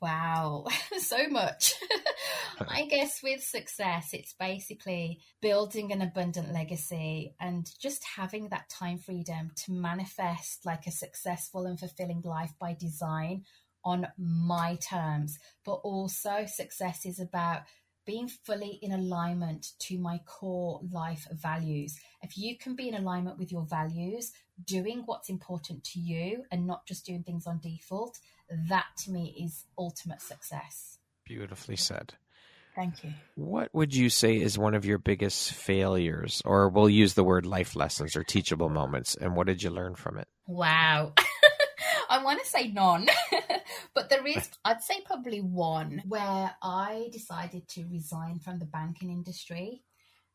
Wow, 0.01 0.66
so 0.99 1.28
much. 1.28 1.74
I 2.68 2.86
guess 2.86 3.22
with 3.22 3.43
success, 3.43 4.11
it's 4.12 4.34
basically 4.38 5.20
building 5.40 5.93
an 5.93 6.03
abundant 6.03 6.53
legacy 6.53 7.34
and 7.40 7.68
just 7.80 8.05
having 8.16 8.49
that 8.49 8.68
time 8.68 8.99
freedom 8.99 9.51
to 9.64 9.72
manifest 9.72 10.64
like 10.64 10.86
a 10.86 10.93
successful 10.93 11.66
and 11.66 11.78
fulfilling 11.78 12.22
life 12.24 12.53
by 12.61 12.74
design 12.78 13.45
on 13.84 14.07
my 14.16 14.76
terms. 14.76 15.38
But 15.64 15.80
also, 15.82 16.47
success 16.47 17.05
is 17.05 17.18
about 17.18 17.62
being 18.05 18.28
fully 18.28 18.78
in 18.82 18.93
alignment 18.93 19.68
to 19.78 19.99
my 19.99 20.18
core 20.26 20.80
life 20.90 21.26
values. 21.30 21.97
If 22.22 22.36
you 22.36 22.59
can 22.59 22.74
be 22.74 22.88
in 22.88 22.95
alignment 22.95 23.38
with 23.38 23.53
your 23.53 23.64
values, 23.64 24.32
doing 24.66 25.02
what's 25.06 25.28
important 25.28 25.84
to 25.84 26.00
you 26.00 26.44
and 26.50 26.66
not 26.66 26.86
just 26.86 27.06
doing 27.06 27.22
things 27.22 27.46
on 27.46 27.60
default, 27.60 28.18
that 28.68 28.86
to 29.04 29.10
me 29.10 29.34
is 29.42 29.64
ultimate 29.78 30.20
success. 30.20 30.98
Beautifully 31.24 31.76
said. 31.76 32.14
Thank 32.74 33.04
you. 33.04 33.12
What 33.34 33.68
would 33.74 33.94
you 33.94 34.08
say 34.08 34.36
is 34.36 34.58
one 34.58 34.74
of 34.74 34.86
your 34.86 34.98
biggest 34.98 35.52
failures, 35.52 36.40
or 36.44 36.70
we'll 36.70 36.88
use 36.88 37.14
the 37.14 37.24
word 37.24 37.44
life 37.44 37.76
lessons 37.76 38.16
or 38.16 38.24
teachable 38.24 38.70
moments, 38.70 39.14
and 39.14 39.36
what 39.36 39.46
did 39.46 39.62
you 39.62 39.70
learn 39.70 39.94
from 39.94 40.18
it? 40.18 40.28
Wow. 40.46 41.12
I 42.08 42.22
want 42.22 42.40
to 42.40 42.46
say 42.46 42.68
none, 42.68 43.08
but 43.94 44.10
there 44.10 44.26
is, 44.26 44.50
I'd 44.64 44.82
say 44.82 45.00
probably 45.04 45.40
one 45.40 46.02
where 46.06 46.54
I 46.62 47.08
decided 47.12 47.68
to 47.68 47.84
resign 47.90 48.38
from 48.38 48.58
the 48.58 48.66
banking 48.66 49.10
industry. 49.10 49.82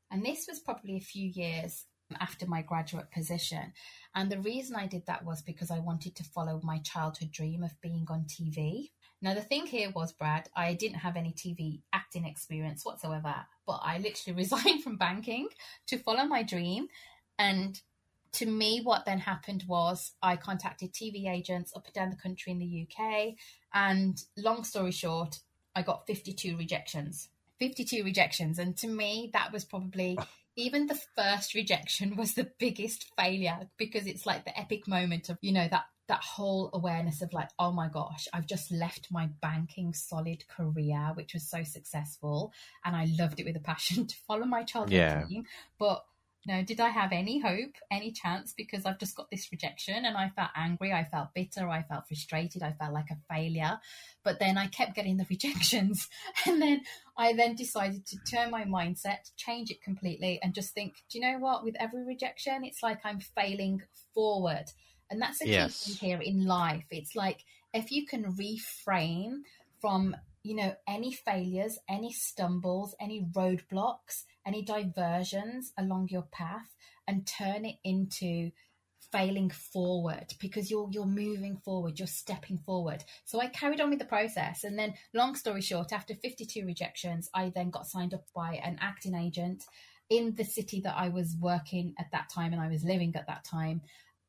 And 0.09 0.25
this 0.25 0.47
was 0.47 0.59
probably 0.59 0.95
a 0.97 1.01
few 1.01 1.28
years 1.28 1.86
after 2.20 2.45
my 2.45 2.62
graduate 2.62 3.12
position. 3.12 3.74
And 4.16 4.32
the 4.32 4.39
reason 4.39 4.76
I 4.76 4.88
did 4.88 5.05
that 5.08 5.26
was 5.26 5.41
because 5.41 5.72
I 5.72 5.80
wanted 5.80 6.16
to 6.16 6.24
follow 6.24 6.60
my 6.64 6.80
childhood 6.80 7.32
dream 7.32 7.64
of 7.64 7.80
being 7.82 8.05
on 8.10 8.26
TV. 8.26 8.91
Now, 9.22 9.34
the 9.34 9.41
thing 9.41 9.66
here 9.66 9.91
was, 9.91 10.14
Brad, 10.14 10.49
I 10.55 10.74
didn't 10.74 10.99
have 10.99 11.18
any 11.18 11.34
TV 11.34 11.82
acting 11.91 12.26
experience 12.26 12.86
whatsoever, 12.86 13.36
but 13.66 13.82
I 13.84 13.97
literally 13.97 14.38
resigned 14.38 14.84
from 14.84 14.97
banking 14.97 15.49
to 15.88 15.97
follow 15.97 16.26
my 16.26 16.43
dream. 16.43 16.88
And 17.39 17.80
to 18.34 18.45
me, 18.45 18.82
what 18.84 19.05
then 19.05 19.20
happened 19.20 19.64
was 19.68 20.14
I 20.22 20.36
contacted 20.36 20.93
TV 20.93 21.30
agents 21.30 21.74
up 21.76 21.86
and 21.86 21.93
down 21.93 22.10
the 22.10 22.16
country 22.16 22.51
in 22.51 22.60
the 22.60 22.88
UK. 22.88 23.34
And 23.74 24.22
long 24.38 24.64
story 24.64 24.91
short, 24.91 25.39
I 25.76 25.82
got 25.82 26.08
52 26.08 26.58
rejections. 26.58 27.30
52 27.60 28.03
rejections. 28.03 28.60
And 28.60 28.78
to 28.78 28.88
me, 28.88 29.32
that 29.34 29.51
was 29.51 29.66
probably 29.66 30.18
even 30.58 30.88
the 30.88 30.99
first 31.16 31.53
rejection 31.53 32.18
was 32.18 32.34
the 32.34 32.51
biggest 32.60 33.05
failure 33.18 33.70
because 33.78 34.08
it's 34.08 34.26
like 34.26 34.43
the 34.43 34.60
epic 34.60 34.88
moment 34.88 35.30
of, 35.30 35.38
you 35.41 35.53
know, 35.53 35.68
that 35.70 35.86
that 36.08 36.24
whole 36.24 36.70
awareness 36.74 37.22
of 37.22 37.34
like, 37.34 37.49
oh 37.60 37.72
my 37.72 37.89
gosh, 37.89 38.28
I've 38.34 38.47
just 38.47 38.72
left 38.72 39.10
my 39.12 39.30
banking 39.41 39.93
solid 39.93 40.47
career, 40.47 41.12
which 41.16 41.34
was 41.34 41.49
so 41.49 41.64
successful, 41.64 42.53
and 42.84 42.95
I 42.95 43.08
loved 43.20 43.39
it 43.39 43.45
with 43.45 43.58
a 43.58 43.62
passion 43.62 44.08
to 44.08 44.16
follow 44.28 44.45
my 44.45 44.64
childhood 44.64 44.93
yeah. 44.93 45.24
dream. 45.24 45.45
But 45.78 46.03
no, 46.48 46.64
did 46.64 46.80
I 46.80 46.89
have 46.89 47.12
any 47.12 47.39
hope, 47.39 47.74
any 47.91 48.12
chance? 48.12 48.54
Because 48.56 48.86
I've 48.86 49.00
just 49.00 49.18
got 49.18 49.30
this 49.30 49.52
rejection 49.52 50.06
and 50.06 50.16
I 50.16 50.30
felt 50.30 50.50
angry, 50.56 50.93
I 50.93 51.04
felt 51.04 51.34
bitter, 51.36 51.68
I 51.68 51.84
felt 51.84 52.08
frustrated, 52.08 52.64
I 52.64 52.72
felt 52.72 52.93
like 52.93 53.10
a 53.12 53.18
failure. 53.30 53.80
But 54.24 54.39
then 54.39 54.58
I 54.58 54.68
kept 54.68 54.95
getting 54.95 55.18
the 55.18 55.26
rejections. 55.30 56.08
And 56.45 56.62
then 56.62 56.82
I 57.18 57.34
then 57.34 57.56
decided 57.56 58.06
to 58.08 58.18
turn 58.20 58.50
my 58.50 58.64
mindset, 58.64 59.30
change 59.36 59.72
it 59.72 59.84
completely, 59.84 60.39
and 60.41 60.54
just 60.54 60.74
think, 60.74 60.95
do 61.10 61.20
you 61.20 61.26
know 61.30 61.38
what? 61.38 61.66
With 61.66 61.76
every 61.80 62.06
rejection, 62.06 62.64
it's 62.64 62.82
like 62.82 63.00
I'm 63.04 63.20
failing 63.20 63.82
forward. 64.14 64.66
And 65.12 65.22
that's 65.22 65.39
the 65.39 65.45
key 65.45 65.68
thing 65.68 66.10
here 66.10 66.22
in 66.22 66.45
life. 66.45 66.86
It's 66.91 67.16
like 67.16 67.43
if 67.74 67.91
you 67.91 68.06
can 68.06 68.36
reframe 68.36 69.41
from 69.82 70.16
you 70.48 70.56
know, 70.56 70.74
any 70.88 71.12
failures, 71.12 71.78
any 71.89 72.14
stumbles, 72.14 72.95
any 73.02 73.28
roadblocks, 73.34 74.24
any 74.45 74.62
diversions 74.62 75.74
along 75.78 76.08
your 76.10 76.28
path 76.32 76.74
and 77.06 77.28
turn 77.28 77.66
it 77.66 77.76
into 77.84 78.52
failing 79.12 79.50
forward 79.50 80.34
because 80.39 80.70
you're 80.70 80.89
you're 80.91 81.06
moving 81.06 81.56
forward 81.64 81.98
you're 81.98 82.08
stepping 82.08 82.58
forward. 82.58 83.04
So 83.26 83.39
i 83.39 83.48
carried 83.48 83.82
on 83.82 83.89
with 83.89 84.00
the 84.00 84.06
process 84.06 84.64
and 84.64 84.78
then 84.78 84.95
long 85.14 85.36
story 85.36 85.62
short 85.62 85.93
after 85.93 86.14
52 86.16 86.66
rejections 86.66 87.30
i 87.34 87.50
then 87.56 87.70
got 87.70 87.88
signed 87.88 88.14
up 88.14 88.26
by 88.36 88.60
an 88.64 88.78
acting 88.82 89.16
agent 89.16 89.64
in 90.10 90.36
the 90.36 90.43
city 90.43 90.82
that 90.82 90.95
i 90.98 91.08
was 91.08 91.38
working 91.39 91.93
at 91.98 92.12
that 92.12 92.30
time 92.30 92.52
and 92.52 92.62
i 92.62 92.68
was 92.68 92.84
living 92.84 93.14
at 93.16 93.28
that 93.28 93.45
time 93.45 93.82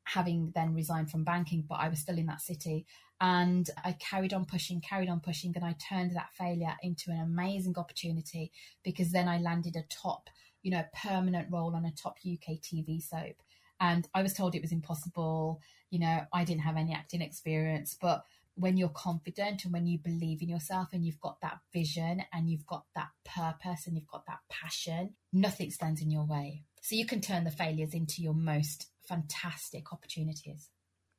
having 0.08 0.52
then 0.54 0.74
resigned 0.74 1.10
from 1.10 1.24
banking 1.24 1.64
but 1.68 1.76
i 1.76 1.88
was 1.88 2.00
still 2.00 2.18
in 2.18 2.26
that 2.26 2.40
city 2.40 2.86
and 3.20 3.68
I 3.84 3.92
carried 3.92 4.32
on 4.32 4.44
pushing, 4.44 4.80
carried 4.80 5.08
on 5.08 5.20
pushing, 5.20 5.52
and 5.56 5.64
I 5.64 5.74
turned 5.88 6.14
that 6.14 6.32
failure 6.34 6.76
into 6.82 7.10
an 7.10 7.20
amazing 7.20 7.76
opportunity 7.76 8.52
because 8.84 9.10
then 9.10 9.26
I 9.26 9.38
landed 9.38 9.74
a 9.74 9.82
top, 9.90 10.30
you 10.62 10.70
know, 10.70 10.84
permanent 11.02 11.48
role 11.50 11.74
on 11.74 11.84
a 11.84 11.90
top 11.90 12.18
UK 12.24 12.58
TV 12.60 13.02
soap. 13.02 13.36
And 13.80 14.08
I 14.14 14.22
was 14.22 14.34
told 14.34 14.54
it 14.54 14.62
was 14.62 14.72
impossible. 14.72 15.60
You 15.90 16.00
know, 16.00 16.20
I 16.32 16.44
didn't 16.44 16.62
have 16.62 16.76
any 16.76 16.92
acting 16.92 17.22
experience, 17.22 17.96
but 18.00 18.24
when 18.54 18.76
you're 18.76 18.88
confident 18.88 19.64
and 19.64 19.72
when 19.72 19.86
you 19.86 19.98
believe 19.98 20.42
in 20.42 20.48
yourself 20.48 20.88
and 20.92 21.04
you've 21.04 21.20
got 21.20 21.40
that 21.40 21.58
vision 21.72 22.22
and 22.32 22.50
you've 22.50 22.66
got 22.66 22.84
that 22.94 23.08
purpose 23.24 23.86
and 23.86 23.96
you've 23.96 24.08
got 24.08 24.26
that 24.26 24.40
passion, 24.48 25.14
nothing 25.32 25.70
stands 25.70 26.02
in 26.02 26.10
your 26.10 26.24
way. 26.24 26.64
So 26.82 26.94
you 26.94 27.06
can 27.06 27.20
turn 27.20 27.44
the 27.44 27.50
failures 27.50 27.94
into 27.94 28.22
your 28.22 28.34
most 28.34 28.88
fantastic 29.08 29.92
opportunities. 29.92 30.68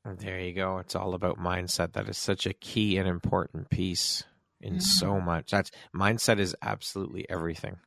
There 0.06 0.40
you 0.40 0.54
go. 0.54 0.78
It's 0.78 0.96
all 0.96 1.14
about 1.14 1.38
mindset. 1.38 1.94
That 1.94 2.10
is 2.10 2.18
such 2.18 2.46
a 2.46 2.54
key 2.54 2.98
and 2.98 3.08
important 3.08 3.70
piece 3.70 4.24
in 4.62 4.76
mm. 4.76 4.82
so 4.82 5.20
much. 5.20 5.52
That's 5.52 5.72
mindset 5.96 6.40
is 6.40 6.56
absolutely 6.62 7.30
everything. 7.30 7.78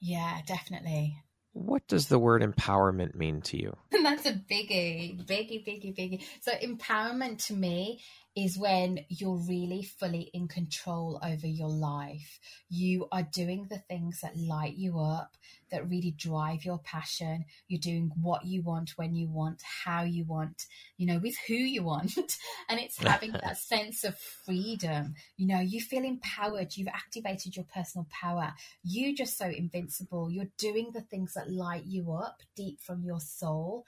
Yeah, 0.00 0.40
definitely. 0.46 1.16
What 1.54 1.86
does 1.86 2.08
the 2.08 2.18
word 2.18 2.42
empowerment 2.42 3.14
mean 3.14 3.42
to 3.42 3.58
you? 3.58 3.76
That's 4.02 4.26
a 4.26 4.32
biggie, 4.32 5.24
biggie, 5.26 5.66
biggie, 5.66 5.96
biggie. 5.96 6.22
So 6.40 6.52
empowerment 6.52 7.46
to 7.46 7.54
me 7.54 8.00
is 8.34 8.58
when 8.58 9.00
you're 9.08 9.36
really 9.36 9.82
fully 9.82 10.30
in 10.32 10.48
control 10.48 11.20
over 11.22 11.46
your 11.46 11.68
life. 11.68 12.40
You 12.70 13.06
are 13.12 13.22
doing 13.22 13.66
the 13.68 13.78
things 13.78 14.20
that 14.22 14.36
light 14.36 14.74
you 14.76 14.98
up, 14.98 15.36
that 15.70 15.88
really 15.88 16.12
drive 16.12 16.64
your 16.64 16.78
passion. 16.78 17.44
You're 17.68 17.80
doing 17.80 18.10
what 18.20 18.46
you 18.46 18.62
want, 18.62 18.92
when 18.96 19.14
you 19.14 19.28
want, 19.28 19.60
how 19.84 20.04
you 20.04 20.24
want, 20.24 20.64
you 20.96 21.06
know, 21.06 21.18
with 21.18 21.36
who 21.46 21.54
you 21.54 21.82
want. 21.82 22.16
and 22.68 22.80
it's 22.80 22.96
having 22.96 23.32
that 23.32 23.58
sense 23.58 24.02
of 24.02 24.16
freedom. 24.18 25.14
You 25.36 25.48
know, 25.48 25.60
you 25.60 25.80
feel 25.80 26.04
empowered. 26.04 26.74
You've 26.76 26.88
activated 26.88 27.54
your 27.54 27.66
personal 27.66 28.06
power. 28.10 28.54
You 28.82 29.14
just 29.14 29.36
so 29.36 29.46
invincible. 29.46 30.30
You're 30.30 30.50
doing 30.56 30.92
the 30.94 31.02
things 31.02 31.34
that 31.34 31.50
light 31.50 31.84
you 31.84 32.12
up 32.12 32.40
deep 32.56 32.80
from 32.80 33.02
your 33.02 33.20
soul 33.20 33.84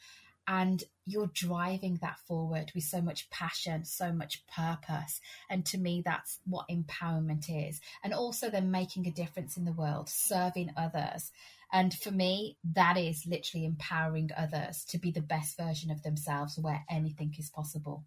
and 0.46 0.82
you're 1.06 1.30
driving 1.32 1.98
that 2.00 2.18
forward 2.26 2.72
with 2.74 2.84
so 2.84 3.00
much 3.00 3.28
passion, 3.30 3.84
so 3.84 4.12
much 4.12 4.42
purpose. 4.46 5.20
And 5.50 5.64
to 5.66 5.78
me, 5.78 6.02
that's 6.04 6.38
what 6.46 6.68
empowerment 6.68 7.46
is. 7.48 7.80
And 8.02 8.14
also 8.14 8.50
then 8.50 8.70
making 8.70 9.06
a 9.06 9.12
difference 9.12 9.56
in 9.56 9.64
the 9.64 9.72
world, 9.72 10.08
serving 10.08 10.70
others. 10.76 11.30
And 11.72 11.92
for 11.92 12.10
me, 12.10 12.56
that 12.74 12.96
is 12.96 13.26
literally 13.26 13.66
empowering 13.66 14.30
others 14.36 14.84
to 14.90 14.98
be 14.98 15.10
the 15.10 15.20
best 15.20 15.56
version 15.56 15.90
of 15.90 16.02
themselves 16.02 16.58
where 16.58 16.84
anything 16.90 17.34
is 17.38 17.50
possible. 17.50 18.04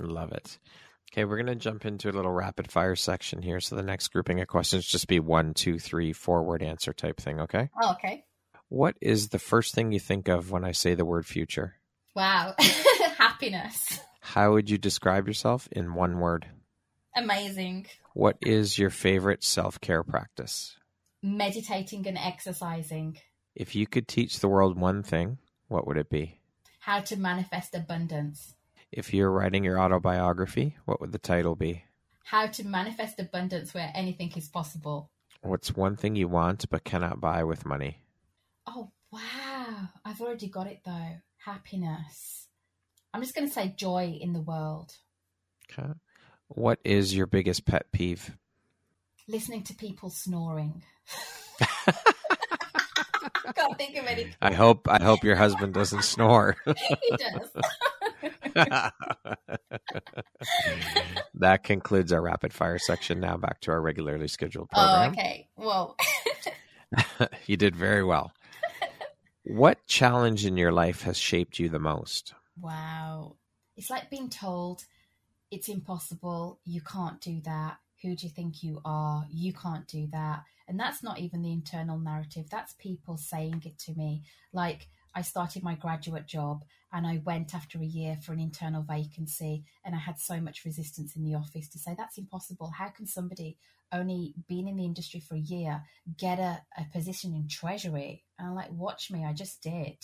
Love 0.00 0.32
it. 0.32 0.58
Okay, 1.12 1.24
we're 1.26 1.36
going 1.36 1.46
to 1.46 1.54
jump 1.54 1.84
into 1.84 2.08
a 2.08 2.12
little 2.12 2.32
rapid 2.32 2.72
fire 2.72 2.96
section 2.96 3.42
here. 3.42 3.60
So 3.60 3.76
the 3.76 3.82
next 3.82 4.08
grouping 4.08 4.40
of 4.40 4.48
questions 4.48 4.86
just 4.86 5.08
be 5.08 5.20
one, 5.20 5.52
two, 5.52 5.78
three, 5.78 6.12
four 6.12 6.42
word 6.42 6.62
answer 6.62 6.92
type 6.94 7.20
thing. 7.20 7.40
Okay. 7.40 7.68
Oh, 7.82 7.92
okay. 7.92 8.24
What 8.72 8.96
is 9.02 9.28
the 9.28 9.38
first 9.38 9.74
thing 9.74 9.92
you 9.92 10.00
think 10.00 10.28
of 10.28 10.50
when 10.50 10.64
I 10.64 10.72
say 10.72 10.94
the 10.94 11.04
word 11.04 11.26
future? 11.26 11.74
Wow, 12.16 12.54
happiness. 13.18 14.00
How 14.20 14.52
would 14.52 14.70
you 14.70 14.78
describe 14.78 15.28
yourself 15.28 15.68
in 15.70 15.92
one 15.92 16.20
word? 16.20 16.46
Amazing. 17.14 17.88
What 18.14 18.38
is 18.40 18.78
your 18.78 18.88
favorite 18.88 19.44
self 19.44 19.78
care 19.78 20.02
practice? 20.02 20.74
Meditating 21.22 22.06
and 22.06 22.16
exercising. 22.16 23.18
If 23.54 23.74
you 23.74 23.86
could 23.86 24.08
teach 24.08 24.40
the 24.40 24.48
world 24.48 24.78
one 24.78 25.02
thing, 25.02 25.36
what 25.68 25.86
would 25.86 25.98
it 25.98 26.08
be? 26.08 26.40
How 26.78 27.00
to 27.00 27.16
manifest 27.18 27.74
abundance. 27.74 28.54
If 28.90 29.12
you're 29.12 29.30
writing 29.30 29.64
your 29.64 29.78
autobiography, 29.78 30.78
what 30.86 30.98
would 30.98 31.12
the 31.12 31.18
title 31.18 31.56
be? 31.56 31.84
How 32.24 32.46
to 32.46 32.66
manifest 32.66 33.20
abundance 33.20 33.74
where 33.74 33.92
anything 33.94 34.32
is 34.34 34.48
possible. 34.48 35.10
What's 35.42 35.76
one 35.76 35.96
thing 35.96 36.16
you 36.16 36.26
want 36.26 36.70
but 36.70 36.84
cannot 36.84 37.20
buy 37.20 37.44
with 37.44 37.66
money? 37.66 37.98
Oh, 38.66 38.90
wow. 39.10 39.88
I've 40.04 40.20
already 40.20 40.48
got 40.48 40.66
it 40.66 40.80
though. 40.84 41.16
Happiness. 41.44 42.48
I'm 43.14 43.20
just 43.22 43.34
going 43.34 43.46
to 43.46 43.52
say 43.52 43.74
joy 43.76 44.18
in 44.20 44.32
the 44.32 44.40
world. 44.40 44.94
Okay. 45.70 45.88
What 46.48 46.78
is 46.84 47.14
your 47.14 47.26
biggest 47.26 47.64
pet 47.66 47.90
peeve? 47.92 48.36
Listening 49.28 49.62
to 49.64 49.74
people 49.74 50.10
snoring. 50.10 50.82
Can't 53.54 53.76
think 53.78 53.96
of 53.96 54.06
anything. 54.06 54.34
I 54.40 54.52
hope 54.52 54.88
I 54.88 55.02
hope 55.02 55.22
your 55.24 55.36
husband 55.36 55.74
doesn't 55.74 56.02
snore. 56.02 56.56
he 56.66 57.16
does. 57.16 57.48
that 61.34 61.62
concludes 61.64 62.12
our 62.12 62.20
rapid 62.22 62.52
fire 62.52 62.78
section. 62.78 63.20
Now 63.20 63.36
back 63.36 63.60
to 63.62 63.70
our 63.72 63.80
regularly 63.80 64.28
scheduled 64.28 64.68
Oh, 64.74 64.80
program. 64.80 65.12
okay. 65.12 65.48
Well, 65.56 65.96
you 67.46 67.56
did 67.56 67.76
very 67.76 68.04
well. 68.04 68.32
What 69.44 69.86
challenge 69.86 70.46
in 70.46 70.56
your 70.56 70.72
life 70.72 71.02
has 71.02 71.18
shaped 71.18 71.58
you 71.58 71.68
the 71.68 71.78
most? 71.78 72.34
wow. 72.60 73.36
It's 73.76 73.90
like 73.90 74.10
being 74.10 74.28
told 74.28 74.84
it's 75.50 75.68
impossible. 75.68 76.60
You 76.64 76.80
can't 76.80 77.20
do 77.20 77.40
that. 77.44 77.78
Who 78.02 78.14
do 78.16 78.26
you 78.26 78.32
think 78.32 78.62
you 78.62 78.80
are? 78.84 79.26
You 79.30 79.52
can't 79.52 79.86
do 79.86 80.08
that. 80.12 80.44
And 80.68 80.78
that's 80.78 81.02
not 81.02 81.18
even 81.18 81.42
the 81.42 81.52
internal 81.52 81.98
narrative. 81.98 82.48
That's 82.50 82.74
people 82.74 83.16
saying 83.16 83.62
it 83.64 83.78
to 83.80 83.94
me. 83.94 84.24
Like, 84.52 84.88
I 85.14 85.22
started 85.22 85.62
my 85.62 85.74
graduate 85.74 86.26
job 86.26 86.64
and 86.92 87.06
I 87.06 87.22
went 87.24 87.54
after 87.54 87.78
a 87.78 87.84
year 87.84 88.18
for 88.22 88.32
an 88.32 88.40
internal 88.40 88.82
vacancy 88.82 89.64
and 89.84 89.94
I 89.94 89.98
had 89.98 90.18
so 90.18 90.40
much 90.40 90.64
resistance 90.64 91.16
in 91.16 91.24
the 91.24 91.34
office 91.34 91.68
to 91.68 91.78
say 91.78 91.94
that's 91.96 92.18
impossible. 92.18 92.70
How 92.70 92.88
can 92.88 93.06
somebody 93.06 93.56
only 93.92 94.34
been 94.48 94.68
in 94.68 94.76
the 94.76 94.84
industry 94.84 95.20
for 95.20 95.34
a 95.34 95.40
year 95.40 95.82
get 96.16 96.38
a, 96.38 96.62
a 96.78 96.84
position 96.92 97.34
in 97.34 97.48
treasury? 97.48 98.24
And 98.38 98.48
I'm 98.48 98.54
like, 98.54 98.72
watch 98.72 99.10
me, 99.10 99.24
I 99.24 99.32
just 99.32 99.62
did. 99.62 99.96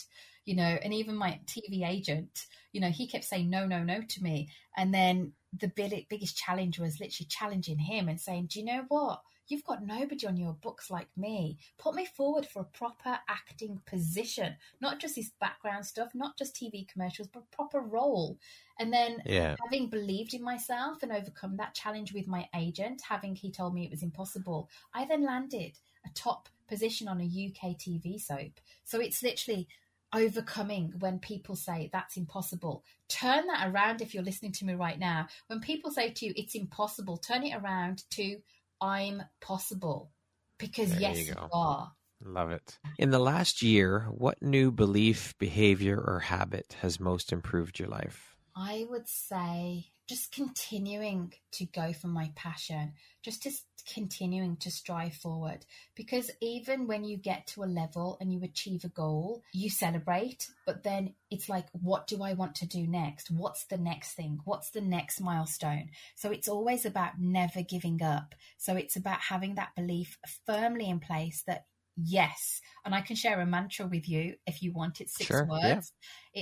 You 0.44 0.56
know, 0.56 0.78
and 0.82 0.94
even 0.94 1.14
my 1.14 1.40
TV 1.46 1.86
agent, 1.86 2.46
you 2.72 2.80
know, 2.80 2.90
he 2.90 3.06
kept 3.06 3.24
saying 3.24 3.50
no, 3.50 3.66
no, 3.66 3.82
no 3.82 4.00
to 4.00 4.22
me. 4.22 4.48
And 4.76 4.94
then 4.94 5.32
the 5.58 5.68
big, 5.68 6.06
biggest 6.08 6.36
challenge 6.36 6.78
was 6.78 7.00
literally 7.00 7.28
challenging 7.28 7.78
him 7.78 8.08
and 8.08 8.20
saying, 8.20 8.48
Do 8.50 8.58
you 8.58 8.64
know 8.64 8.84
what? 8.88 9.20
You've 9.48 9.64
got 9.64 9.84
nobody 9.84 10.26
on 10.26 10.36
your 10.36 10.52
books 10.54 10.90
like 10.90 11.08
me. 11.16 11.58
Put 11.78 11.94
me 11.94 12.04
forward 12.06 12.46
for 12.46 12.60
a 12.60 12.76
proper 12.78 13.18
acting 13.28 13.80
position, 13.86 14.56
not 14.80 15.00
just 15.00 15.16
this 15.16 15.30
background 15.40 15.86
stuff, 15.86 16.14
not 16.14 16.36
just 16.38 16.54
TV 16.54 16.86
commercials, 16.86 17.28
but 17.28 17.50
proper 17.50 17.80
role. 17.80 18.38
And 18.78 18.92
then 18.92 19.24
Yeah. 19.24 19.56
having 19.60 19.88
believed 19.88 20.34
in 20.34 20.42
myself 20.42 21.02
and 21.02 21.12
overcome 21.12 21.56
that 21.56 21.74
challenge 21.74 22.12
with 22.12 22.28
my 22.28 22.48
agent, 22.54 23.02
having 23.08 23.34
he 23.34 23.50
told 23.50 23.74
me 23.74 23.84
it 23.84 23.90
was 23.90 24.02
impossible, 24.02 24.68
I 24.94 25.04
then 25.06 25.24
landed 25.24 25.78
a 26.04 26.10
top 26.14 26.48
position 26.68 27.08
on 27.08 27.20
a 27.20 27.24
UK 27.24 27.76
TV 27.76 28.20
soap. 28.20 28.60
So 28.84 29.00
it's 29.00 29.22
literally 29.22 29.68
overcoming 30.14 30.94
when 31.00 31.18
people 31.18 31.54
say 31.54 31.90
that's 31.92 32.16
impossible. 32.16 32.82
Turn 33.08 33.46
that 33.46 33.68
around 33.68 34.00
if 34.00 34.14
you're 34.14 34.22
listening 34.22 34.52
to 34.52 34.64
me 34.64 34.74
right 34.74 34.98
now. 34.98 35.26
When 35.48 35.60
people 35.60 35.90
say 35.90 36.10
to 36.10 36.26
you 36.26 36.32
it's 36.36 36.54
impossible, 36.54 37.16
turn 37.18 37.44
it 37.44 37.54
around 37.56 38.04
to 38.10 38.38
I'm 38.80 39.22
possible. 39.40 40.12
Because 40.58 40.90
There 40.90 41.00
yes, 41.00 41.18
you 41.18 41.34
you, 41.34 41.48
are. 41.52 41.92
Love 42.24 42.50
it. 42.50 42.78
In 42.98 43.10
the 43.10 43.18
last 43.20 43.62
year, 43.62 44.08
what 44.10 44.42
new 44.42 44.72
belief, 44.72 45.34
behavior, 45.38 46.02
or 46.04 46.18
habit 46.18 46.76
has 46.80 46.98
most 46.98 47.32
improved 47.32 47.78
your 47.78 47.88
life? 47.88 48.36
I 48.56 48.86
would 48.90 49.06
say 49.06 49.92
just 50.08 50.32
continuing 50.32 51.34
to 51.52 51.66
go 51.66 51.92
for 51.92 52.06
my 52.08 52.30
passion, 52.34 52.94
just 53.22 53.42
to 53.42 53.50
continuing 53.92 54.56
to 54.56 54.70
strive 54.70 55.14
forward. 55.14 55.64
Because 55.94 56.30
even 56.40 56.86
when 56.86 57.04
you 57.04 57.16
get 57.16 57.46
to 57.48 57.62
a 57.62 57.66
level 57.66 58.16
and 58.20 58.32
you 58.32 58.42
achieve 58.42 58.84
a 58.84 58.88
goal, 58.88 59.42
you 59.52 59.70
celebrate, 59.70 60.48
but 60.66 60.82
then 60.82 61.14
it's 61.30 61.48
like, 61.48 61.66
what 61.72 62.06
do 62.06 62.22
I 62.22 62.32
want 62.32 62.54
to 62.56 62.66
do 62.66 62.86
next? 62.86 63.30
What's 63.30 63.64
the 63.66 63.76
next 63.76 64.12
thing? 64.14 64.40
What's 64.44 64.70
the 64.70 64.80
next 64.80 65.20
milestone? 65.20 65.90
So 66.16 66.30
it's 66.30 66.48
always 66.48 66.86
about 66.86 67.18
never 67.18 67.62
giving 67.62 68.02
up. 68.02 68.34
So 68.56 68.76
it's 68.76 68.96
about 68.96 69.20
having 69.20 69.56
that 69.56 69.74
belief 69.76 70.18
firmly 70.46 70.88
in 70.88 71.00
place 71.00 71.42
that 71.46 71.66
yes, 71.96 72.60
and 72.84 72.94
I 72.94 73.00
can 73.00 73.16
share 73.16 73.40
a 73.40 73.46
mantra 73.46 73.86
with 73.86 74.08
you 74.08 74.36
if 74.46 74.62
you 74.62 74.72
want 74.72 75.00
it, 75.00 75.10
six 75.10 75.26
Sure, 75.26 75.44
words. 75.44 75.62
yeah. 75.62 75.80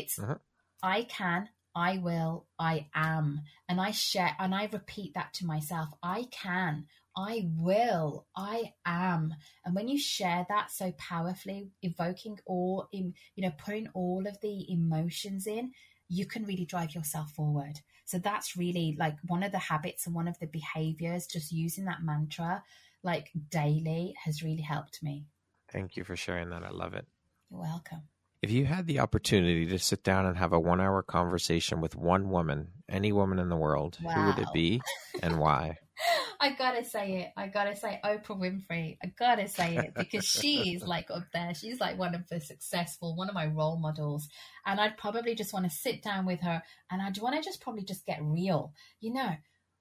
It's 0.00 0.18
Uh-huh. 0.18 0.36
I 0.82 1.04
can, 1.04 1.48
I 1.76 1.98
will, 1.98 2.46
I 2.58 2.88
am. 2.94 3.42
And 3.68 3.80
I 3.80 3.90
share 3.90 4.34
and 4.40 4.54
I 4.54 4.68
repeat 4.72 5.12
that 5.14 5.34
to 5.34 5.46
myself. 5.46 5.90
I 6.02 6.24
can, 6.30 6.86
I 7.14 7.50
will, 7.54 8.26
I 8.34 8.72
am. 8.86 9.34
And 9.64 9.74
when 9.74 9.86
you 9.86 9.98
share 9.98 10.46
that 10.48 10.70
so 10.70 10.92
powerfully, 10.92 11.70
evoking 11.82 12.38
all 12.46 12.88
in, 12.92 13.12
you 13.34 13.44
know, 13.44 13.52
putting 13.58 13.88
all 13.92 14.26
of 14.26 14.40
the 14.40 14.72
emotions 14.72 15.46
in, 15.46 15.72
you 16.08 16.24
can 16.24 16.46
really 16.46 16.64
drive 16.64 16.94
yourself 16.94 17.32
forward. 17.32 17.80
So 18.06 18.18
that's 18.18 18.56
really 18.56 18.96
like 18.98 19.16
one 19.26 19.42
of 19.42 19.52
the 19.52 19.58
habits 19.58 20.06
and 20.06 20.14
one 20.14 20.28
of 20.28 20.38
the 20.38 20.46
behaviors, 20.46 21.26
just 21.26 21.52
using 21.52 21.84
that 21.84 22.02
mantra 22.02 22.62
like 23.02 23.30
daily 23.50 24.14
has 24.24 24.42
really 24.42 24.62
helped 24.62 25.02
me. 25.02 25.26
Thank 25.70 25.96
you 25.96 26.04
for 26.04 26.16
sharing 26.16 26.48
that. 26.50 26.64
I 26.64 26.70
love 26.70 26.94
it. 26.94 27.06
You're 27.50 27.60
welcome. 27.60 28.02
If 28.42 28.50
you 28.50 28.66
had 28.66 28.86
the 28.86 29.00
opportunity 29.00 29.66
to 29.66 29.78
sit 29.78 30.04
down 30.04 30.26
and 30.26 30.36
have 30.36 30.52
a 30.52 30.60
one 30.60 30.80
hour 30.80 31.02
conversation 31.02 31.80
with 31.80 31.96
one 31.96 32.30
woman, 32.30 32.68
any 32.88 33.12
woman 33.12 33.38
in 33.38 33.48
the 33.48 33.56
world, 33.56 33.96
who 33.96 34.26
would 34.26 34.38
it 34.38 34.52
be 34.52 34.80
and 35.22 35.38
why? 35.38 35.78
I 36.40 36.54
gotta 36.54 36.84
say 36.84 37.22
it. 37.22 37.32
I 37.36 37.46
gotta 37.46 37.74
say 37.74 37.98
Oprah 38.04 38.38
Winfrey. 38.38 38.98
I 39.02 39.12
gotta 39.18 39.48
say 39.48 39.76
it 39.76 39.94
because 39.94 40.24
she's 40.26 40.82
like 40.82 41.10
up 41.10 41.24
there. 41.32 41.54
She's 41.54 41.80
like 41.80 41.98
one 41.98 42.14
of 42.14 42.28
the 42.28 42.40
successful, 42.40 43.16
one 43.16 43.28
of 43.28 43.34
my 43.34 43.46
role 43.46 43.78
models. 43.78 44.28
And 44.66 44.80
I'd 44.80 44.98
probably 44.98 45.34
just 45.34 45.52
want 45.52 45.64
to 45.64 45.70
sit 45.70 46.02
down 46.02 46.26
with 46.26 46.40
her 46.40 46.62
and 46.90 47.00
I'd 47.00 47.18
want 47.18 47.36
to 47.36 47.42
just 47.42 47.62
probably 47.62 47.84
just 47.84 48.04
get 48.04 48.22
real. 48.22 48.74
You 49.00 49.14
know, 49.14 49.30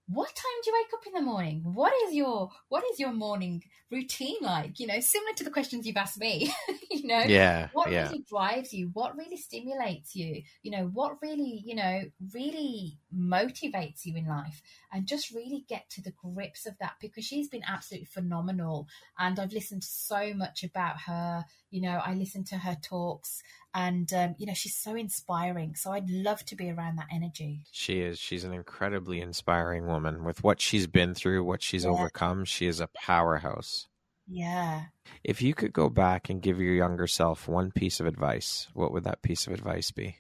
what 0.08 0.28
time 0.28 0.62
do 0.64 0.70
you 0.70 0.78
wake 0.78 0.94
up 0.94 1.08
in 1.08 1.14
the 1.14 1.22
morning? 1.32 1.62
What 1.74 1.94
is 2.06 2.14
your 2.14 2.52
what 2.70 2.84
is 2.92 3.00
your 3.00 3.12
morning 3.12 3.64
routine 3.92 4.38
like? 4.42 4.80
You 4.80 4.88
know, 4.88 5.00
similar 5.00 5.34
to 5.38 5.44
the 5.44 5.50
questions 5.50 5.86
you've 5.86 5.98
asked 5.98 6.20
me. 6.20 6.54
you 6.92 7.08
know, 7.08 7.20
Yeah, 7.22 7.70
what 7.74 7.92
yeah. 7.92 8.04
really 8.08 8.24
drives 8.28 8.74
you 8.74 8.90
what 8.94 9.18
really 9.18 9.38
stimulates 9.38 10.16
you 10.16 10.42
you 10.64 10.72
know 10.72 10.90
what 10.94 11.22
really 11.22 11.62
you 11.66 11.76
know 11.76 12.02
really 12.34 12.98
motivates 13.16 14.06
you 14.06 14.16
in 14.16 14.26
life 14.28 14.62
and 14.92 15.08
just 15.08 15.32
really 15.32 15.66
get 15.68 15.90
to 15.90 16.02
the 16.02 16.12
grips 16.12 16.66
of 16.66 16.78
that 16.80 16.94
because 17.00 17.24
she's 17.26 17.48
been 17.48 17.64
absolutely 17.68 18.06
phenomenal 18.06 18.88
and 19.20 19.40
i've 19.40 19.54
listened 19.54 19.84
so 19.84 20.34
much 20.34 20.64
about 20.64 21.00
her 21.02 21.46
you 21.72 21.82
know 21.82 22.00
i 22.06 22.14
listen 22.14 22.44
to 22.44 22.58
her 22.58 22.76
talks 22.82 23.42
and 23.74 24.12
um, 24.14 24.36
you 24.38 24.46
know 24.46 24.54
she's 24.54 24.76
so 24.76 24.96
inspiring 24.96 25.76
so 25.76 25.92
i'd 25.92 26.10
love 26.10 26.44
to 26.46 26.56
be 26.56 26.70
around 26.70 26.96
that 26.98 27.08
energy 27.12 27.62
She 27.72 28.00
is. 28.02 28.18
She's 28.20 28.44
an 28.44 28.54
incredibly 28.54 29.20
inspiring 29.22 29.86
woman. 29.88 30.24
With 30.24 30.44
what 30.44 30.62
she's 30.62 30.88
been 30.88 31.14
through, 31.14 31.44
what 31.44 31.62
she's 31.62 31.84
Yeah. 31.84 31.92
overcome, 31.92 32.46
she 32.46 32.68
is 32.68 32.80
a 32.80 32.88
powerhouse. 32.96 33.88
yeah 34.28 34.86
If 35.24 35.42
you 35.42 35.54
could 35.54 35.74
go 35.74 35.90
back 35.90 36.30
and 36.30 36.42
give 36.42 36.60
your 36.60 36.74
younger 36.74 37.08
self 37.08 37.48
one 37.48 37.72
piece 37.72 38.00
of 38.00 38.06
advice, 38.08 38.68
what 38.74 38.92
would 38.94 39.04
that 39.04 39.22
piece 39.22 39.46
of 39.48 39.54
advice 39.54 39.92
be? 39.92 40.18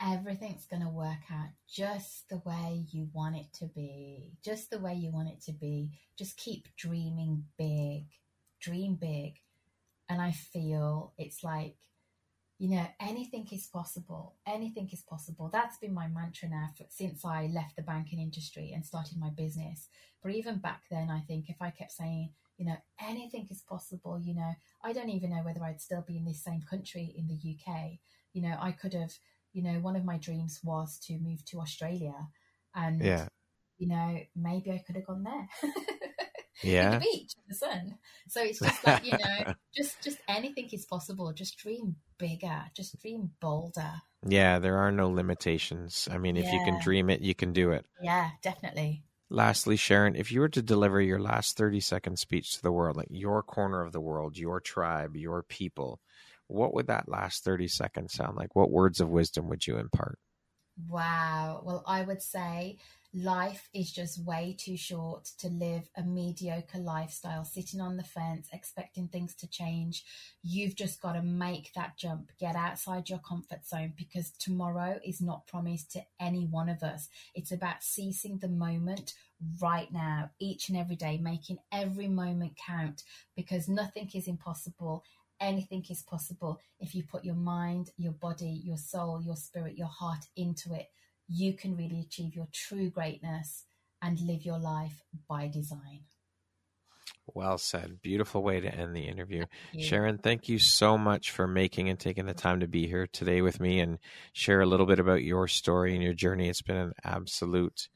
everything's 0.00 0.66
going 0.66 0.82
to 0.82 0.88
work 0.88 1.22
out 1.32 1.48
just 1.68 2.28
the 2.28 2.38
way 2.44 2.84
you 2.92 3.08
want 3.12 3.36
it 3.36 3.46
to 3.54 3.66
be. 3.66 4.32
Just 4.44 4.70
the 4.70 4.78
way 4.80 4.94
you 4.94 5.10
want 5.12 5.28
it 5.28 5.40
to 5.42 5.52
be. 5.52 5.90
Just 6.18 6.36
keep 6.36 6.66
dreaming 6.76 7.44
big. 7.56 8.06
Dream 8.60 8.96
big. 9.00 9.34
And 10.08 10.20
I 10.20 10.32
feel 10.32 11.14
it's 11.18 11.42
like, 11.42 11.76
you 12.58 12.70
know, 12.70 12.86
anything 13.00 13.48
is 13.52 13.66
possible. 13.66 14.36
Anything 14.46 14.88
is 14.92 15.02
possible. 15.02 15.50
That's 15.52 15.78
been 15.78 15.92
my 15.94 16.06
mantra 16.08 16.48
now 16.48 16.70
for, 16.76 16.84
since 16.88 17.24
I 17.24 17.46
left 17.52 17.76
the 17.76 17.82
banking 17.82 18.20
industry 18.20 18.72
and 18.74 18.84
started 18.86 19.18
my 19.18 19.30
business. 19.30 19.88
But 20.22 20.32
even 20.34 20.58
back 20.58 20.82
then, 20.90 21.10
I 21.10 21.20
think 21.20 21.48
if 21.48 21.56
I 21.60 21.70
kept 21.70 21.92
saying, 21.92 22.30
you 22.56 22.66
know, 22.66 22.76
anything 23.00 23.48
is 23.50 23.62
possible, 23.62 24.20
you 24.20 24.34
know, 24.34 24.52
I 24.82 24.92
don't 24.92 25.10
even 25.10 25.30
know 25.30 25.42
whether 25.42 25.62
I'd 25.64 25.80
still 25.80 26.04
be 26.06 26.16
in 26.16 26.24
this 26.24 26.44
same 26.44 26.62
country 26.62 27.12
in 27.16 27.26
the 27.26 27.34
UK. 27.34 27.98
You 28.32 28.42
know, 28.42 28.56
I 28.60 28.72
could 28.72 28.94
have, 28.94 29.12
you 29.52 29.62
know, 29.62 29.80
one 29.80 29.96
of 29.96 30.04
my 30.04 30.18
dreams 30.18 30.60
was 30.62 30.98
to 31.06 31.18
move 31.18 31.44
to 31.46 31.60
Australia. 31.60 32.14
And, 32.74 33.02
Yeah. 33.04 33.28
you 33.78 33.88
know, 33.88 34.20
maybe 34.36 34.70
I 34.70 34.82
could 34.86 34.96
have 34.96 35.06
gone 35.06 35.24
there. 35.24 35.48
Yeah. 36.64 36.98
the 36.98 37.06
beach 37.12 37.32
in 37.36 37.42
the 37.48 37.54
sun. 37.54 37.98
So 38.28 38.42
it's 38.42 38.60
just 38.60 38.84
like, 38.84 39.04
you 39.04 39.12
know, 39.12 39.54
just 39.76 40.02
just 40.02 40.18
anything 40.28 40.68
is 40.72 40.86
possible. 40.86 41.32
Just 41.32 41.58
dream 41.58 41.96
bigger. 42.18 42.64
Just 42.74 43.00
dream 43.00 43.30
bolder. 43.40 43.92
Yeah, 44.26 44.58
there 44.58 44.78
are 44.78 44.90
no 44.90 45.10
limitations. 45.10 46.08
I 46.10 46.18
mean, 46.18 46.36
if 46.36 46.52
you 46.52 46.60
can 46.60 46.78
dream 46.78 47.10
it, 47.10 47.20
you 47.20 47.34
can 47.34 47.52
do 47.52 47.72
it. 47.72 47.86
Yeah, 48.02 48.30
definitely. 48.42 49.04
Lastly, 49.30 49.76
Sharon, 49.76 50.16
if 50.16 50.30
you 50.32 50.40
were 50.40 50.48
to 50.50 50.62
deliver 50.62 51.00
your 51.00 51.18
last 51.18 51.56
30 51.56 51.80
second 51.80 52.18
speech 52.18 52.54
to 52.54 52.62
the 52.62 52.72
world, 52.72 52.96
like 52.96 53.08
your 53.10 53.42
corner 53.42 53.82
of 53.82 53.92
the 53.92 54.00
world, 54.00 54.38
your 54.38 54.60
tribe, 54.60 55.16
your 55.16 55.42
people, 55.42 56.00
what 56.46 56.74
would 56.74 56.86
that 56.86 57.08
last 57.08 57.44
30 57.44 57.68
seconds 57.68 58.12
sound 58.12 58.36
like? 58.36 58.54
What 58.54 58.70
words 58.70 59.00
of 59.00 59.08
wisdom 59.08 59.48
would 59.48 59.66
you 59.66 59.76
impart? 59.78 60.18
Wow. 60.88 61.62
Well, 61.64 61.84
I 61.86 62.02
would 62.02 62.22
say 62.22 62.78
life 63.14 63.68
is 63.72 63.92
just 63.92 64.24
way 64.24 64.56
too 64.58 64.76
short 64.76 65.24
to 65.38 65.48
live 65.48 65.88
a 65.96 66.02
mediocre 66.02 66.78
lifestyle, 66.78 67.44
sitting 67.44 67.80
on 67.80 67.96
the 67.96 68.02
fence, 68.02 68.48
expecting 68.52 69.06
things 69.06 69.36
to 69.36 69.48
change. 69.48 70.04
You've 70.42 70.74
just 70.74 71.00
got 71.00 71.12
to 71.12 71.22
make 71.22 71.72
that 71.74 71.96
jump, 71.96 72.32
get 72.40 72.56
outside 72.56 73.08
your 73.08 73.20
comfort 73.20 73.64
zone 73.64 73.92
because 73.96 74.32
tomorrow 74.32 74.98
is 75.04 75.20
not 75.20 75.46
promised 75.46 75.92
to 75.92 76.00
any 76.20 76.46
one 76.46 76.68
of 76.68 76.82
us. 76.82 77.08
It's 77.34 77.52
about 77.52 77.84
seizing 77.84 78.38
the 78.38 78.48
moment 78.48 79.14
right 79.60 79.92
now, 79.92 80.30
each 80.40 80.68
and 80.68 80.76
every 80.76 80.96
day, 80.96 81.18
making 81.18 81.58
every 81.70 82.08
moment 82.08 82.58
count 82.66 83.04
because 83.36 83.68
nothing 83.68 84.10
is 84.12 84.26
impossible 84.26 85.04
anything 85.40 85.84
is 85.90 86.00
possible 86.00 86.60
if 86.78 86.94
you 86.94 87.02
put 87.02 87.24
your 87.24 87.34
mind, 87.34 87.90
your 87.96 88.12
body, 88.12 88.62
your 88.64 88.76
soul, 88.78 89.20
your 89.20 89.36
spirit, 89.36 89.76
your 89.76 89.88
heart 89.88 90.24
into 90.36 90.72
it. 90.72 90.86
You 91.28 91.54
can 91.54 91.76
really 91.76 92.00
achieve 92.00 92.34
your 92.34 92.48
true 92.52 92.90
greatness 92.90 93.64
and 94.02 94.20
live 94.20 94.44
your 94.44 94.58
life 94.58 95.02
by 95.28 95.48
design. 95.48 96.00
Well 97.32 97.56
said. 97.56 98.02
Beautiful 98.02 98.42
way 98.42 98.60
to 98.60 98.74
end 98.74 98.94
the 98.94 99.08
interview. 99.08 99.46
Thank 99.72 99.84
Sharon, 99.84 100.18
thank 100.18 100.48
you 100.48 100.58
so 100.58 100.98
much 100.98 101.30
for 101.30 101.46
making 101.46 101.88
and 101.88 101.98
taking 101.98 102.26
the 102.26 102.34
time 102.34 102.60
to 102.60 102.68
be 102.68 102.86
here 102.86 103.06
today 103.06 103.40
with 103.40 103.60
me 103.60 103.80
and 103.80 103.98
share 104.32 104.60
a 104.60 104.66
little 104.66 104.86
bit 104.86 104.98
about 104.98 105.22
your 105.22 105.48
story 105.48 105.94
and 105.94 106.02
your 106.02 106.12
journey. 106.12 106.48
It's 106.48 106.62
been 106.62 106.76
an 106.76 106.92
absolute 107.02 107.88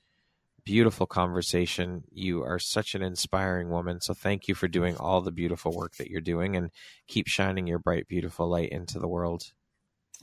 beautiful 0.65 1.07
conversation. 1.07 2.05
You 2.11 2.43
are 2.43 2.59
such 2.59 2.95
an 2.95 3.03
inspiring 3.03 3.69
woman. 3.69 4.01
So 4.01 4.15
thank 4.15 4.49
you 4.49 4.55
for 4.55 4.69
doing 4.69 4.97
all 4.97 5.21
the 5.21 5.33
beautiful 5.33 5.73
work 5.75 5.97
that 5.97 6.09
you're 6.09 6.21
doing 6.21 6.57
and 6.57 6.71
keep 7.07 7.27
shining 7.27 7.67
your 7.67 7.79
bright, 7.79 8.09
beautiful 8.09 8.49
light 8.49 8.71
into 8.71 8.99
the 8.99 9.09
world. 9.09 9.53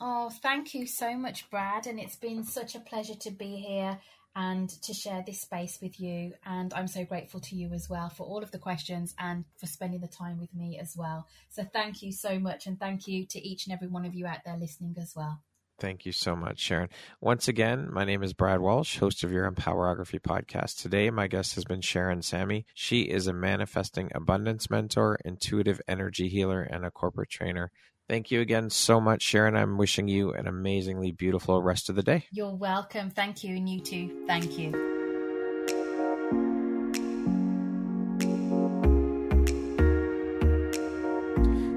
Oh, 0.01 0.29
thank 0.29 0.73
you 0.73 0.85
so 0.87 1.17
much, 1.17 1.49
Brad. 1.49 1.87
And 1.87 1.99
it's 1.99 2.17
been 2.17 2.43
such 2.43 2.75
a 2.75 2.79
pleasure 2.79 3.15
to 3.15 3.31
be 3.31 3.55
here 3.55 3.99
and 4.35 4.69
to 4.83 4.93
share 4.93 5.23
this 5.25 5.41
space 5.41 5.79
with 5.81 5.99
you. 5.99 6.33
And 6.45 6.73
I'm 6.73 6.87
so 6.87 7.05
grateful 7.05 7.39
to 7.41 7.55
you 7.55 7.71
as 7.71 7.89
well 7.89 8.09
for 8.09 8.25
all 8.25 8.43
of 8.43 8.51
the 8.51 8.59
questions 8.59 9.15
and 9.17 9.45
for 9.57 9.67
spending 9.67 10.01
the 10.01 10.07
time 10.07 10.39
with 10.39 10.53
me 10.53 10.77
as 10.77 10.95
well. 10.97 11.27
So 11.49 11.63
thank 11.63 12.03
you 12.03 12.11
so 12.11 12.37
much. 12.39 12.67
And 12.67 12.77
thank 12.77 13.07
you 13.07 13.25
to 13.27 13.39
each 13.39 13.65
and 13.65 13.73
every 13.73 13.87
one 13.87 14.05
of 14.05 14.13
you 14.13 14.27
out 14.27 14.39
there 14.45 14.57
listening 14.57 14.95
as 15.01 15.13
well. 15.15 15.41
Thank 15.77 16.05
you 16.05 16.13
so 16.13 16.37
much, 16.37 16.59
Sharon. 16.59 16.89
Once 17.19 17.49
again, 17.49 17.89
my 17.91 18.05
name 18.05 18.23
is 18.23 18.31
Brad 18.31 18.61
Walsh, 18.61 18.97
host 18.97 19.25
of 19.25 19.31
your 19.33 19.49
Empowerography 19.49 20.21
podcast. 20.21 20.81
Today, 20.81 21.09
my 21.09 21.27
guest 21.27 21.55
has 21.55 21.65
been 21.65 21.81
Sharon 21.81 22.21
Sammy. 22.21 22.65
She 22.73 23.01
is 23.01 23.27
a 23.27 23.33
manifesting 23.33 24.09
abundance 24.15 24.69
mentor, 24.69 25.19
intuitive 25.25 25.81
energy 25.85 26.29
healer, 26.29 26.61
and 26.61 26.85
a 26.85 26.91
corporate 26.91 27.29
trainer. 27.29 27.71
Thank 28.07 28.29
you 28.29 28.39
again 28.41 28.69
so 28.69 29.01
much, 29.01 29.23
Sharon. 29.23 29.55
I'm 29.55 29.77
wishing 29.77 30.07
you 30.07 30.33
an 30.33 30.47
amazingly 30.47 31.11
beautiful 31.11 31.61
rest 31.61 31.89
of 31.89 31.95
the 31.95 32.03
day. 32.03 32.25
You're 32.31 32.53
welcome. 32.53 33.09
Thank 33.09 33.43
you. 33.43 33.55
And 33.55 33.67
you 33.67 33.79
too. 33.79 34.25
Thank 34.27 34.59
you. 34.59 34.71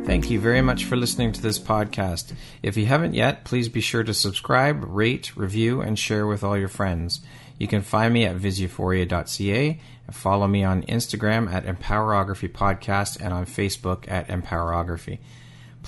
Thank 0.05 0.31
you 0.31 0.41
very 0.41 0.63
much 0.63 0.85
for 0.85 0.97
listening 0.97 1.33
to 1.33 1.43
this 1.43 1.59
podcast. 1.59 2.33
If 2.63 2.77
you 2.79 2.87
haven't 2.87 3.15
yet, 3.15 3.45
please 3.45 3.69
be 3.69 3.83
sure 3.83 4.03
to 4.03 4.15
subscribe, 4.15 4.83
rate, 4.85 5.37
review, 5.37 5.83
and 5.83 5.99
share 5.99 6.27
with 6.27 6.43
all 6.43 6.57
your 6.57 6.69
friends. 6.69 7.21
You 7.59 7.69
can 7.69 7.83
find 7.83 8.15
me 8.15 8.25
at 8.25 8.37
visuphoria.ca 8.37 9.81
and 10.07 10.17
follow 10.17 10.47
me 10.47 10.65
on 10.65 10.83
Instagram 10.85 11.53
at 11.53 11.67
Empowerography 11.67 12.51
Podcast 12.51 13.21
and 13.21 13.35
on 13.35 13.45
Facebook 13.45 14.05
at 14.09 14.29
Empowerography. 14.29 15.19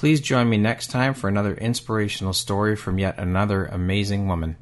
Please 0.00 0.22
join 0.22 0.48
me 0.48 0.56
next 0.56 0.86
time 0.86 1.12
for 1.12 1.28
another 1.28 1.52
inspirational 1.52 2.32
story 2.32 2.74
from 2.74 2.98
yet 2.98 3.18
another 3.18 3.66
amazing 3.66 4.26
woman. 4.26 4.56